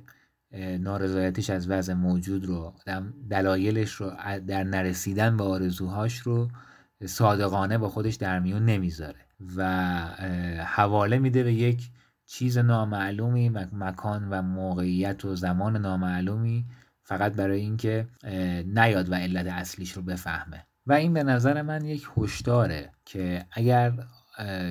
نارضایتیش 0.80 1.50
از 1.50 1.70
وضع 1.70 1.94
موجود 1.94 2.46
رو 2.46 2.74
آدم 2.82 3.14
دلایلش 3.30 3.92
رو 3.92 4.12
در 4.48 4.64
نرسیدن 4.64 5.38
به 5.38 5.44
آرزوهاش 5.44 6.18
رو 6.18 6.50
صادقانه 7.06 7.78
با 7.78 7.90
خودش 7.90 8.16
در 8.16 8.40
میون 8.40 8.66
نمی‌ذاره 8.66 9.26
و 9.56 9.66
حواله 10.66 11.20
میده 11.20 11.44
به 11.44 11.54
یک 11.54 11.90
چیز 12.26 12.58
نامعلومی 12.58 13.50
مکان 13.74 14.28
و 14.30 14.42
موقعیت 14.42 15.26
و 15.26 15.36
زمان 15.36 15.78
نامعلومی 15.78 16.66
فقط 17.04 17.34
برای 17.34 17.60
اینکه 17.60 18.08
نیاد 18.66 19.12
و 19.12 19.16
علت 19.16 19.48
اصلیش 19.48 19.92
رو 19.92 20.02
بفهمه. 20.02 20.68
و 20.86 20.94
این 20.94 21.14
به 21.14 21.24
نظر 21.24 21.62
من 21.62 21.86
یک 21.86 22.08
هشداره 22.18 22.92
که 23.06 23.46
اگر 23.52 23.94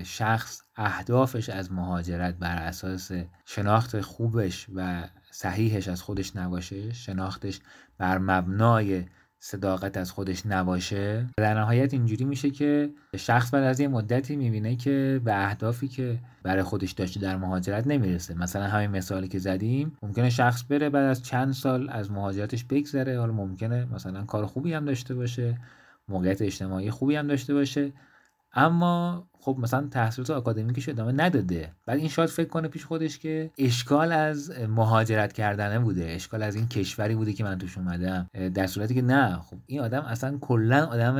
شخص 0.04 0.60
اهدافش 0.76 1.48
از 1.48 1.72
مهاجرت 1.72 2.34
بر 2.34 2.56
اساس 2.56 3.10
شناخت 3.44 4.00
خوبش 4.00 4.66
و 4.74 5.08
صحیحش 5.30 5.88
از 5.88 6.02
خودش 6.02 6.36
نباشه 6.36 6.92
شناختش 6.92 7.60
بر 7.98 8.18
مبنای 8.18 9.04
صداقت 9.44 9.96
از 9.96 10.10
خودش 10.10 10.46
نباشه. 10.46 11.26
در 11.36 11.54
نهایت 11.54 11.92
اینجوری 11.92 12.24
میشه 12.24 12.50
که 12.50 12.90
شخص 13.16 13.54
بعد 13.54 13.64
از 13.64 13.80
یه 13.80 13.88
مدتی 13.88 14.36
می‌بینه 14.36 14.76
که 14.76 15.20
به 15.24 15.44
اهدافی 15.44 15.88
که 15.88 16.18
برای 16.42 16.62
خودش 16.62 16.92
داشته 16.92 17.20
در 17.20 17.36
مهاجرت 17.36 17.86
نمی‌رسه. 17.86 18.34
مثلا 18.34 18.62
همین 18.62 18.90
مثالی 18.90 19.28
که 19.28 19.38
زدیم 19.38 19.96
ممکنه 20.02 20.30
شخص 20.30 20.64
بره 20.68 20.90
بعد 20.90 21.04
از 21.04 21.22
چند 21.22 21.52
سال 21.52 21.90
از 21.90 22.10
مهاجرتش 22.10 22.64
بگذره. 22.64 23.18
حالا 23.18 23.32
ممکنه 23.32 23.84
مثلا 23.84 24.24
کار 24.24 24.46
خوبی 24.46 24.72
هم 24.72 24.84
داشته 24.84 25.14
باشه 25.14 25.58
موقعیت 26.08 26.42
اجتماعی 26.42 26.90
خوبی 26.90 27.16
هم 27.16 27.26
داشته 27.26 27.54
باشه. 27.54 27.92
اما 28.54 29.28
خب 29.40 29.56
مثلا 29.60 29.88
تحصیلات 29.90 30.30
آکادمیکش 30.30 30.88
ادامه 30.88 31.12
نداده. 31.12 31.72
بعد 31.86 31.98
این 31.98 32.08
شاید 32.08 32.30
فکر 32.30 32.48
کنه 32.48 32.68
پیش 32.68 32.84
خودش 32.84 33.18
که 33.18 33.50
اشکال 33.58 34.12
از 34.12 34.50
مهاجرت 34.68 35.32
کردنه 35.32 35.78
بوده. 35.78 36.10
اشکال 36.10 36.42
از 36.42 36.54
این 36.54 36.68
کشوری 36.68 37.14
بوده 37.14 37.32
که 37.32 37.44
من 37.44 37.58
توش 37.58 37.78
اومدم. 37.78 38.30
در 38.54 38.66
صورتی 38.66 38.94
که 38.94 39.02
نه. 39.02 39.36
خب 39.38 39.56
این 39.66 39.80
آدم 39.80 40.00
اصلا 40.00 40.38
کلا 40.38 40.86
آدم 40.86 41.16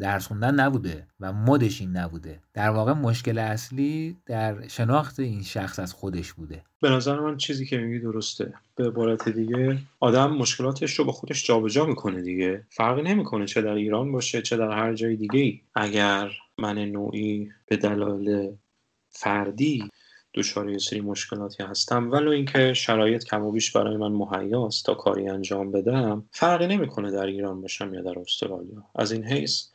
درس 0.00 0.26
خوندن 0.26 0.54
نبوده 0.54 1.06
و 1.20 1.32
مدش 1.32 1.80
این 1.80 1.96
نبوده. 1.96 2.40
در 2.54 2.70
واقع 2.70 2.92
مشکل 2.92 3.38
اصلی 3.38 4.16
در 4.26 4.68
شناخت 4.68 5.20
این 5.20 5.42
شخص 5.42 5.78
از 5.78 5.92
خودش 5.92 6.32
بوده. 6.32 6.62
به 6.80 6.90
نظر 6.90 7.20
من 7.20 7.36
چیزی 7.36 7.66
که 7.66 7.78
میگی 7.78 7.98
درسته. 7.98 8.52
به 8.76 8.86
عبارت 8.86 9.28
دیگه 9.28 9.78
آدم 10.00 10.30
مشکلاتش 10.30 10.98
رو 10.98 11.04
با 11.04 11.12
خودش 11.12 11.46
جابجا 11.46 11.86
می‌کنه 11.86 12.22
دیگه. 12.22 12.62
فرقی 12.70 13.02
نمی‌کنه 13.02 13.46
چه 13.46 13.62
در 13.62 13.72
ایران 13.72 14.12
باشه 14.12 14.42
چه 14.42 14.56
در 14.56 14.70
هر 14.70 14.94
جای 14.94 15.16
دیگه 15.16 15.40
ای 15.40 15.60
اگر 15.74 16.30
من 16.58 16.78
نوعی 16.78 17.50
به 17.66 17.76
دلایل 17.76 18.50
فردی 19.08 19.90
دچار 20.34 20.70
یه 20.70 20.78
سری 20.78 21.00
مشکلاتی 21.00 21.62
هستم. 21.62 22.10
ولو 22.10 22.30
اینکه 22.30 22.72
شرایط 22.72 23.24
کم 23.24 23.42
و 23.42 23.52
بیش 23.52 23.72
برای 23.72 23.96
من 23.96 24.12
مهیاست 24.12 24.86
تا 24.86 24.94
کاری 24.94 25.28
انجام 25.28 25.72
بدم 25.72 26.24
فرقی 26.30 26.66
نمی‌کنه 26.66 27.10
در 27.10 27.26
ایران 27.26 27.60
باشم 27.60 27.94
یا 27.94 28.02
در 28.02 28.18
استرالیا. 28.18 28.84
از 28.94 29.12
این 29.12 29.24
حیث 29.24 29.68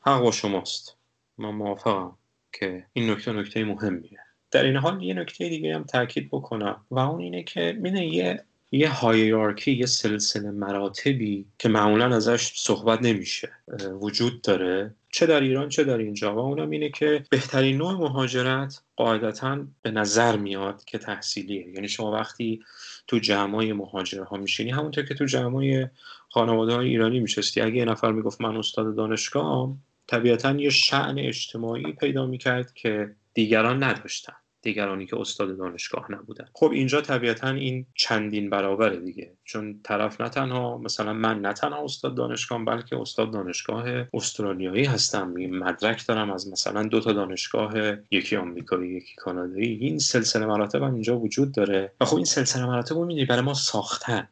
حق 0.00 0.22
با 0.22 0.30
شماست. 0.30 0.96
من 1.38 1.50
موافقم 1.50 2.16
که 2.52 2.84
این 2.92 3.10
نکته 3.10 3.32
نکته 3.32 3.64
مهمیه. 3.64 4.18
در 4.50 4.64
این 4.64 4.76
حال 4.76 5.02
یه 5.02 5.14
نکته 5.14 5.48
دیگه 5.48 5.74
هم 5.74 5.84
تاکید 5.84 6.28
بکنم 6.30 6.84
و 6.90 6.98
اون 6.98 7.20
اینه 7.20 7.42
که 7.42 7.78
می‌دونی 7.80 8.06
یه 8.06 8.44
یه 8.72 8.88
هایرارکی 8.88 9.72
یه 9.72 9.86
سلسله 9.86 10.50
مراتبی 10.50 11.46
که 11.58 11.68
معمولا 11.68 12.16
ازش 12.16 12.52
صحبت 12.54 13.02
نمیشه 13.02 13.52
وجود 14.00 14.42
داره. 14.42 14.94
چه 15.12 15.26
در 15.26 15.40
ایران 15.40 15.68
چه 15.68 15.84
در 15.84 15.98
اینجا. 15.98 16.34
و 16.34 16.38
اونم 16.38 16.70
اینه 16.70 16.90
که 16.90 17.24
بهترین 17.30 17.76
نوع 17.76 17.92
مهاجرت 17.92 18.82
قاعدتا 18.96 19.66
به 19.82 19.90
نظر 19.90 20.36
میاد 20.36 20.84
که 20.84 20.98
تحصیلیه. 20.98 21.68
یعنی 21.74 21.88
شما 21.88 22.12
وقتی 22.12 22.60
تو 23.06 23.18
جمعای 23.18 23.72
مهاجرها 23.72 24.36
میشینی 24.36 24.70
همونطور 24.70 25.04
که 25.04 25.14
تو 25.14 25.24
جمعای 25.24 25.86
خانواده 26.28 26.74
های 26.74 26.88
ایرانی 26.88 27.20
میشستی 27.20 27.60
اگه 27.60 27.76
یه 27.76 27.84
نفر 27.84 28.12
می‌گفت 28.12 28.40
من 28.40 28.56
استاد 28.56 28.96
دانشگاه 28.96 29.76
طبیعتا 30.06 30.52
یه 30.52 30.70
شعن 30.70 31.18
اجتماعی 31.18 31.92
پیدا 31.92 32.26
می‌کرد 32.26 32.72
که 32.74 33.14
دیگران 33.34 33.82
نداشتن. 33.82 34.32
دیگرانی 34.68 35.06
که 35.06 35.20
استاد 35.20 35.58
دانشگاه 35.58 36.12
نبودن. 36.12 36.48
خب 36.52 36.70
اینجا 36.70 37.00
طبیعتا 37.00 37.48
این 37.48 37.86
چندین 37.94 38.50
برابره 38.50 38.96
دیگه. 38.96 39.32
چون 39.44 39.80
طرف 39.84 40.20
نه 40.20 40.28
تنها 40.28 40.78
مثلا 40.78 41.12
من 41.12 41.40
نه 41.40 41.52
تنها 41.52 41.84
استاد 41.84 42.14
دانشگاه 42.14 42.64
بلکه 42.64 43.00
استاد 43.00 43.32
دانشگاه 43.32 43.84
استرالیایی 44.14 44.84
هستم. 44.84 45.28
مدرک 45.50 46.06
دارم 46.06 46.30
از 46.30 46.52
مثلا 46.52 46.82
دو 46.82 47.00
تا 47.00 47.12
دانشگاه 47.12 47.72
یکی 48.10 48.36
آمریکایی 48.36 48.90
یکی 48.90 49.14
کانادایی. 49.16 49.78
این 49.80 49.98
سلسله 49.98 50.46
مراتب 50.46 50.82
هم 50.82 50.92
اینجا 50.94 51.18
وجود 51.18 51.52
داره. 51.52 51.92
و 52.00 52.04
خب 52.04 52.16
این 52.16 52.24
سلسله 52.24 52.66
مراتب 52.66 52.96
رو 52.96 53.26
برای 53.28 53.42
ما 53.42 53.54
ساختن. 53.54 54.28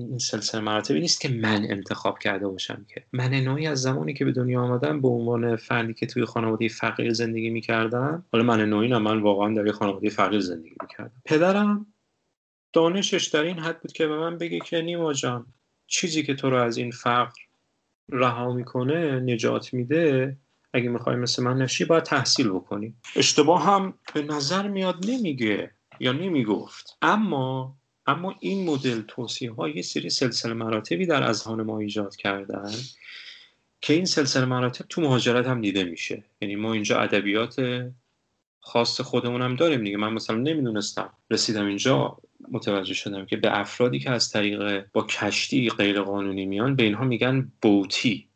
این 0.00 0.18
سلسله 0.18 0.60
مراتبی 0.60 1.00
نیست 1.00 1.20
که 1.20 1.28
من 1.28 1.66
انتخاب 1.70 2.18
کرده 2.18 2.48
باشم 2.48 2.86
که. 2.88 3.04
من 3.12 3.30
نوعی 3.30 3.66
از 3.66 3.82
زمانی 3.82 4.14
که 4.14 4.24
به 4.24 4.32
دنیا 4.32 4.62
آمدم 4.62 5.00
به 5.00 5.08
عنوان 5.08 5.56
فردی 5.56 5.94
که 5.94 6.06
توی 6.06 6.24
خانواده 6.24 6.68
فقیر 6.68 7.12
زندگی 7.12 7.50
می‌کردم 7.50 8.24
حالا 8.32 8.44
من 8.44 8.68
نوعی 8.68 8.88
نه 8.88 8.98
من 8.98 9.20
واقعا 9.20 9.54
در 9.54 9.72
خانواده 9.72 10.10
فقیر 10.10 10.40
زندگی 10.40 10.74
می‌کردم. 10.82 11.22
پدرم 11.24 11.86
دانشش 12.72 13.26
در 13.26 13.42
این 13.42 13.58
حد 13.58 13.80
بود 13.80 13.92
که 13.92 14.06
به 14.06 14.16
من 14.18 14.38
بگه 14.38 14.58
که 14.58 14.82
نیما 14.82 15.12
جان 15.12 15.46
چیزی 15.86 16.22
که 16.22 16.34
تو 16.34 16.50
رو 16.50 16.56
از 16.56 16.76
این 16.76 16.90
فقر 16.90 17.40
رها 18.10 18.52
می‌کنه 18.52 19.20
نجات 19.20 19.74
میده. 19.74 20.36
اگه 20.72 20.88
می‌خوای 20.88 21.16
مثل 21.16 21.42
من 21.42 21.58
نشی 21.58 21.84
باید 21.84 22.02
تحصیل 22.02 22.48
بکنی. 22.48 22.94
اشتباه 23.16 23.66
هم 23.66 23.94
به 24.14 24.22
نظر 24.22 24.68
میاد 24.68 24.96
نمیگه 25.08 25.70
یا 26.00 26.12
نمی‌گفت. 26.12 26.98
اما 27.02 27.76
اما 28.06 28.34
این 28.40 28.70
مدل 28.70 29.02
توصیه 29.08 29.52
ها 29.52 29.68
یه 29.68 29.82
سری 29.82 30.10
سلسله 30.10 30.54
مراتبی 30.54 31.06
در 31.06 31.22
اذهان 31.22 31.62
ما 31.62 31.78
ایجاد 31.78 32.16
کردن 32.16 32.72
که 33.80 33.94
این 33.94 34.04
سلسله 34.04 34.44
مراتب 34.44 34.84
تو 34.88 35.00
مهاجرت 35.00 35.46
هم 35.46 35.60
دیده 35.60 35.84
میشه. 35.84 36.24
یعنی 36.40 36.56
ما 36.56 36.72
اینجا 36.72 37.00
ادبیات 37.00 37.86
خاص 38.60 39.00
خودمون 39.00 39.42
هم 39.42 39.56
داریم 39.56 39.84
دیگه. 39.84 39.96
من 39.96 40.12
مثلا 40.12 40.36
نمی‌دونستم. 40.36 41.12
رسیدم 41.30 41.66
اینجا 41.66 42.18
متوجه 42.52 42.94
شدم 42.94 43.26
که 43.26 43.36
به 43.36 43.58
افرادی 43.60 43.98
که 43.98 44.10
از 44.10 44.30
طریق 44.30 44.86
با 44.92 45.02
کشتی 45.02 45.70
غیر 45.70 46.00
قانونی 46.00 46.46
میان 46.46 46.76
به 46.76 46.82
اینها 46.82 47.04
میگن 47.04 47.52
بوتی. 47.62 48.28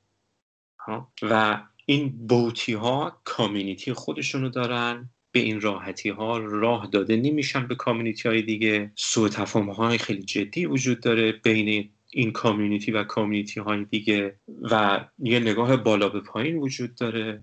و 1.23 1.63
این 1.87 2.27
بوتی 2.27 2.73
ها 2.73 3.21
کامیونیتی 3.25 3.93
خودشونو 3.93 4.49
دارن. 4.49 5.11
به 5.33 5.41
این 5.41 5.61
راحتی 5.61 6.09
ها 6.09 6.39
راه 6.39 6.89
داده 6.93 7.17
نمیشن 7.17 7.67
به 7.67 7.75
کامیونیتی 7.75 8.29
های 8.29 8.43
دیگه. 8.43 8.93
سوء 8.95 9.29
تفاهم 9.29 9.71
های 9.71 9.99
خیلی 9.99 10.23
جدی 10.23 10.67
وجود 10.67 11.01
داره 11.01 11.33
بین 11.33 11.91
این 12.11 12.33
کامیونیتی 12.33 12.93
و 12.93 13.05
کامیونیتی 13.05 13.61
های 13.61 13.85
دیگه 13.85 14.37
و 14.63 15.05
یه 15.19 15.41
نگاه 15.41 15.77
بالا 15.77 16.09
به 16.09 16.21
پایین 16.21 16.57
وجود 16.57 16.95
داره. 16.95 17.43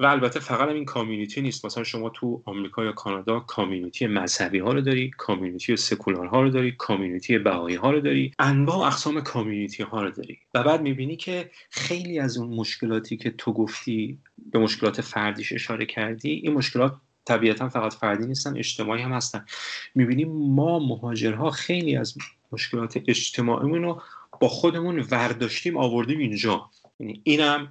و 0.00 0.06
البته 0.06 0.40
فقط 0.40 0.68
این 0.68 0.84
کامیونیتی 0.84 1.40
نیست. 1.40 1.64
مثلا 1.64 1.84
شما 1.84 2.08
تو 2.08 2.42
آمریکا 2.44 2.84
یا 2.84 2.92
کانادا 2.92 3.40
کامیونیتی 3.40 4.06
مذهبی 4.06 4.58
ها 4.58 4.72
رو 4.72 4.80
داری 4.80 5.10
کامیونیتی 5.10 5.76
سکولار 5.76 6.26
ها 6.26 6.42
رو 6.42 6.50
داری 6.50 6.72
کامیونیتی 6.72 7.38
بهایی 7.38 7.76
ها 7.76 7.90
رو 7.90 8.00
داری 8.00 8.32
انواع 8.38 8.86
اقسام 8.86 9.20
کامیونیتی 9.20 9.82
ها 9.82 10.02
رو 10.02 10.10
داری. 10.10 10.38
و 10.54 10.62
بعد 10.62 10.82
می‌بینی 10.82 11.16
که 11.16 11.50
خیلی 11.70 12.18
از 12.18 12.38
اون 12.38 12.56
مشکلاتی 12.56 13.16
که 13.16 13.30
تو 13.30 13.52
گفتی 13.52 14.18
به 14.52 14.58
مشکلات 14.58 15.00
فردیش 15.00 15.52
اشاره 15.52 15.86
کردی 15.86 16.30
این 16.30 16.52
مشکلات 16.52 16.96
طبیعتا 17.28 17.68
فقط 17.68 17.94
فردی 17.94 18.26
نیستن 18.26 18.56
اجتماعی 18.56 19.02
هم 19.02 19.12
هستن. 19.12 19.46
می‌بینیم 19.94 20.28
ما 20.32 20.78
مهاجرها 20.78 21.50
خیلی 21.50 21.96
از 21.96 22.14
مشکلات 22.52 22.96
اجتماعیمون 22.96 23.82
رو 23.82 24.02
با 24.40 24.48
خودمون 24.48 25.00
ورداشتیم 25.10 25.76
آوردیم 25.76 26.18
اینجا. 26.18 26.70
یعنی 27.00 27.20
اینم 27.24 27.68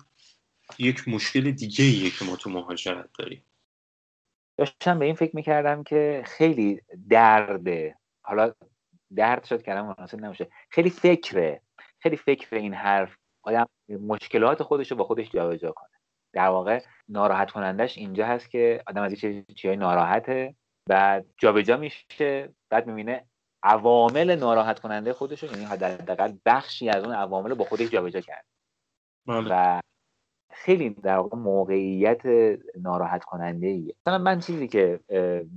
یک 0.80 1.08
مشکل 1.08 1.52
دیگه 1.52 1.86
ایه 1.86 2.10
که 2.10 2.26
ما 2.26 2.36
تو 2.36 2.50
مهاجرت 2.50 3.10
داریم. 3.20 3.44
داشتم 4.58 5.00
به 5.00 5.06
این 5.06 5.16
فکر 5.16 5.36
می‌کردم 5.36 5.84
که 5.84 6.24
خیلی 6.26 6.82
درده 7.10 7.96
حالا 8.22 8.54
درد 9.16 9.44
شد 9.44 9.62
کلم 9.62 9.96
مناسب 9.98 10.20
نمیشه 10.20 10.48
خیلی 10.70 10.90
فکره 10.90 11.62
خیلی 12.00 12.18
فکر 12.18 12.56
این 12.56 12.74
حرف. 12.74 13.18
آدم 13.44 13.68
مشکلات 13.90 14.64
خودش 14.64 14.92
رو 14.92 14.98
با 14.98 15.04
خودش 15.04 15.32
جابجا 15.32 15.72
کنه. 15.72 15.97
در 16.34 16.48
واقع 16.48 16.82
ناراحت 17.10 17.52
کنندش 17.52 17.98
اینجا 17.98 18.26
هست 18.26 18.50
که 18.50 18.84
آدم 18.88 19.02
از 19.02 19.12
یه 19.12 19.46
چیزی 19.56 19.76
ناراحته. 19.76 20.56
بعد 20.90 21.26
جابجا 21.38 21.78
میشه 21.78 22.54
بعد 22.70 22.88
می‌بینه 22.88 23.26
عوامل 23.64 24.36
ناراحت 24.36 24.80
کننده 24.80 25.14
خودش 25.14 25.44
یعنی 25.44 25.64
حداقل 25.64 26.34
بخشی 26.46 26.90
از 26.90 27.04
اون 27.04 27.14
عوامل 27.14 27.54
با 27.54 27.66
خودش 27.66 27.90
جابجا 27.90 28.20
کرد. 28.20 28.46
بله. 29.28 29.48
و 29.50 29.80
خیلی 30.54 30.90
در 30.90 31.18
واقع 31.18 31.38
موقعیت 31.38 32.22
ناراحت 32.76 33.24
کننده 33.24 33.68
ایه 33.68 33.96
مثلا 34.02 34.18
من 34.18 34.40
چیزی 34.40 34.68
که 34.68 35.00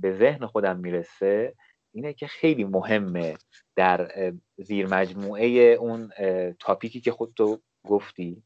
به 0.01 0.17
ذهن 0.17 0.45
خودم 0.45 0.77
می‌رسه 0.77 1.55
اینه 1.93 2.13
که 2.13 2.27
خیلی 2.27 2.63
مهمه 2.63 3.37
در 3.75 4.11
زیر 4.57 4.87
مجموعه 4.87 5.47
اون 5.47 6.11
تاپیکی 6.59 7.01
که 7.01 7.11
خود 7.11 7.33
تو 7.35 7.59
گفتی 7.87 8.43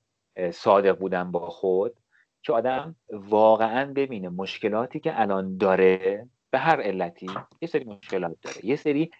صادق 0.52 1.00
بودن 1.00 1.32
با 1.32 1.50
خود. 1.50 1.98
که 2.46 2.54
آدم 2.54 2.96
واقعا 3.10 3.94
ببینه 3.94 4.30
مشکلاتی 4.30 5.00
که 5.00 5.22
الان 5.22 5.58
داره 5.58 6.28
به 6.52 6.58
هر 6.58 6.82
علتی 6.82 7.28
یه 7.62 7.68
سری 7.68 7.84
مشکلات 7.84 8.38
داره. 8.42 8.66
یه 8.66 8.76
سری 8.76 9.12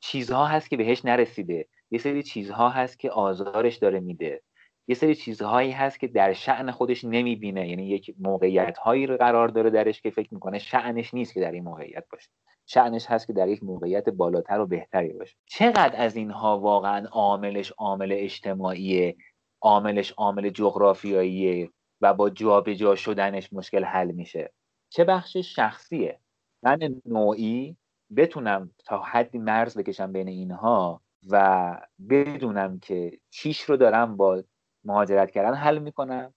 چیزها 0.00 0.46
هست 0.46 0.70
که 0.70 0.76
بهش 0.76 1.04
نرسیده. 1.04 1.68
یه 1.90 1.98
سری 1.98 2.22
چیزها 2.22 2.68
هست 2.68 2.98
که 2.98 3.10
آزارش 3.10 3.76
داره 3.76 4.00
میده. 4.00 4.42
یه 4.88 4.94
سری 4.94 5.14
چیزهایی 5.14 5.70
هست 5.70 6.00
که 6.00 6.06
در 6.06 6.32
شعن 6.32 6.70
خودش 6.70 7.04
نمی‌بینه. 7.04 7.68
یعنی 7.68 7.88
یک 7.88 8.14
موقعیت 8.18 8.78
هایی 8.78 9.06
قرار 9.06 9.48
داره 9.48 9.70
درش 9.70 10.00
که 10.00 10.10
فکر 10.10 10.34
می‌کنه 10.34 10.58
شعنش 10.58 11.14
نیست 11.14 11.34
که 11.34 11.40
در 11.40 11.52
این 11.52 11.64
موقعیت 11.64 12.04
باشه. 12.12 12.30
شعنش 12.66 13.06
هست 13.06 13.26
که 13.26 13.32
در 13.32 13.48
یک 13.48 13.62
موقعیت 13.62 14.08
بالاتر 14.08 14.60
و 14.60 14.66
بهتری 14.66 15.12
باشه. 15.12 15.36
چقدر 15.46 15.94
از 15.96 16.16
اینها 16.16 16.58
واقعا 16.58 17.06
عاملش 17.08 17.70
عامل 17.70 18.12
اجتماعی 18.12 19.14
عاملش 19.60 20.10
عامل 20.10 20.50
جغرافیاییه؟ 20.50 21.70
و 22.04 22.14
با 22.14 22.30
جابجا 22.30 22.94
شدنش 22.94 23.52
مشکل 23.52 23.84
حل 23.84 24.10
میشه. 24.10 24.52
چه 24.88 25.04
بخش 25.04 25.36
شخصیه؟ 25.36 26.20
من 26.62 26.78
نوعی 27.06 27.76
بتونم 28.16 28.70
تا 28.84 29.02
حدی 29.02 29.38
مرز 29.38 29.78
بکشم 29.78 30.12
بین 30.12 30.28
اینها 30.28 31.00
و 31.30 31.80
بدونم 32.10 32.78
که 32.78 33.18
چیش 33.30 33.60
رو 33.60 33.76
دارم 33.76 34.16
با 34.16 34.42
مهاجرت 34.84 35.30
کردن 35.30 35.54
حل 35.54 35.78
می‌کنم. 35.78 36.34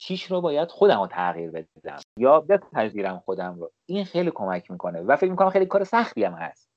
چیش 0.00 0.30
رو 0.30 0.40
باید 0.40 0.68
خودم 0.68 1.00
رو 1.00 1.06
تغییر 1.06 1.50
بدم 1.50 1.98
یا 2.18 2.40
بپذیرم 2.40 3.18
خودم 3.18 3.60
رو. 3.60 3.72
این 3.86 4.04
خیلی 4.04 4.30
کمک 4.34 4.70
می‌کنه 4.70 5.00
و 5.00 5.16
فکر 5.16 5.30
می‌کنم 5.30 5.50
خیلی 5.50 5.66
کار 5.66 5.84
سختی 5.84 6.24
هم 6.24 6.32
هست. 6.32 6.70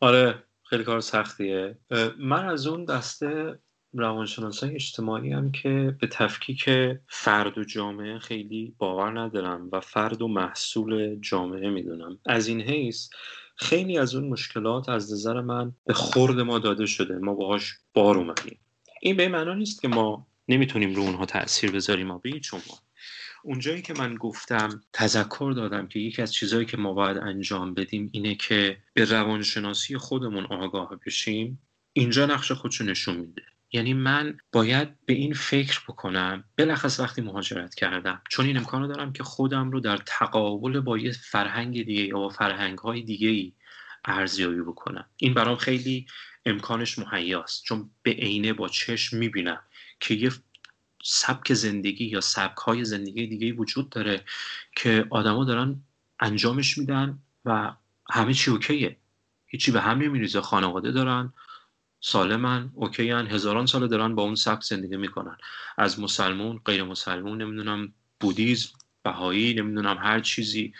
آره 0.00 0.42
خیلی 0.62 0.84
کار 0.84 1.00
سختیه. 1.00 1.78
من 2.18 2.48
از 2.48 2.66
اون 2.66 2.84
دسته 2.84 3.58
روانشناسای 3.98 4.74
اجتماعی 4.74 5.32
هم 5.32 5.52
که 5.52 5.96
به 6.00 6.06
تفکیک 6.06 6.70
فرد 7.08 7.58
و 7.58 7.64
جامعه 7.64 8.18
خیلی 8.18 8.74
باور 8.78 9.20
ندارم 9.20 9.68
و 9.72 9.80
فرد 9.80 10.22
و 10.22 10.28
محصول 10.28 11.18
جامعه 11.20 11.70
می‌دونم. 11.70 12.18
از 12.26 12.48
این 12.48 12.60
حیث 12.60 13.08
خیلی 13.56 13.98
از 13.98 14.14
اون 14.14 14.28
مشکلات 14.28 14.88
از 14.88 15.12
نظر 15.12 15.40
من 15.40 15.72
به 15.86 15.94
خورد 15.94 16.40
ما 16.40 16.58
داده 16.58 16.86
شده. 16.86 17.18
ما 17.18 17.34
باهاش 17.34 17.74
بار 17.94 18.18
اومدیم. 18.18 18.58
این 19.02 19.16
به 19.16 19.28
معنا 19.28 19.54
نیست 19.54 19.82
که 19.82 19.88
ما 19.88 20.26
نمی‌تونیم 20.48 20.94
رو 20.94 21.02
اونها 21.02 21.26
تاثیر 21.26 21.70
بذاریم 21.70 22.06
ما 22.06 22.18
به 22.18 22.40
شما 22.42 22.60
اونجایی 23.44 23.82
که 23.82 23.94
من 23.94 24.14
گفتم 24.14 24.82
تذکر 24.92 25.52
دادم 25.56 25.86
که 25.86 25.98
یکی 25.98 26.22
از 26.22 26.34
چیزهایی 26.34 26.66
که 26.66 26.76
ما 26.76 26.92
باید 26.92 27.18
انجام 27.18 27.74
بدیم 27.74 28.10
اینه 28.12 28.34
که 28.34 28.76
به 28.94 29.04
روانشناسی 29.04 29.98
خودمون 29.98 30.44
آگاه 30.44 31.00
بشیم. 31.06 31.62
اینجا 31.92 32.26
نقش 32.26 32.52
خودشو 32.52 32.84
نشون 32.84 33.16
میده. 33.16 33.42
یعنی 33.76 33.94
من 33.94 34.38
باید 34.52 35.04
به 35.06 35.14
این 35.14 35.34
فکر 35.34 35.80
بکنم. 35.88 36.44
بلخص 36.56 37.00
وقتی 37.00 37.22
مهاجرت 37.22 37.74
کردم. 37.74 38.22
چون 38.30 38.46
این 38.46 38.56
امکانو 38.56 38.86
دارم 38.88 39.12
که 39.12 39.22
خودم 39.22 39.70
رو 39.70 39.80
در 39.80 39.96
تقابل 39.96 40.80
با 40.80 40.98
یه 40.98 41.12
فرهنگ 41.12 41.82
دیگه 41.82 42.02
یا 42.02 42.18
با 42.18 42.28
فرهنگ 42.28 42.78
های 42.78 43.02
دیگه 43.02 43.52
ارزیابی 44.04 44.60
بکنم. 44.60 45.04
این 45.16 45.34
برام 45.34 45.56
خیلی 45.56 46.06
امکانش 46.46 46.98
مهیاست. 46.98 47.64
چون 47.64 47.90
به 48.02 48.10
عینه 48.10 48.52
با 48.52 48.68
چشم 48.68 49.16
می‌بینم 49.16 49.60
که 50.00 50.14
یه 50.14 50.30
سبک 51.04 51.54
زندگی 51.54 52.04
یا 52.04 52.20
سبک 52.20 52.58
های 52.58 52.84
زندگی 52.84 53.26
دیگه 53.26 53.52
وجود 53.52 53.90
داره 53.90 54.24
که 54.76 55.06
آدما 55.10 55.44
دارن 55.44 55.80
انجامش 56.20 56.78
میدن 56.78 57.18
و 57.44 57.72
همه 58.10 58.34
چی 58.34 58.50
اوکیه. 58.50 58.96
هیچی 59.46 59.72
به 59.72 59.80
هم 59.80 59.98
نمیریزه. 59.98 60.40
خانواده 60.40 60.92
دارن. 60.92 61.32
سالمن 62.00 62.70
اوکیان 62.74 63.26
هزاران 63.26 63.66
سال 63.66 63.88
دارن 63.88 64.14
با 64.14 64.22
اون 64.22 64.34
سبک 64.34 64.62
زندگی 64.62 64.96
می‌کنن. 64.96 65.36
از 65.78 66.00
مسلمون 66.00 66.60
غیر 66.64 66.82
مسلمون 66.84 67.42
نمی‌دونم 67.42 67.92
بودیزم 68.20 68.68
بهایی 69.02 69.54
نمی‌دونم 69.54 69.98
هر 69.98 70.20
چیزی. 70.20 70.74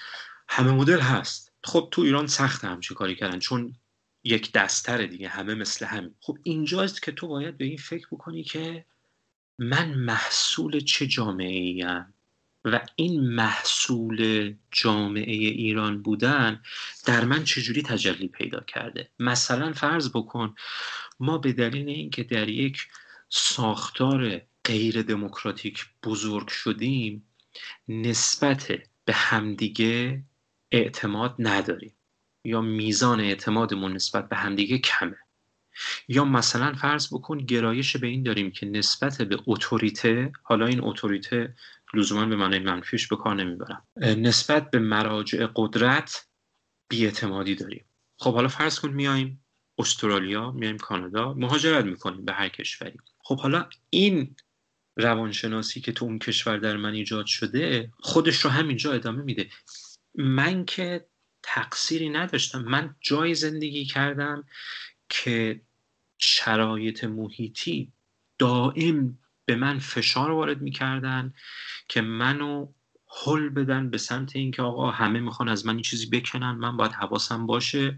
همه 0.48 0.72
مدل 0.72 1.00
هست. 1.00 1.52
خب 1.64 1.88
تو 1.90 2.02
ایران 2.02 2.26
سخت 2.26 2.64
همچی 2.64 2.94
کاری 2.94 3.14
کردن 3.14 3.38
چون 3.38 3.74
یک 4.24 4.52
دستر 4.52 5.06
دیگه 5.06 5.28
همه 5.28 5.54
مثل 5.54 5.86
همین. 5.86 6.14
خب 6.20 6.38
اینجاست 6.42 7.02
که 7.02 7.12
تو 7.12 7.28
باید 7.28 7.58
به 7.58 7.64
این 7.64 7.76
فکر 7.76 8.06
بکنی 8.12 8.44
که 8.44 8.84
من 9.58 9.94
محصول 9.94 10.80
چه 10.80 11.06
جامعه 11.06 11.48
ایم 11.48 12.14
و 12.66 12.80
این 12.96 13.20
محصول 13.20 14.54
جامعه 14.70 15.32
ایران 15.32 16.02
بودن 16.02 16.62
در 17.04 17.24
من 17.24 17.44
چجوری 17.44 17.82
تجلی 17.82 18.28
پیدا 18.28 18.60
کرده؟ 18.60 19.10
مثلا 19.18 19.72
فرض 19.72 20.10
بکن 20.10 20.54
ما 21.20 21.38
به 21.38 21.52
دلیل 21.52 21.88
اینکه 21.88 22.22
در 22.22 22.48
یک 22.48 22.88
ساختار 23.28 24.40
غیر 24.64 25.02
دموکراتیک 25.02 25.86
بزرگ 26.04 26.48
شدیم 26.48 27.28
نسبت 27.88 28.72
به 29.04 29.12
همدیگه 29.12 30.24
اعتماد 30.70 31.34
نداریم. 31.38 31.92
یا 32.44 32.60
میزان 32.60 33.20
اعتمادمون 33.20 33.92
نسبت 33.92 34.28
به 34.28 34.36
همدیگه 34.36 34.78
کمه. 34.78 35.16
یا 36.08 36.24
مثلا 36.24 36.74
فرض 36.74 37.14
بکن 37.14 37.38
گرایش 37.38 37.96
به 37.96 38.06
این 38.06 38.22
داریم 38.22 38.50
که 38.50 38.66
نسبت 38.66 39.22
به 39.22 39.38
اتوریته 39.46 40.32
حالا 40.42 40.66
این 40.66 40.80
اتوریته 40.84 41.54
لزوما 41.97 42.26
به 42.26 42.36
معنی 42.36 42.59
منفیش 42.59 43.09
به 43.09 43.16
کار 43.16 43.34
نمی‌برم. 43.34 43.86
نسبت 43.97 44.70
به 44.70 44.78
مراجع 44.78 45.47
قدرت 45.55 46.28
بیاعتمادی 46.88 47.55
داریم. 47.55 47.84
خب 48.18 48.34
حالا 48.34 48.49
فرض 48.49 48.80
کن 48.80 48.90
میایم 48.90 49.44
استرالیا 49.78 50.51
میایم 50.51 50.78
کانادا 50.78 51.34
مهاجرت 51.34 51.84
می‌کنیم 51.84 52.24
به 52.24 52.32
هر 52.32 52.49
کشوری. 52.49 52.99
خب 53.18 53.40
حالا 53.40 53.68
این 53.90 54.36
روانشناسی 54.97 55.80
که 55.80 55.92
تو 55.92 56.05
اون 56.05 56.18
کشور 56.18 56.59
در 56.59 56.76
من 56.76 56.94
ایجاد 56.94 57.26
شده 57.26 57.92
خودش 58.01 58.40
رو 58.40 58.51
همینجا 58.51 58.92
ادامه 58.92 59.22
میده. 59.22 59.49
من 60.14 60.64
که 60.64 61.07
تقصیری 61.42 62.09
نداشتم. 62.09 62.62
من 62.62 62.97
جای 63.01 63.34
زندگی 63.34 63.84
کردم 63.84 64.44
که 65.09 65.61
شرایط 66.18 67.05
محیطی 67.05 67.92
دائم 68.38 69.18
به 69.47 69.57
من 69.57 69.78
فشار 69.78 70.30
وارد 70.30 70.62
می‌کردن 70.62 71.34
که 71.88 72.01
منو 72.01 72.66
حل 73.24 73.49
بدن 73.49 73.90
به 73.90 73.99
سمت 73.99 74.36
اینکه 74.36 74.62
آقا 74.62 74.90
همه 74.90 75.20
می‌خوان 75.20 75.49
از 75.49 75.66
من 75.66 75.74
این 75.74 75.82
چیزی 75.82 76.07
بکنن 76.07 76.51
من 76.51 76.76
باید 76.76 76.92
حواسم 76.92 77.47
باشه. 77.47 77.97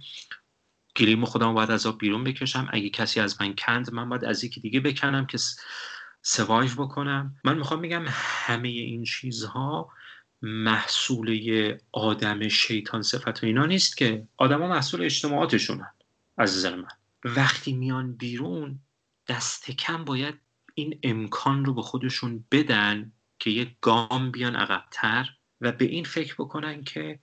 گلیم 0.97 1.25
خودم 1.25 1.55
باید 1.55 1.71
از 1.71 1.87
آب 1.87 1.99
بیرون 1.99 2.25
بکشم. 2.25 2.69
اگه 2.73 2.91
کسی 2.91 3.21
از 3.21 3.41
من 3.41 3.55
کند 3.55 3.93
من 3.93 4.09
باید 4.09 4.25
از 4.25 4.45
یکی 4.45 4.61
دیگه 4.61 4.81
بکنم 4.81 5.27
که 5.27 5.39
سوایو 6.23 6.75
بکنم. 6.75 7.37
من 7.45 7.59
می‌خوام 7.59 7.83
بگم 7.83 8.05
همه 8.09 8.69
این 8.69 9.05
چیزها 9.05 9.91
محصول 10.43 11.79
آدم 11.93 12.49
شیطان 12.49 13.03
صفت 13.03 13.43
و 13.43 13.47
اینا 13.47 13.67
نیست 13.67 13.97
که 13.97 14.29
آدما 14.37 14.69
محصول 14.69 15.03
اجتماعاتشونن 15.03 15.91
از 16.37 16.57
نظر 16.57 16.77
من. 16.77 16.89
وقتی 17.25 17.73
میان 17.73 18.13
بیرون 18.13 18.81
دست 19.29 19.71
کم 19.71 20.05
باید 20.05 20.41
این 20.79 20.99
امکان 21.03 21.65
رو 21.65 21.75
به 21.75 21.83
خودشون 21.83 22.45
بدن 22.51 23.13
که 23.39 23.51
یه 23.51 23.77
گام 23.81 24.31
بیان 24.31 24.57
عقبتر 24.57 25.35
و 25.61 25.73
به 25.73 25.85
این 25.85 26.05
فکر 26.05 26.35
بکنن 26.35 26.85
که 26.85 27.19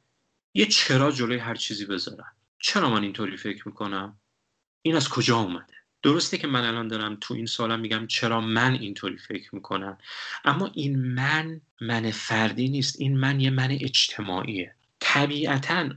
یه 0.53 0.65
چرا 0.65 1.11
جلوی 1.11 1.37
هر 1.37 1.55
چیزی 1.55 1.85
بذارن. 1.85 2.31
چرا 2.59 2.89
من 2.89 3.03
اینطوری 3.03 3.37
فکر 3.37 3.67
می‌کنم؟ 3.67 4.19
این 4.81 4.95
از 4.95 5.09
کجا 5.09 5.37
اومده؟ 5.37 5.73
درسته 6.03 6.37
که 6.37 6.47
من 6.47 6.65
الان 6.65 6.87
دارم 6.87 7.17
تو 7.21 7.33
این 7.33 7.45
سالم 7.45 7.79
میگم 7.79 8.07
چرا 8.07 8.41
من 8.41 8.73
اینطوری 8.73 9.17
فکر 9.17 9.55
می‌کنم. 9.55 9.97
اما 10.45 10.71
این 10.73 10.99
من 10.99 11.61
من 11.81 12.11
فردی 12.11 12.69
نیست. 12.69 12.99
این 12.99 13.17
من 13.17 13.39
یه 13.39 13.49
من 13.49 13.71
اجتماعیه. 13.71 14.75
طبیعتا 14.99 15.89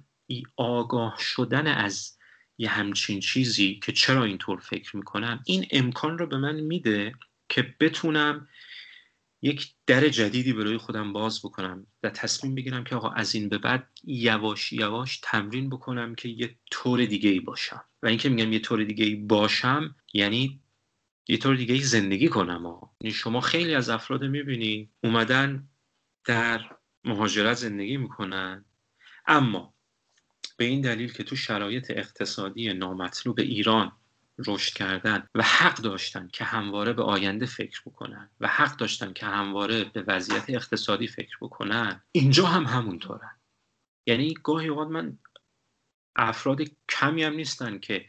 آگاه 0.57 1.17
شدن 1.19 1.67
از 1.67 2.19
یه 2.59 2.69
همچین 2.69 3.21
چیزی 3.21 3.81
که 3.85 3.93
چرا 3.93 4.25
اینطور 4.25 4.61
فکر 4.61 4.97
می‌کنم 4.97 5.43
این 5.47 5.67
امکان 5.71 6.19
رو 6.19 6.27
به 6.27 6.37
من 6.37 6.61
میده 6.61 7.15
که 7.49 7.75
بتونم 7.81 8.49
یک 9.43 9.75
در 9.87 10.09
جدیدی 10.09 10.53
برای 10.53 10.77
خودم 10.77 11.13
باز 11.13 11.41
بکنم 11.43 11.87
و 12.03 12.11
تصمیم 12.11 12.55
بگیرم 12.55 12.85
که 12.85 12.97
آقا 12.97 13.11
از 13.11 13.35
این 13.35 13.49
به 13.49 13.59
بعد 13.59 13.89
یواش 14.05 14.73
یواش 14.73 15.21
تمرین 15.23 15.71
بکنم 15.71 16.15
که 16.15 16.29
یه 16.29 16.59
طور 16.71 17.05
دیگه 17.05 17.31
ای 17.31 17.41
باشم. 17.41 17.85
و 18.03 18.07
اینکه 18.07 18.29
میگم 18.29 18.53
یه 18.53 18.59
طور 18.59 18.85
دیگه 18.85 19.05
ای 19.05 19.15
باشم 19.15 19.95
یعنی 20.15 20.63
یه 21.29 21.37
طور 21.37 21.57
دیگه 21.57 21.75
ای 21.75 21.81
زندگی 21.81 22.29
کنم 22.29 22.67
ها 22.67 22.97
یعنی 23.01 23.15
شما 23.15 23.41
خیلی 23.41 23.75
از 23.75 23.89
افراد 23.89 24.25
می‌بینی 24.25 24.91
اومدن 25.05 25.69
در 26.25 26.77
مهاجرت 27.05 27.57
زندگی 27.57 27.97
می‌کنن 27.97 28.65
اما 29.27 29.75
به 30.57 30.65
این 30.65 30.81
دلیل 30.81 31.13
که 31.13 31.25
تو 31.25 31.37
شرایط 31.37 31.91
اقتصادی 31.91 32.73
نامطلوب 32.73 33.39
ایران 33.39 33.93
رشد 34.47 34.75
کردن 34.75 35.27
و 35.35 35.43
حق 35.43 35.77
داشتن 35.77 36.29
که 36.33 36.45
همواره 36.45 36.93
به 36.93 37.03
آینده 37.03 37.47
فکر 37.47 37.81
بکنن 37.87 38.31
و 38.41 38.49
حق 38.49 38.77
داشتن 38.77 39.13
که 39.13 39.27
همواره 39.27 39.85
به 39.85 40.03
وضعیت 40.03 40.45
اقتصادی 40.49 41.07
فکر 41.07 41.37
بکنن 41.41 42.03
اینجا 42.13 42.47
هم 42.47 42.65
همونطورن. 42.65 43.41
یعنی 44.07 44.35
گاهی 44.43 44.69
اوقات 44.69 44.89
من 44.89 45.19
افراد 46.17 46.61
کمی 46.89 47.23
هم 47.23 47.33
نیستن 47.35 47.79
که 47.79 48.09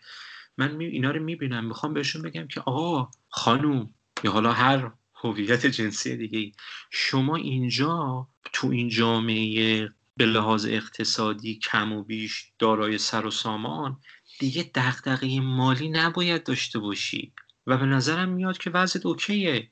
من 0.57 0.80
اینا 0.80 1.11
رو 1.11 1.23
می‌بینم 1.23 1.65
می‌خوام 1.65 1.93
بهشون 1.93 2.21
بگم 2.21 2.47
که 2.47 2.61
آقا 2.61 3.11
خانوم 3.30 3.93
یا 4.23 4.32
حالا 4.32 4.53
هر 4.53 4.91
هویت 5.13 5.65
جنسی 5.65 6.17
دیگه 6.17 6.51
شما 6.91 7.36
اینجا 7.36 8.27
تو 8.53 8.67
این 8.67 8.89
جامعه 8.89 9.89
به 10.20 10.26
لحاظ 10.26 10.65
اقتصادی 10.65 11.55
کم 11.55 11.93
و 11.93 12.03
بیش 12.03 12.51
دارای 12.59 12.97
سر 12.97 13.26
و 13.26 13.32
سامان 13.32 14.01
دیگه 14.39 14.72
دغدغه 14.76 15.39
مالی 15.39 15.89
نباید 15.89 16.43
داشته 16.43 16.80
باشی. 16.80 17.34
و 17.67 17.78
به 17.78 17.86
نظرم 17.86 18.30
میاد 18.30 18.57
که 18.57 18.70
وضعت 18.70 19.05
اوکیه. 19.05 19.72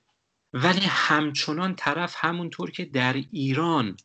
ولی 0.54 0.86
همچنان 0.86 1.76
طرف 1.76 2.16
همونطور 2.18 2.72
که 2.72 2.86
در 2.86 3.14
ایران 3.14 3.98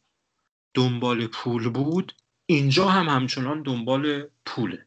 دنبال 0.75 1.27
پول 1.27 1.69
بود 1.69 2.13
اینجا 2.47 2.89
هم 2.89 3.09
همچنان 3.09 3.63
دنبال 3.63 4.27
پوله. 4.47 4.87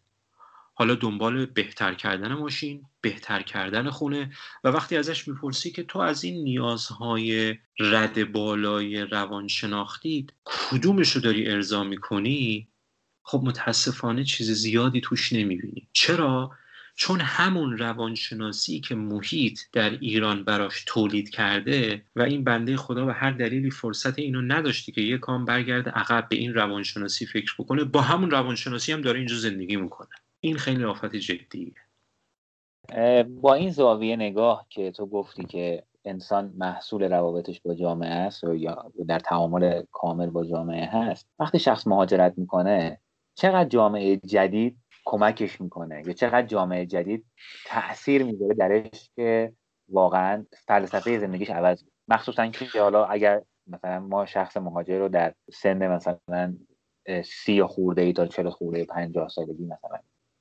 حالا 0.78 0.96
دنبال 0.96 1.46
بهتر 1.46 1.94
کردن 1.94 2.34
ماشین 2.34 2.86
بهتر 3.02 3.42
کردن 3.42 3.90
خونه 3.90 4.32
و 4.64 4.68
وقتی 4.68 4.98
ازش 4.98 5.28
می‌پرسی 5.28 5.72
که 5.72 5.84
تو 5.84 6.00
از 6.00 6.24
این 6.24 6.44
نیازهای 6.44 7.56
رد 7.80 8.32
بالای 8.32 9.02
روانشناختید 9.02 10.34
کدومش 10.46 11.12
رو 11.12 11.22
داری 11.22 11.50
ارضا 11.52 11.84
می‌کنی 11.84 12.68
خب 13.24 13.42
متاسفانه 13.46 14.24
چیز 14.24 14.52
زیادی 14.52 15.02
توش 15.02 15.34
نمی‌بینی. 15.34 15.88
چرا؟ 15.94 16.52
چون 16.96 17.22
همون 17.22 17.78
روانشناسی 17.78 18.80
که 18.80 18.96
محیط 18.96 19.60
در 19.74 19.90
ایران 19.90 20.44
براش 20.44 20.84
تولید 20.88 21.30
کرده 21.30 22.06
و 22.16 22.22
این 22.22 22.44
بنده 22.44 22.78
خدا 22.78 23.06
به 23.06 23.14
هر 23.14 23.32
دلیلی 23.32 23.72
فرصت 23.72 24.20
اینو 24.20 24.42
نداشتی 24.42 24.92
که 24.92 25.02
یه 25.02 25.18
کام 25.18 25.46
برگرده 25.46 25.92
عقب 25.92 26.30
به 26.30 26.36
این 26.36 26.54
روانشناسی 26.54 27.26
فکر 27.26 27.54
بکنه 27.60 27.84
با 27.84 28.02
همون 28.02 28.32
روانشناسی 28.32 28.92
هم 28.92 29.02
داره 29.02 29.20
اینجا 29.20 29.36
زندگی 29.36 29.76
می‌کنه. 29.76 30.10
این 30.46 30.58
خیلی 30.58 30.84
آفت 30.84 31.16
جدیه. 31.16 31.74
با 33.26 33.54
این 33.54 33.72
زاویه 33.72 34.16
نگاه 34.16 34.66
که 34.70 34.92
تو 34.92 35.06
گفتی 35.06 35.46
که 35.46 35.84
انسان 36.06 36.54
محصول 36.58 37.04
روابطش 37.04 37.62
با 37.62 37.76
جامعه 37.76 38.10
است 38.10 38.44
یا 38.44 38.92
در 39.08 39.20
تعامل 39.20 39.84
کامل 39.92 40.30
با 40.30 40.46
جامعه 40.46 40.86
هست 40.86 41.28
وقتی 41.40 41.60
شخص 41.60 41.88
مهاجرت 41.88 42.34
می‌کنه 42.38 43.00
چقدر 43.36 43.70
جامعه 43.70 44.18
جدید 44.18 44.78
کمکش 45.06 45.62
می‌کنه؟ 45.62 46.04
یا 46.06 46.14
چقدر 46.14 46.48
جامعه 46.48 46.86
جدید 46.86 47.26
تاثیر 47.66 48.24
می‌ذاره 48.24 48.54
درش 48.56 49.10
که 49.16 49.54
واقعا 49.90 50.46
فلسفه 50.68 51.20
زندگیش 51.20 51.50
عوض 51.50 51.84
مخصوصا 52.08 52.48
که 52.48 52.82
حالا 52.82 53.06
اگر 53.06 53.42
مثلا 53.68 54.00
ما 54.00 54.26
شخص 54.26 54.58
مهاجر 54.58 55.00
رو 55.00 55.10
در 55.10 55.34
سن 55.54 55.88
مثلا 55.88 56.56
سی 57.26 57.64
خورده 57.64 58.02
ای 58.02 58.14
تا 58.14 58.28
چل 58.28 58.50
خورده 58.50 58.86
پنجاه 58.86 59.30
سالگی 59.30 59.66
مثلا 59.66 60.00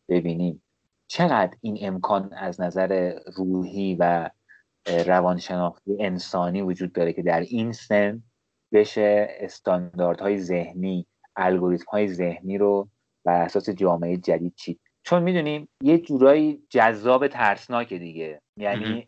ببینیم. 0.09 0.63
چقدر 1.07 1.57
این 1.61 1.79
امکان 1.81 2.33
از 2.33 2.61
نظر 2.61 3.19
روحی 3.37 3.97
و 4.01 4.31
روانشناختی 5.07 5.97
انسانی 6.01 6.63
وجود 6.63 6.93
داره 6.93 7.13
که 7.13 7.23
در 7.23 7.41
این 7.41 7.73
سن 7.73 8.23
بشه 8.73 9.29
استانداردهای 9.31 10.39
ذهنی 10.39 11.07
الگوریتم 11.37 11.85
های 11.89 12.09
ذهنی 12.09 12.59
رو 12.59 12.89
بر 13.25 13.43
اساس 13.43 13.71
جامعه 13.71 14.17
جدید 14.17 14.55
چید 14.57 14.81
چون 15.05 15.23
می‌دونیم 15.23 15.69
یه 15.83 15.99
جورایی 15.99 16.63
جذاب 16.71 17.29
ترسناک 17.29 17.95
دیگه. 17.95 18.41
یعنی 18.61 19.07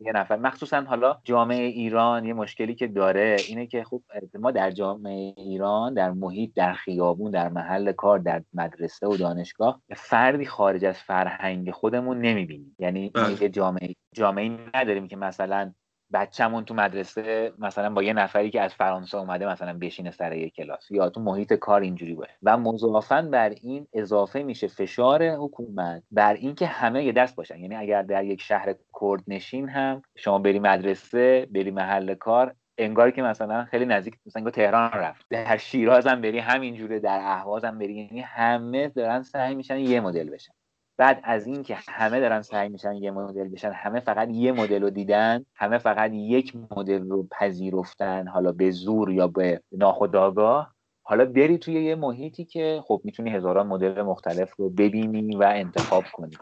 یه 0.00 0.12
نفر 0.14 0.36
مخصوصا 0.36 0.80
حالا 0.80 1.18
جامعه 1.24 1.62
ایران 1.62 2.24
یه 2.24 2.32
مشکلی 2.32 2.74
که 2.74 2.86
داره 2.86 3.36
اینه 3.48 3.66
که 3.66 3.84
خب 3.84 4.02
ما 4.34 4.50
در 4.50 4.70
جامعه 4.70 5.34
ایران 5.36 5.94
در 5.94 6.10
محیط 6.10 6.54
در 6.54 6.72
خیابون 6.72 7.30
در 7.30 7.48
محل 7.48 7.92
کار 7.92 8.18
در 8.18 8.42
مدرسه 8.54 9.06
و 9.06 9.16
دانشگاه 9.16 9.82
فردی 9.96 10.46
خارج 10.46 10.84
از 10.84 10.98
فرهنگ 10.98 11.70
خودمون 11.70 12.20
نمی‌بینیم. 12.20 12.76
یعنی 12.78 13.10
بله. 13.10 13.42
یه 13.42 13.48
جامعه 13.48 13.94
جامعه 14.14 14.58
نداریم 14.74 15.08
که 15.08 15.16
مثلا 15.16 15.72
بچه‌مون 16.12 16.64
تو 16.64 16.74
مدرسه 16.74 17.52
مثلا 17.58 17.90
با 17.90 18.02
یه 18.02 18.12
نفری 18.12 18.50
که 18.50 18.60
از 18.60 18.74
فرانسه 18.74 19.18
اومده 19.18 19.46
مثلا 19.46 19.78
بشینه 19.78 20.10
سر 20.10 20.32
یه 20.32 20.50
کلاس. 20.50 20.90
یا 20.90 21.10
تو 21.10 21.20
محیط 21.20 21.52
کار 21.52 21.80
اینجوری 21.80 22.14
باشه. 22.14 22.32
و 22.42 22.56
مضافا 22.56 23.22
بر 23.22 23.48
این 23.48 23.86
اضافه 23.92 24.42
میشه 24.42 24.66
فشار 24.66 25.28
حکومت 25.28 26.02
بر 26.10 26.34
اینکه 26.34 26.66
همه 26.66 27.04
یه 27.04 27.12
دست 27.12 27.36
باشن. 27.36 27.58
یعنی 27.58 27.74
اگر 27.74 28.02
در 28.02 28.24
یک 28.24 28.40
شهر 28.40 28.74
کرد 29.00 29.22
نشین 29.28 29.68
هم 29.68 30.02
شما 30.16 30.38
بری 30.38 30.58
مدرسه 30.58 31.46
بری 31.54 31.70
محل 31.70 32.14
کار 32.14 32.54
انگار 32.78 33.10
که 33.10 33.22
مثلا 33.22 33.64
خیلی 33.64 33.86
نزدیک 33.86 34.14
مثلا 34.26 34.50
تهران 34.50 34.90
رفت. 34.90 35.26
در 35.30 35.56
شیراز 35.56 36.06
هم 36.06 36.20
بری 36.20 36.38
همینجوره 36.38 37.00
در 37.00 37.20
اهواز 37.22 37.64
هم 37.64 37.78
بری. 37.78 37.94
یعنی 37.94 38.20
همه 38.20 38.88
دارن 38.88 39.22
سعی 39.22 39.54
میشن 39.54 39.78
یه 39.78 40.00
مدل 40.00 40.30
بشن. 40.30 40.52
بعد 40.98 41.20
از 41.24 41.46
اینکه 41.46 41.74
همه 41.88 42.20
دارن 42.20 42.42
سعی 42.42 42.68
میشن 42.68 42.92
یه 42.92 43.10
مدل 43.10 43.48
بشن 43.48 43.72
همه 43.72 44.00
فقط 44.00 44.28
یه 44.30 44.52
مدل 44.52 44.82
رو 44.82 44.90
دیدن 44.90 45.44
همه 45.54 45.78
فقط 45.78 46.10
یک 46.14 46.56
مدل 46.70 47.08
رو 47.08 47.28
پذیرفتن 47.30 48.28
حالا 48.28 48.52
به 48.52 48.70
زور 48.70 49.12
یا 49.12 49.28
به 49.28 49.60
ناخودآگاه. 49.72 50.74
حالا 51.02 51.24
بری 51.24 51.58
توی 51.58 51.84
یه 51.84 51.94
محیطی 51.94 52.44
که 52.44 52.82
خب 52.84 53.00
می‌تونی 53.04 53.30
هزاران 53.30 53.66
مدل 53.66 54.02
مختلف 54.02 54.54
رو 54.56 54.70
ببینی 54.70 55.36
و 55.36 55.42
انتخاب 55.42 56.04
کنی. 56.12 56.36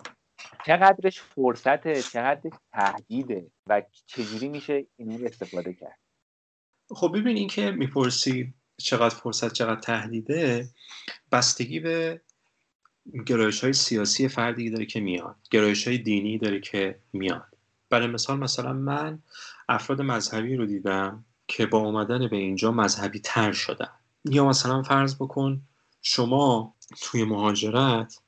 چقدرش 0.66 1.20
فرصته 1.20 2.02
چقدرش 2.02 2.52
تهدیده 2.72 3.46
و 3.66 3.82
چجوری 4.06 4.48
میشه 4.48 4.86
این 4.96 5.18
رو 5.18 5.26
استفاده 5.26 5.72
کرد؟ 5.72 5.98
خب 6.90 7.12
ببین 7.14 7.36
این 7.36 7.48
که 7.48 7.70
می‌پرسی 7.70 8.54
چقدر 8.76 9.14
فرصت 9.14 9.52
چقدر 9.52 9.80
تهدیده 9.80 10.68
بستگی 11.32 11.80
به 11.80 12.20
گرایش 13.26 13.64
های 13.64 13.72
سیاسی 13.72 14.28
فردی 14.28 14.70
داره 14.70 14.86
که 14.86 15.00
میاد. 15.00 15.36
گرایش 15.50 15.88
های 15.88 15.98
دینی 15.98 16.38
داره 16.38 16.60
که 16.60 16.98
میاد. 17.12 17.46
برای 17.90 18.06
مثال 18.06 18.38
مثلا 18.38 18.72
من 18.72 19.18
افراد 19.68 20.02
مذهبی 20.02 20.56
رو 20.56 20.66
دیدم 20.66 21.24
که 21.48 21.66
با 21.66 21.78
اومدن 21.78 22.28
به 22.28 22.36
اینجا 22.36 22.72
مذهبی 22.72 23.18
تر 23.18 23.52
شدن. 23.52 23.90
یا 24.24 24.48
مثلا 24.48 24.82
فرض 24.82 25.14
بکن 25.14 25.60
شما 26.02 26.74
توی 27.00 27.24
مهاجرت 27.24 28.18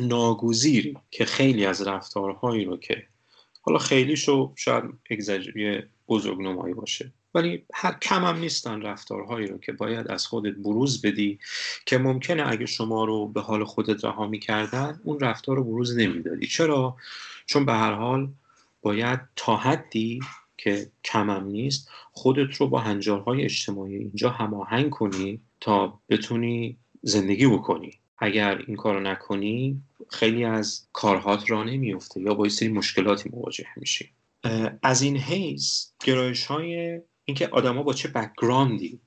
ناگوزیری 0.00 0.98
که 1.10 1.24
خیلی 1.24 1.66
از 1.66 1.86
رفتارهایی 1.86 2.64
رو 2.64 2.76
که 2.76 3.06
حالا 3.62 3.78
خیلیشو 3.78 4.52
شاید 4.56 4.84
اگزاجری 5.10 5.82
بزرگ 6.08 6.40
نمایی 6.40 6.74
باشه. 6.74 7.12
ولی 7.34 7.64
هر 7.74 7.92
کم 8.02 8.24
هم 8.24 8.38
نیستن 8.38 8.82
رفتارهایی 8.82 9.46
رو 9.46 9.58
که 9.58 9.72
باید 9.72 10.08
از 10.08 10.26
خودت 10.26 10.54
بروز 10.54 11.02
بدی 11.02 11.38
که 11.86 11.98
ممکنه 11.98 12.48
اگه 12.48 12.66
شما 12.66 13.04
رو 13.04 13.28
به 13.28 13.40
حال 13.40 13.64
خودت 13.64 14.04
رها 14.04 14.26
می‌کردن 14.26 15.00
اون 15.04 15.20
رفتار 15.20 15.56
رو 15.56 15.64
بروز 15.64 15.96
نمی‌دادی. 15.98 16.46
چرا؟ 16.46 16.96
چون 17.46 17.64
به 17.64 17.72
هر 17.72 17.92
حال 17.92 18.28
باید 18.82 19.20
تا 19.36 19.56
حدی 19.56 20.20
که 20.58 20.90
کمم 21.04 21.46
نیست 21.46 21.88
خودت 22.12 22.56
رو 22.56 22.66
با 22.66 22.78
هنجارهای 22.78 23.44
اجتماعی 23.44 23.96
اینجا 23.96 24.30
هماهنگ 24.30 24.90
کنی 24.90 25.40
تا 25.60 26.00
بتونی 26.08 26.76
زندگی 27.02 27.46
بکنی. 27.46 27.98
اگر 28.18 28.62
این 28.66 28.76
کارو 28.76 29.00
نکنی 29.00 29.82
خیلی 30.10 30.44
از 30.44 30.86
کارهات 30.92 31.50
را 31.50 31.64
نمیفته 31.64 32.20
یا 32.20 32.34
با 32.34 32.48
سری 32.48 32.68
مشکلاتی 32.68 33.30
مواجه 33.32 33.66
میشی. 33.76 34.10
از 34.82 35.02
این 35.02 35.16
حیث 35.16 35.86
گرایش 36.04 36.46
های 36.46 37.00
اینکه 37.32 37.48
آدما 37.48 37.82
با 37.82 37.92
چه 37.92 38.08
بکگراندی 38.08 39.00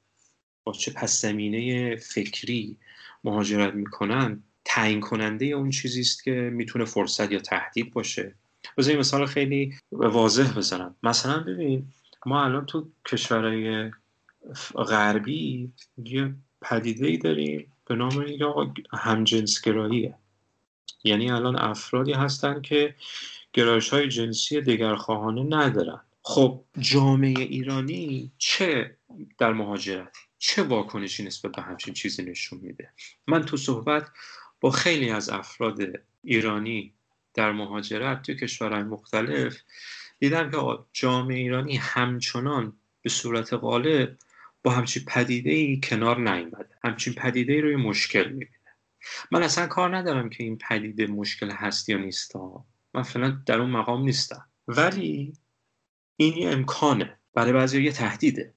با 0.64 0.74
چه 0.74 0.92
پس 0.92 1.22
زمینه 1.22 1.96
فکری 1.96 2.78
مهاجرت 3.24 3.74
می‌کنن 3.74 4.44
تعیین 4.66 5.00
کننده 5.00 5.46
اون 5.46 5.70
چیزی 5.70 6.02
است 6.02 6.24
که 6.24 6.32
می‌تونه 6.32 6.86
فرصت 6.86 7.32
یا 7.32 7.40
تهدید 7.40 7.94
باشه. 7.94 8.36
بذار 8.78 8.98
مثال 8.98 9.26
خیلی 9.26 9.74
واضح 9.92 10.54
بزنم. 10.58 10.96
مثلا 11.04 11.40
ببین 11.40 11.88
ما 12.26 12.44
الان 12.46 12.66
تو 12.66 12.90
کشورهای 13.08 13.92
غربی 14.76 15.72
یه 15.98 16.36
پدیده 16.62 17.08
ای 17.08 17.18
داریم 17.18 17.72
به 17.86 17.96
نام 17.96 18.20
اینکه 18.20 18.46
همجنسگراییه 18.94 20.16
یعنی 21.04 21.32
الان 21.32 21.60
افرادی 21.60 22.14
هستن 22.14 22.62
که 22.62 22.96
گرایش 23.54 23.90
های 23.90 24.08
جنسی 24.08 24.62
دگرخواهانه 24.62 25.44
ندارن. 25.44 26.02
خب 26.28 26.64
جامعه 26.80 27.40
ایرانی 27.40 28.32
چه 28.38 28.98
در 29.38 29.54
مهاجرت 29.54 30.18
چه 30.38 30.64
واکنشی 30.64 31.24
نسبت 31.24 31.52
به 31.52 31.62
همچین 31.62 31.94
چیزی 31.94 32.24
نشون 32.24 32.60
میده؟ 32.60 32.90
من 33.28 33.46
تو 33.46 33.58
صحبت 33.58 34.08
با 34.62 34.72
خیلی 34.72 35.10
از 35.10 35.30
افراد 35.30 35.80
ایرانی 36.24 36.94
در 37.34 37.52
مهاجرت 37.52 38.22
تو 38.22 38.34
کشورهای 38.34 38.84
مختلف 38.84 39.58
دیدم 40.20 40.52
که 40.52 40.58
جامعه 40.94 41.38
ایرانی 41.38 41.78
همچنان 41.78 42.74
به 43.02 43.10
صورت 43.10 43.54
غالب 43.54 44.18
با 44.64 44.72
همچین 44.72 45.04
پدیده 45.08 45.52
ای 45.52 45.80
کنار 45.84 46.20
نیامده 46.20 46.70
همچین 46.84 47.14
پدیده 47.14 47.54
ای 47.54 47.62
روی 47.62 47.76
مشکل 47.76 48.28
می‌بینه. 48.28 48.50
من 49.32 49.44
اصلا 49.44 49.68
کار 49.68 49.98
ندارم 49.98 50.30
که 50.30 50.44
این 50.44 50.58
پدیده 50.58 51.08
مشکل 51.08 51.52
هست 51.52 51.90
یا 51.90 51.98
نیست. 51.98 52.36
من 52.94 53.04
فعلا 53.04 53.42
در 53.46 53.60
اون 53.60 53.70
مقام 53.70 54.04
نیستم. 54.04 54.46
ولی 54.68 55.34
این 56.18 56.38
یه 56.38 56.50
امکانه. 56.50 57.18
برای 57.34 57.54
بعضی 57.54 57.84
یه 57.84 57.92
تهدیده. 57.92 58.54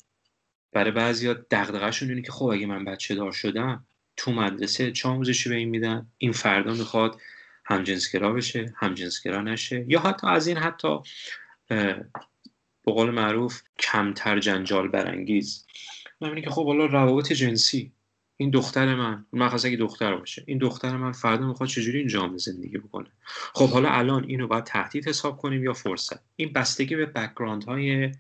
برای 0.73 0.91
بعضی 0.91 1.35
دقدقهشون 1.35 2.09
اینه 2.09 2.23
که 2.23 2.33
خب 2.33 2.47
اگه 2.47 2.67
من 2.67 2.85
بچه 2.85 3.15
دار 3.15 3.33
شدم 3.33 3.87
تو 4.17 4.33
مدرسه 4.33 4.93
چه 4.93 5.09
آموزشی 5.09 5.49
به 5.49 5.55
این 5.55 5.69
میدن؟ 5.69 6.13
این 6.19 6.33
فردا 6.33 6.73
می‌خواد 6.73 7.21
همجنسگرا 7.65 8.33
بشه 8.33 8.75
همجنسگرا 8.77 9.43
نشه. 9.43 9.85
یا 9.89 10.01
حتی 10.01 10.27
از 10.27 10.47
این 10.47 10.57
حتی 10.57 10.99
به 11.69 12.93
قول 12.93 13.11
معروف 13.11 13.63
کمتر 13.79 14.39
جنجال 14.39 14.89
برانگیز. 14.89 15.67
من 16.21 16.41
که 16.41 16.51
خب 16.51 16.67
حالا 16.67 16.87
روابط 16.87 17.33
جنسی 17.33 17.93
این 18.41 18.51
دختر 18.51 18.95
من 18.95 19.27
مخصوصا 19.33 19.69
اگه 19.69 19.77
دختر 19.77 20.17
باشه 20.17 20.45
این 20.47 20.59
دختر 20.59 20.97
من 20.97 21.13
فردا 21.13 21.47
می‌خواد 21.47 21.69
چجوری 21.69 21.99
این 21.99 22.09
جامعه 22.09 22.39
زندگی 22.39 22.79
بکنه؟ 22.79 23.11
خب 23.55 23.69
حالا 23.69 23.89
الان 23.89 24.25
اینو 24.25 24.47
باید 24.47 24.65
تهدید 24.65 25.09
حساب 25.09 25.39
کنیم 25.39 25.65
یا 25.65 25.73
فرصت؟ 25.73 26.21
این 26.37 26.53
بستگی 26.53 26.97
به 26.97 27.07
بکگراند 27.07 27.65
های 27.65 28.13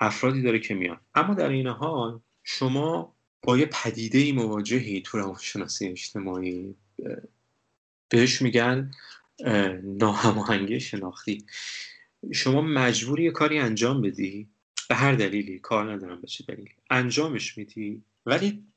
افرادی 0.00 0.42
داره 0.42 0.58
که 0.58 0.74
میان. 0.74 1.00
اما 1.14 1.34
در 1.34 1.48
این 1.48 1.66
حال 1.66 2.20
شما 2.44 3.14
با 3.42 3.58
یه 3.58 3.66
پدیده 3.66 4.18
ای 4.18 4.32
مواجهی 4.32 5.00
تو 5.00 5.18
روانشناسی 5.18 5.86
اجتماعی 5.86 6.74
بهش 8.08 8.42
میگن 8.42 8.90
ناهماهنگی 9.82 10.80
شناختی. 10.80 11.44
شما 12.32 12.60
مجبوری 12.60 13.24
یه 13.24 13.30
کاری 13.30 13.58
انجام 13.58 14.02
بدی؟ 14.02 14.48
به 14.88 14.94
هر 14.94 15.12
دلیلی 15.12 15.58
کار 15.58 15.92
ندارم 15.92 16.20
به 16.20 16.26
چه 16.26 16.44
دلیلی؟ 16.44 16.70
انجامش 16.90 17.58
میدی 17.58 18.02
ولی 18.26 18.67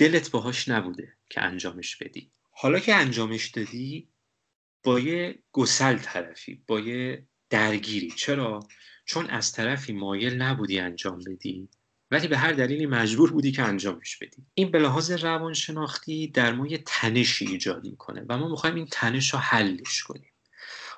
دلت 0.00 0.30
باهاش 0.30 0.68
نبوده 0.68 1.12
که 1.30 1.42
انجامش 1.42 1.96
بدی. 1.96 2.30
حالا 2.50 2.78
که 2.78 2.94
انجامش 2.94 3.46
دادی 3.46 4.08
با 4.82 5.00
یه 5.00 5.38
گسل 5.52 5.98
طرفی 5.98 6.62
با 6.66 6.80
یه 6.80 7.26
درگیری. 7.50 8.10
چرا؟ 8.10 8.60
چون 9.04 9.26
از 9.26 9.52
طرفی 9.52 9.92
مایل 9.92 10.42
نبودی 10.42 10.78
انجام 10.78 11.18
بدی 11.18 11.68
ولی 12.10 12.28
به 12.28 12.38
هر 12.38 12.52
دلیلی 12.52 12.86
مجبور 12.86 13.32
بودی 13.32 13.52
که 13.52 13.62
انجامش 13.62 14.16
بدی. 14.16 14.46
این 14.54 14.70
به 14.70 14.78
لحاظ 14.78 15.10
روانشناختی 15.10 16.28
در 16.28 16.52
ما 16.52 16.66
یه 16.66 16.82
تنشی 16.86 17.46
ایجاد 17.46 17.84
می‌کنه 17.84 18.24
و 18.28 18.38
ما 18.38 18.48
می‌خوایم 18.48 18.74
این 18.74 18.86
تنش 18.90 19.34
رو 19.34 19.38
حلش 19.38 20.02
کنیم. 20.02 20.32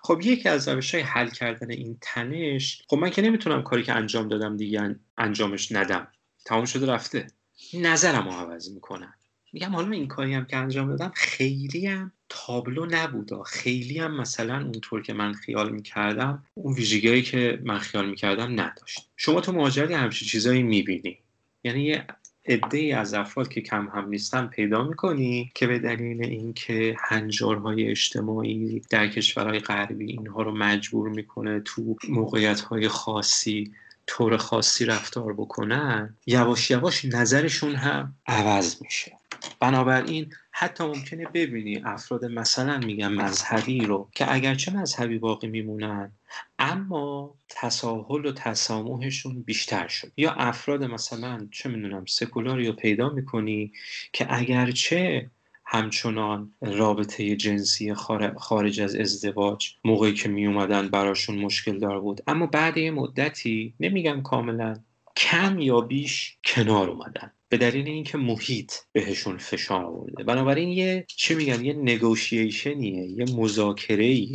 خب 0.02 0.20
یکی 0.22 0.48
از 0.48 0.68
روش 0.68 0.94
های 0.94 1.04
حل 1.04 1.30
کردن 1.30 1.70
این 1.70 1.98
تنش 2.00 2.82
خب 2.88 2.96
من 2.96 3.10
که 3.10 3.22
نمی‌تونم 3.22 3.62
کاری 3.62 3.82
که 3.82 3.92
انجام 3.92 4.28
دادم 4.28 4.56
دیگه 4.56 4.96
انجامش 5.18 5.72
ندم. 5.72 6.08
تمام 6.44 6.64
شده 6.64 6.86
رفته. 6.86 7.26
نظرم 7.74 8.24
رو 8.24 8.30
عوض 8.30 8.70
می‌کنم 8.70 9.14
میگم 9.52 9.70
حالا 9.70 9.90
این 9.90 10.08
کاری 10.08 10.34
هم 10.34 10.44
که 10.44 10.56
انجام 10.56 10.88
دادم 10.88 11.12
خیلی 11.14 11.86
هم 11.86 12.12
تابلو 12.28 12.86
نبودا 12.86 13.42
خیلی 13.42 13.98
هم 13.98 14.20
مثلا 14.20 14.62
اونطور 14.62 15.02
که 15.02 15.12
من 15.12 15.32
خیال 15.32 15.72
می‌کردم 15.72 16.44
اون 16.54 16.74
ویژگیهایی 16.74 17.22
که 17.22 17.60
من 17.64 17.78
خیال 17.78 18.10
می‌کردم 18.10 18.60
نداشت. 18.60 19.10
شما 19.16 19.40
تو 19.40 19.52
مهاجرتی 19.52 19.94
همچین 19.94 20.28
چیزایی 20.28 20.62
می‌بینی؟ 20.62 21.18
یعنی 21.64 21.84
یه 21.84 22.06
عده 22.46 22.96
از 22.96 23.14
افراد 23.14 23.48
که 23.48 23.60
کم 23.60 23.88
هم 23.94 24.08
نیستن 24.08 24.46
پیدا 24.46 24.84
می‌کنی 24.84 25.52
که 25.54 25.66
به 25.66 25.78
دلیل 25.78 26.24
اینکه 26.24 26.96
هنجارهای 26.98 27.88
اجتماعی 27.88 28.82
در 28.90 29.08
کشورهای 29.08 29.58
غربی 29.58 30.12
اینها 30.12 30.42
رو 30.42 30.56
مجبور 30.56 31.08
می‌کنه 31.08 31.60
تو 31.60 31.96
موقعیت 32.08 32.60
های 32.60 32.88
خاصی 32.88 33.72
طور 34.06 34.36
خاصی 34.36 34.84
رفتار 34.84 35.32
بکنن 35.32 36.16
یواش 36.26 36.70
یواش 36.70 37.04
نظرشون 37.04 37.74
هم 37.74 38.14
عوض 38.26 38.82
میشه. 38.82 39.18
بنابراین 39.60 40.32
حتی 40.50 40.84
ممکنه 40.84 41.24
ببینی 41.24 41.82
افراد 41.84 42.24
مثلا 42.24 42.78
میگن 42.78 43.08
مذهبی 43.08 43.80
رو 43.80 44.08
که 44.12 44.34
اگرچه 44.34 44.72
مذهبی 44.72 45.18
باقی 45.18 45.48
میمونن 45.48 46.12
اما 46.58 47.34
تساهل 47.48 48.26
و 48.26 48.32
تسامحشون 48.32 49.42
بیشتر 49.42 49.88
شد. 49.88 50.12
یا 50.16 50.32
افراد 50.32 50.84
مثلا 50.84 51.48
چه 51.50 51.68
می‌دونم 51.68 52.04
سکولاری 52.04 52.66
رو 52.66 52.72
پیدا 52.72 53.08
می‌کنی 53.08 53.72
که 54.12 54.26
اگرچه 54.30 55.30
همچنان 55.72 56.52
رابطه 56.60 57.36
جنسی 57.36 57.94
خارج 58.36 58.80
از 58.80 58.94
ازدواج 58.94 59.68
موقعی 59.84 60.14
که 60.14 60.28
می 60.28 60.46
اومدن 60.46 60.88
براشون 60.88 61.38
مشکل 61.38 61.78
دار 61.78 62.00
بود. 62.00 62.20
اما 62.26 62.46
بعد 62.46 62.76
یه 62.76 62.90
مدتی 62.90 63.74
نمیگم 63.80 64.22
کاملا 64.22 64.76
کم 65.16 65.58
یا 65.58 65.80
بیش 65.80 66.36
کنار 66.44 66.90
اومدن. 66.90 67.32
به 67.48 67.56
دلیل 67.56 67.86
اینکه 67.86 68.18
محیط 68.18 68.72
بهشون 68.92 69.38
فشار 69.38 69.84
آورده. 69.84 70.24
بنابراین 70.24 70.68
یه 70.68 71.04
چی 71.08 71.34
میگن 71.34 71.64
یه 71.64 71.72
نگوشیشنیه 71.72 73.06
یه 73.06 73.24
مذاکره 73.36 74.26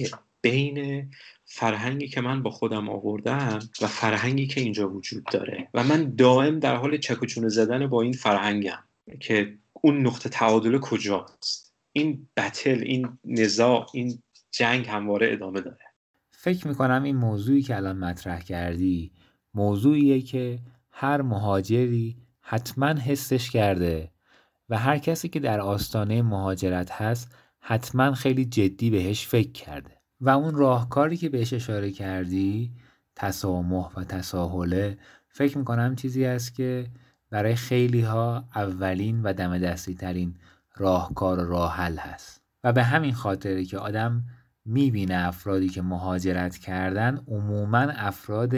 بین 0.41 1.09
فرهنگی 1.45 2.07
که 2.07 2.21
من 2.21 2.43
با 2.43 2.49
خودم 2.49 2.89
آوردم 2.89 3.59
و 3.81 3.87
فرهنگی 3.87 4.47
که 4.47 4.61
اینجا 4.61 4.89
وجود 4.89 5.23
داره. 5.31 5.67
و 5.73 5.83
من 5.83 6.15
دائم 6.15 6.59
در 6.59 6.75
حال 6.75 6.97
چک 6.97 7.27
زدن 7.27 7.87
با 7.87 8.01
این 8.01 8.13
فرهنگم 8.13 8.83
که 9.19 9.53
اون 9.87 10.07
نقطه 10.07 10.29
تعادل 10.29 10.79
کجاست؟ 10.79 11.73
این 11.91 12.27
بتل 12.37 12.79
این 12.85 13.17
نزاع 13.25 13.87
این 13.93 14.23
جنگ 14.51 14.87
همواره 14.87 15.33
ادامه 15.33 15.61
داره. 15.61 15.85
فکر 16.31 16.67
می‌کنم 16.67 17.03
این 17.03 17.15
موضوعی 17.15 17.61
که 17.61 17.75
الان 17.75 17.97
مطرح 17.97 18.39
کردی 18.39 19.11
موضوعیه 19.53 20.21
که 20.21 20.59
هر 20.91 21.21
مهاجری 21.21 22.17
حتما 22.41 22.87
حسش 22.87 23.49
کرده 23.49 24.11
و 24.69 24.77
هر 24.77 24.97
کسی 24.97 25.29
که 25.29 25.39
در 25.39 25.59
آستانه 25.59 26.21
مهاجرت 26.21 26.91
هست 26.91 27.35
حتما 27.59 28.13
خیلی 28.13 28.45
جدی 28.45 28.89
بهش 28.89 29.27
فکر 29.27 29.51
کرده. 29.51 29.97
و 30.21 30.29
اون 30.29 30.55
راهکاری 30.55 31.17
که 31.17 31.29
بهش 31.29 31.53
اشاره 31.53 31.91
کردی 31.91 32.71
تسامح 33.15 33.93
و 33.97 34.03
تساهله 34.03 34.97
فکر 35.27 35.57
می‌کنم 35.57 35.95
چیزی 35.95 36.25
است 36.25 36.55
که 36.55 36.87
برای 37.29 37.55
خیلی 37.55 38.01
ها 38.01 38.47
اولین 38.55 39.21
و 39.23 39.33
دم 39.33 39.57
دستی 39.57 39.95
ترین 39.95 40.35
راهکار 40.75 41.39
و 41.39 41.49
راه 41.49 41.75
حل 41.75 41.97
هست. 41.97 42.41
و 42.63 42.73
به 42.73 42.83
همین 42.83 43.13
خاطره 43.13 43.65
که 43.65 43.77
آدم 43.77 44.23
می‌بینه 44.65 45.15
افرادی 45.15 45.69
که 45.69 45.81
مهاجرت 45.81 46.57
کردن 46.57 47.21
عموما 47.27 47.79
افراد 47.79 48.55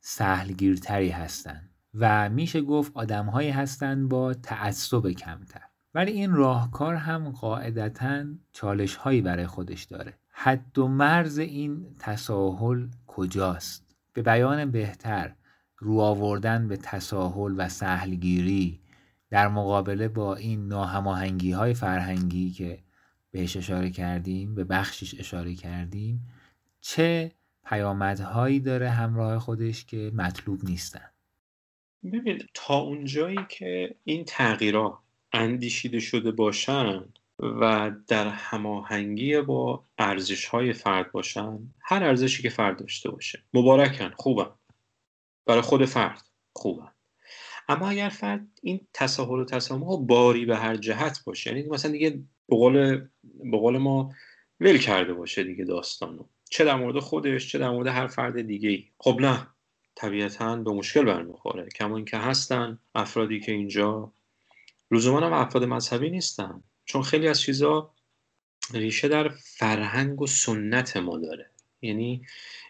سهلگیرتری 0.00 1.08
هستند 1.08 1.70
و 1.94 2.28
میشه 2.28 2.60
گفت 2.60 2.92
آدمهایی 2.94 3.50
هستند 3.50 4.08
با 4.08 4.34
تعصب 4.34 5.10
کمتر. 5.10 5.60
ولی 5.94 6.12
این 6.12 6.32
راهکار 6.32 6.94
هم 6.94 7.30
قاعدتا 7.30 8.24
چالش 8.52 8.96
هایی 8.96 9.20
برای 9.20 9.46
خودش 9.46 9.82
داره. 9.82 10.14
حد 10.30 10.78
و 10.78 10.88
مرز 10.88 11.38
این 11.38 11.86
تساهل 11.98 12.86
کجاست؟ 13.06 13.96
به 14.12 14.22
بیان 14.22 14.70
بهتر 14.70 15.34
رو 15.82 16.00
آوردن 16.00 16.68
به 16.68 16.76
تساهل 16.76 17.54
و 17.56 17.68
سهلگیری 17.68 18.80
در 19.30 19.48
مقابله 19.48 20.08
با 20.08 20.36
این 20.36 20.68
ناهماهنگی 20.68 21.52
های 21.52 21.74
فرهنگی 21.74 22.50
که 22.50 22.78
بهش 23.30 23.56
اشاره 23.56 23.90
کردیم 23.90 24.54
به 24.54 24.64
بخشش 24.64 25.20
اشاره 25.20 25.54
کردیم 25.54 26.20
چه 26.80 27.32
پیامدهایی 27.64 28.60
داره 28.60 28.90
همراه 28.90 29.38
خودش 29.38 29.84
که 29.84 30.12
مطلوب 30.14 30.64
نیستن؟ 30.64 31.10
ببین 32.12 32.42
تا 32.54 32.78
اونجایی 32.78 33.46
که 33.48 33.94
این 34.04 34.24
تغییرات 34.24 34.94
اندیشیده 35.32 36.00
شده 36.00 36.30
باشند 36.30 37.18
و 37.38 37.90
در 38.08 38.28
هماهنگی 38.28 39.40
با 39.40 39.84
ارزش 39.98 40.44
های 40.44 40.72
فرد 40.72 41.12
باشن 41.12 41.58
هر 41.80 42.04
ارزشی 42.04 42.42
که 42.42 42.48
فرد 42.48 42.78
داشته 42.78 43.10
باشه. 43.10 43.42
مبارکن 43.54 44.10
خوبن 44.16 44.50
برای 45.46 45.60
خود 45.60 45.84
فرد. 45.84 46.22
خوبن 46.52 46.92
اما 47.68 47.88
اگر 47.88 48.08
فرد 48.08 48.46
این 48.62 48.80
تساهل 48.92 49.40
و 49.40 49.44
تسامح 49.44 50.06
باری 50.06 50.46
به 50.46 50.56
هر 50.56 50.76
جهت 50.76 51.24
باشه 51.24 51.50
یعنی 51.50 51.68
مثلا 51.68 51.92
دیگه 51.92 52.10
به 52.48 52.56
قول, 53.56 53.78
ما 53.78 54.14
ول 54.60 54.78
کرده 54.78 55.14
باشه 55.14 55.44
دیگه 55.44 55.64
داستانو. 55.64 56.24
چه 56.50 56.64
در 56.64 56.74
مورد 56.74 56.98
خودش 56.98 57.52
چه 57.52 57.58
در 57.58 57.70
مورد 57.70 57.86
هر 57.86 58.06
فرد 58.06 58.40
دیگه 58.40 58.68
ای 58.68 58.84
خب 58.98 59.18
نه. 59.20 59.46
طبیعتا 59.94 60.56
به 60.56 60.70
مشکل 60.70 61.04
برمیخوره. 61.04 61.68
کما 61.68 61.96
اینکه 61.96 62.16
هستن 62.16 62.78
افرادی 62.94 63.40
که 63.40 63.52
اینجا 63.52 64.12
لزوما 64.90 65.26
هم 65.26 65.32
افراد 65.32 65.64
مذهبی 65.64 66.10
نیستن. 66.10 66.62
چون 66.84 67.02
خیلی 67.02 67.28
از 67.28 67.40
چیزا 67.40 67.94
ریشه 68.74 69.08
در 69.08 69.28
فرهنگ 69.28 70.22
و 70.22 70.26
سنت 70.26 70.96
ما 70.96 71.18
داره. 71.18 71.51
یعنی 71.82 72.22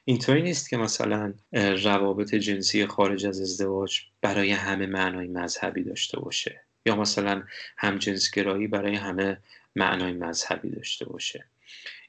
اینطوری 0.05 0.43
نیست 0.43 0.69
که 0.69 0.77
مثلا 0.77 1.35
روابط 1.83 2.35
جنسی 2.35 2.87
خارج 2.87 3.27
از 3.27 3.41
ازدواج 3.41 4.01
برای 4.21 4.51
همه 4.51 4.87
معنای 4.87 5.29
مذهبی 5.29 5.83
داشته 5.83 6.21
باشه. 6.21 6.61
یا 6.87 6.97
مثلا 6.97 7.43
همجنسگرایی 7.77 8.67
برای 8.67 8.95
همه 8.95 9.39
معنای 9.77 10.13
مذهبی 10.13 10.71
داشته 10.71 11.05
باشه. 11.05 11.45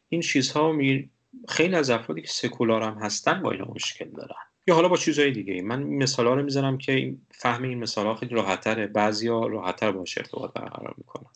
این 0.10 0.22
چیزها 0.22 0.72
می... 0.72 1.10
خیلی 1.50 1.76
از 1.76 1.90
افرادی 1.90 2.22
که 2.22 2.28
سکولار 2.28 2.82
هم 2.82 2.94
هستن 2.94 3.42
با 3.42 3.52
اینا 3.52 3.66
مشکل 3.66 4.10
دارن. 4.10 4.36
یا 4.68 4.76
حالا 4.76 4.88
با 4.88 4.98
چیزهای 4.98 5.32
دیگه 5.32 5.62
من 5.62 5.84
مثال 5.84 6.26
رو 6.26 6.44
می‌زنم 6.44 6.78
که 6.78 7.16
فهم 7.32 7.64
این 7.64 7.78
مثال 7.78 8.16
خیلی 8.16 8.36
راحتتره. 8.36 8.88
بعضیا 8.88 9.48
راحتتر 9.48 9.92
باشه 9.92 10.22
ارتباط 10.22 10.54
برقرار 10.54 10.94
می‌کنن. 10.98 11.30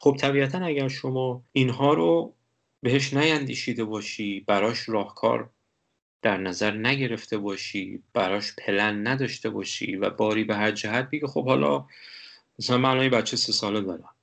خب 0.00 0.16
طبیعتا 0.20 0.58
اگر 0.58 0.88
شما 0.88 1.44
اینها 1.52 1.94
رو 1.94 2.34
بهش 2.82 3.14
نیندیشیده 3.14 3.84
باشی 3.84 4.40
براش 4.40 4.88
راهکار 4.88 5.50
در 6.22 6.36
نظر 6.36 6.70
نگرفته 6.70 7.38
باشی 7.38 8.02
براش 8.14 8.52
پلن 8.58 9.06
نداشته 9.06 9.50
باشی 9.50 9.96
و 9.96 10.10
باری 10.10 10.44
به 10.44 10.56
هر 10.56 10.70
جهت 10.70 11.10
بگی 11.10 11.26
خب 11.26 11.44
حالا 11.44 11.86
مثلا 12.58 12.78
من 12.78 13.08
بچه 13.08 13.36
سه 13.36 13.52
ساله 13.52 13.80
دارم. 13.80 14.14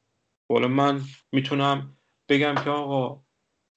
حالا 0.49 0.67
من 0.67 1.01
می‌تونم 1.31 1.97
بگم 2.29 2.55
که 2.55 2.69
آقا 2.69 3.21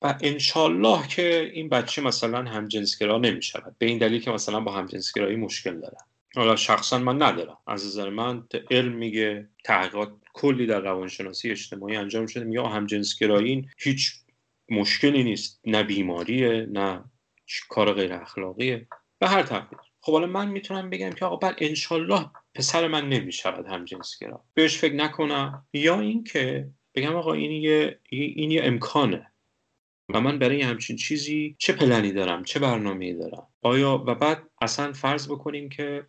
و 0.03 0.19
انشالله 0.21 1.09
که 1.09 1.51
این 1.55 1.69
بچه 1.69 2.03
مثلا 2.03 2.43
همجنسگرا 2.43 3.19
نمی‌شود. 3.19 3.77
به 3.79 3.87
این 3.87 3.99
دلیل 3.99 4.21
که 4.21 4.31
مثلا 4.31 4.61
با 4.61 4.73
همجنسگرایی 4.73 5.37
مشکل 5.37 5.81
دارم 5.81 6.07
حالا 6.37 6.57
شخصا 6.57 6.99
من 6.99 7.23
ندارم. 7.23 7.59
از 7.67 7.87
نظر 7.87 8.11
من 8.11 8.45
علم 8.71 8.93
میگه 8.93 9.49
تحقیقات 9.65 10.13
کلی 10.35 10.67
در 10.67 10.81
روانشناسی 10.81 11.51
اجتماعی 11.51 11.97
انجام 11.97 12.27
شده. 12.27 12.45
میگه 12.45 12.69
همجنسگرایی 12.69 13.69
هیچ 13.79 14.22
مشکلی 14.73 15.25
نیست. 15.25 15.61
نه 15.67 15.83
بیماریه 15.83 16.67
نه 16.71 17.05
کار 17.69 17.93
غیر 17.93 18.13
اخلاقیه. 18.13 18.89
به 19.19 19.29
هر 19.29 19.43
تقدیر. 19.43 19.79
خب 20.01 20.13
حالا 20.13 20.27
من 20.27 20.49
می‌تونم 20.49 20.91
بگم 20.91 21.11
که 21.11 21.25
آقا 21.25 21.37
بر 21.37 21.55
انشالله 21.59 22.31
پسر 22.55 22.89
من 22.89 23.09
نمی‌شود 23.09 23.67
همجنسگرا 23.67 24.45
بهش 24.55 24.79
فکر 24.79 24.95
نکنم. 24.95 25.67
یا 25.73 26.01
اینکه 26.01 26.71
بگم 26.95 27.17
آقا 27.17 27.33
این 27.33 27.51
یه 27.51 28.01
این 28.11 28.51
یه 28.51 28.65
امکانه. 28.65 29.33
و 30.15 30.21
من 30.21 30.39
برای 30.39 30.63
همچین 30.63 30.97
چیزی 30.97 31.57
چه 31.59 31.73
پلنی 31.73 32.13
دارم 32.13 32.45
چه 32.45 32.61
برنامه‌ای 32.61 33.15
دارم؟ 33.15 33.47
آیا 33.63 34.05
و 34.07 34.15
بعد 34.15 34.43
اصلا 34.61 34.93
فرض 34.93 35.29
بکنیم 35.29 35.69
که 35.69 36.07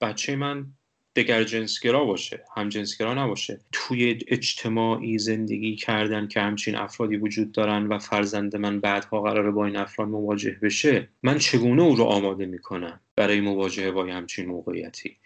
بچه 0.00 0.36
من 0.36 0.75
دگر 1.16 1.44
جنسگرا 1.44 2.04
باشه 2.04 2.44
هم 2.56 2.68
جنسگرا 2.68 3.14
نباشه. 3.14 3.60
توی 3.72 4.18
اجتماعی 4.28 5.18
زندگی 5.18 5.76
کردن 5.76 6.28
که 6.28 6.40
همچین 6.40 6.76
افرادی 6.76 7.16
وجود 7.16 7.52
دارن 7.52 7.86
و 7.86 7.98
فرزند 7.98 8.56
من 8.56 8.80
بعدها 8.80 9.20
قراره 9.20 9.50
با 9.50 9.66
این 9.66 9.76
افراد 9.76 10.08
مواجه 10.08 10.58
بشه 10.62 11.08
من 11.22 11.38
چگونه 11.38 11.82
او 11.82 11.96
رو 11.96 12.04
آماده 12.04 12.46
می‌کنم 12.46 13.00
برای 13.16 13.40
مواجهه 13.40 13.90
با 13.90 14.06
همچین 14.06 14.46
موقعیتی؟ 14.46 15.16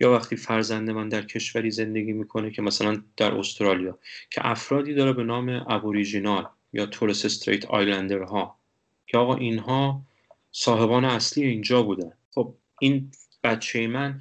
یا 0.00 0.12
وقتی 0.12 0.36
فرزند 0.36 0.90
من 0.90 1.08
در 1.08 1.22
کشوری 1.22 1.70
زندگی 1.70 2.12
می‌کنه 2.12 2.50
که 2.50 2.62
مثلا 2.62 3.02
در 3.16 3.34
استرالیا 3.34 3.98
که 4.30 4.40
افرادی 4.46 4.94
داره 4.94 5.12
به 5.12 5.24
نام 5.24 5.64
ابوریجینال 5.68 6.48
یا 6.72 6.86
تورس 6.86 7.24
استریت 7.24 7.64
آیلندر 7.64 8.22
ها 8.22 8.58
که 9.06 9.18
آقا 9.18 9.34
اینها 9.34 10.02
صاحبان 10.52 11.04
اصلی 11.04 11.44
اینجا 11.44 11.82
بودن. 11.82 12.12
خب 12.34 12.54
این 12.80 13.10
بچه 13.44 13.86
من 13.86 14.20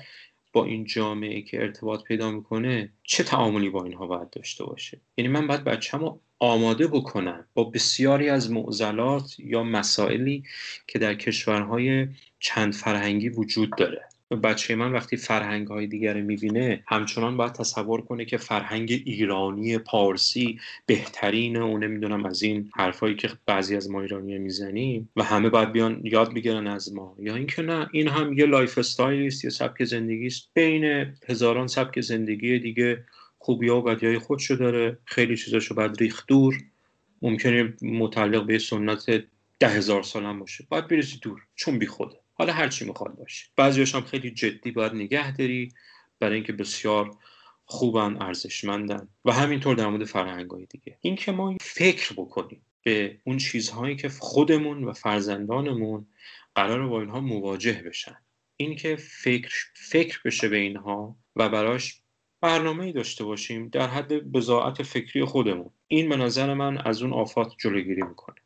با 0.57 0.65
این 0.65 0.85
جامعه 0.85 1.41
که 1.41 1.61
ارتباط 1.61 2.03
پیدا 2.03 2.31
می‌کنه 2.31 2.93
چه 3.03 3.23
تعاملی 3.23 3.69
با 3.69 3.83
اینها 3.83 4.07
باید 4.07 4.29
داشته 4.29 4.63
باشه؟ 4.63 5.01
یعنی 5.17 5.31
من 5.31 5.47
باید 5.47 5.63
بچه‌مو 5.63 6.19
آماده 6.39 6.87
بکنم 6.87 7.47
با 7.53 7.63
بسیاری 7.63 8.29
از 8.29 8.51
معضلات 8.51 9.39
یا 9.39 9.63
مسائلی 9.63 10.43
که 10.87 10.99
در 10.99 11.13
کشورهای 11.15 12.07
چند 12.39 12.73
فرهنگی 12.73 13.29
وجود 13.29 13.69
داره. 13.77 14.09
بچه 14.31 14.75
من 14.75 14.91
وقتی 14.91 15.17
فرهنگ 15.17 15.67
های 15.67 15.87
دیگر 15.87 16.21
می‌بینه 16.21 16.83
همچنان 16.87 17.37
باید 17.37 17.53
تصور 17.53 18.01
کنه 18.01 18.25
که 18.25 18.37
فرهنگ 18.37 19.01
ایرانی 19.05 19.77
پارسی 19.77 20.59
بهترینه 20.85 21.59
و 21.59 21.77
نمی‌دونم 21.77 22.25
از 22.25 22.43
این 22.43 22.69
حرفایی 22.75 23.15
که 23.15 23.29
بعضی 23.45 23.75
از 23.75 23.89
ما 23.89 24.01
ایرانی 24.01 24.37
می‌زنیم 24.37 25.09
و 25.15 25.23
همه 25.23 25.49
باید 25.49 25.71
بیان 25.71 26.01
یاد 26.03 26.33
بگیرن 26.33 26.67
از 26.67 26.93
ما. 26.93 27.15
یا 27.19 27.35
اینکه 27.35 27.61
نه 27.61 27.87
این 27.91 28.07
هم 28.07 28.33
یه 28.33 28.45
lifestyle 28.45 29.27
است 29.27 29.43
یا 29.43 29.49
سبک 29.49 29.83
زندگی 29.83 30.27
است. 30.27 30.49
بین 30.53 31.13
هزاران 31.29 31.67
سبک 31.67 32.01
زندگی 32.01 32.59
دیگه 32.59 33.03
خوبی 33.39 33.69
ها 33.69 33.79
و 33.79 33.81
بدی 33.81 34.17
خودشو 34.17 34.55
داره. 34.55 34.97
خیلی 35.05 35.37
چیزاشو 35.37 35.75
باید 35.75 35.97
ریخت 35.99 36.27
دور. 36.27 36.55
ممکنه 37.21 37.73
متعلق 37.81 38.45
به 38.45 38.59
سنت 38.59 39.05
ده 39.59 39.69
هزار 39.69 40.03
سال 40.03 40.23
هم 40.23 40.39
باشه. 40.39 40.65
باید 40.69 40.87
بریزی 40.87 41.19
دور 41.21 41.41
چون 41.55 41.79
بی 41.79 41.85
خوده 41.85 42.15
حالا 42.37 42.53
هر 42.53 42.67
چی 42.67 42.85
می‌خواد 42.85 43.15
باشه. 43.15 43.47
بعضیش 43.55 43.95
هم 43.95 44.01
خیلی 44.01 44.31
جدی 44.31 44.71
باید 44.71 44.93
نگه 44.93 45.35
داری 45.35 45.73
برای 46.19 46.35
اینکه 46.35 46.53
بسیار 46.53 47.17
خوبن 47.65 48.21
ارزشمندن 48.21 49.07
و 49.25 49.31
همینطور 49.31 49.75
در 49.75 49.87
مورد 49.87 50.05
فرهنگ 50.05 50.67
دیگه. 50.67 50.97
اینکه 51.01 51.31
ما 51.31 51.57
فکر 51.61 52.13
بکنیم 52.13 52.61
به 52.83 53.19
اون 53.23 53.37
چیزهایی 53.37 53.95
که 53.95 54.09
خودمون 54.09 54.83
و 54.83 54.93
فرزندانمون 54.93 56.07
قرار 56.55 56.87
با 56.87 56.99
اینها 56.99 57.19
مواجه 57.19 57.83
بشن. 57.83 58.17
اینکه 58.57 58.95
فکر 58.95 59.55
فکر 59.73 60.21
بشه 60.25 60.49
به 60.49 60.57
اینها 60.57 61.17
و 61.35 61.49
براش 61.49 62.01
برنامه 62.41 62.83
ای 62.83 62.91
داشته 62.91 63.23
باشیم 63.23 63.67
در 63.69 63.87
حد 63.87 64.13
بضاعت 64.13 64.83
فکری 64.83 65.25
خودمون. 65.25 65.69
این 65.87 66.09
به 66.09 66.17
نظر 66.17 66.53
من 66.53 66.77
از 66.77 67.01
اون 67.01 67.13
آفات 67.13 67.53
جلوگیری 67.59 68.01
می‌کنه. 68.01 68.41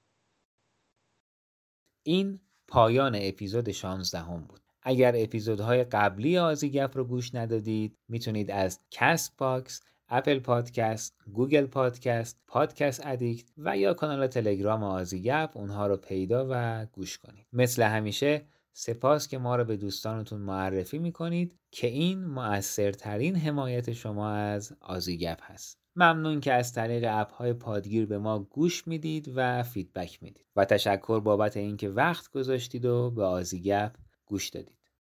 این 2.04 2.39
پایان 2.72 3.16
اپیزود 3.22 3.72
16 3.72 4.20
هم 4.20 4.46
بود 4.50 4.60
اگر 4.84 5.14
اپیزودهای 5.16 5.84
قبلی 5.84 6.38
آزیگپ 6.38 6.98
رو 6.98 7.04
گوش 7.04 7.36
ندادید 7.36 7.98
می‌تونید 8.08 8.52
از 8.52 8.80
Castbox 8.92 9.82
Apple 10.10 10.39
Podcast، 10.39 11.16
Google 11.34 11.66
Podcast، 11.66 12.39
Podcast 12.48 13.06
Addict 13.06 13.46
و 13.58 13.78
یا 13.78 13.94
کانال 13.94 14.28
تلگرام 14.28 14.84
آزیگپ 14.84 15.50
اونها 15.54 15.88
رو 15.88 15.98
پیدا 15.98 16.48
و 16.50 16.86
گوش 16.86 17.18
کنید. 17.18 17.48
مثل 17.54 17.84
همیشه 17.84 18.42
سپاس 18.74 19.28
که 19.28 19.38
ما 19.38 19.56
رو 19.56 19.64
به 19.64 19.78
دوستانتون 19.78 20.42
معرفی 20.42 21.00
می‌کنید 21.00 21.56
که 21.72 21.88
این 21.88 22.26
مؤثرترین 22.26 23.36
حمایت 23.36 23.94
شما 23.94 24.32
از 24.32 24.74
آزیگپ 24.82 25.40
هست. 25.42 25.81
ممنون 25.96 26.39
که 26.39 26.54
از 26.54 26.74
طریق 26.74 27.06
اپ 27.08 27.34
های 27.34 27.54
پادگیر 27.54 28.06
به 28.06 28.18
ما 28.18 28.39
گوش 28.39 28.88
می‌دید 28.88 29.32
و 29.36 29.64
feedback 29.64 30.24
می‌دید 30.24 30.46
و 30.56 30.66
تشکر 30.66 31.20
بابت 31.20 31.58
اینکه 31.58 31.89
وقت 31.89 32.32
گذاشتید 32.32 32.86
و 32.86 33.12
به 33.12 33.24
آزیگپ 33.24 33.92
گوش 34.26 34.50
دادید. 34.50 34.78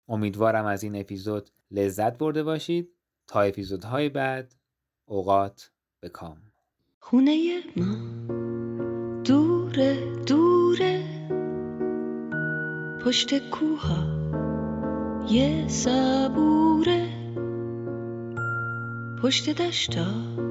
امیدوارم 0.08 0.66
از 0.66 0.84
این 0.84 0.96
اپیزود 0.96 1.50
لذت 1.72 2.18
برده 2.18 2.44
باشید. 2.44 2.90
تا 3.28 3.42
اپیزودهای 3.42 4.10
بعد 4.10 4.56
اوقات 5.06 5.72
به 6.00 6.10
کام. 6.10 6.38
خونه 7.00 7.62
ما 7.78 7.98
دوره 9.24 10.16
دوره. 10.16 11.04
پشت 13.06 13.50
کوها 13.50 14.22
یه 15.30 15.68
صبوره. 15.68 17.08
پشت 19.22 19.50
دشتا 19.50 20.51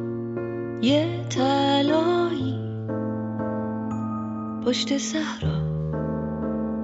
یه 0.83 1.24
تلایی 1.31 2.59
پشت 4.66 4.99
صحرا 4.99 5.61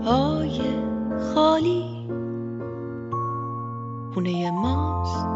های 0.04 0.60
خالی. 1.34 1.84
خونه 4.14 4.50
ماست. 4.50 5.26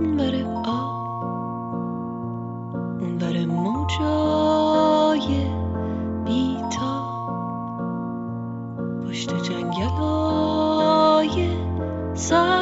اون 0.00 0.16
بره 0.16 0.46
آب. 0.64 1.02
اون 3.00 3.18
بره 3.18 3.46
موجای 3.46 5.46
بیتا. 6.24 7.02
پشت 9.08 9.42
جنگل 9.42 9.82
های 9.82 11.48
صرفه 12.14 12.61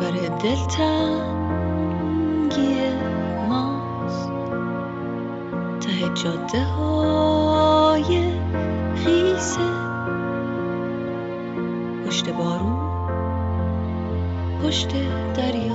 بر 0.00 0.10
دلتنگی 0.42 1.86
ماست. 3.48 4.30
ته 5.80 6.08
جاده 6.14 6.64
های 6.64 8.32
خیسه. 8.94 9.60
پشت 12.06 12.30
بارون 12.30 12.76
پشت 14.62 14.88
دریا. 15.34 15.65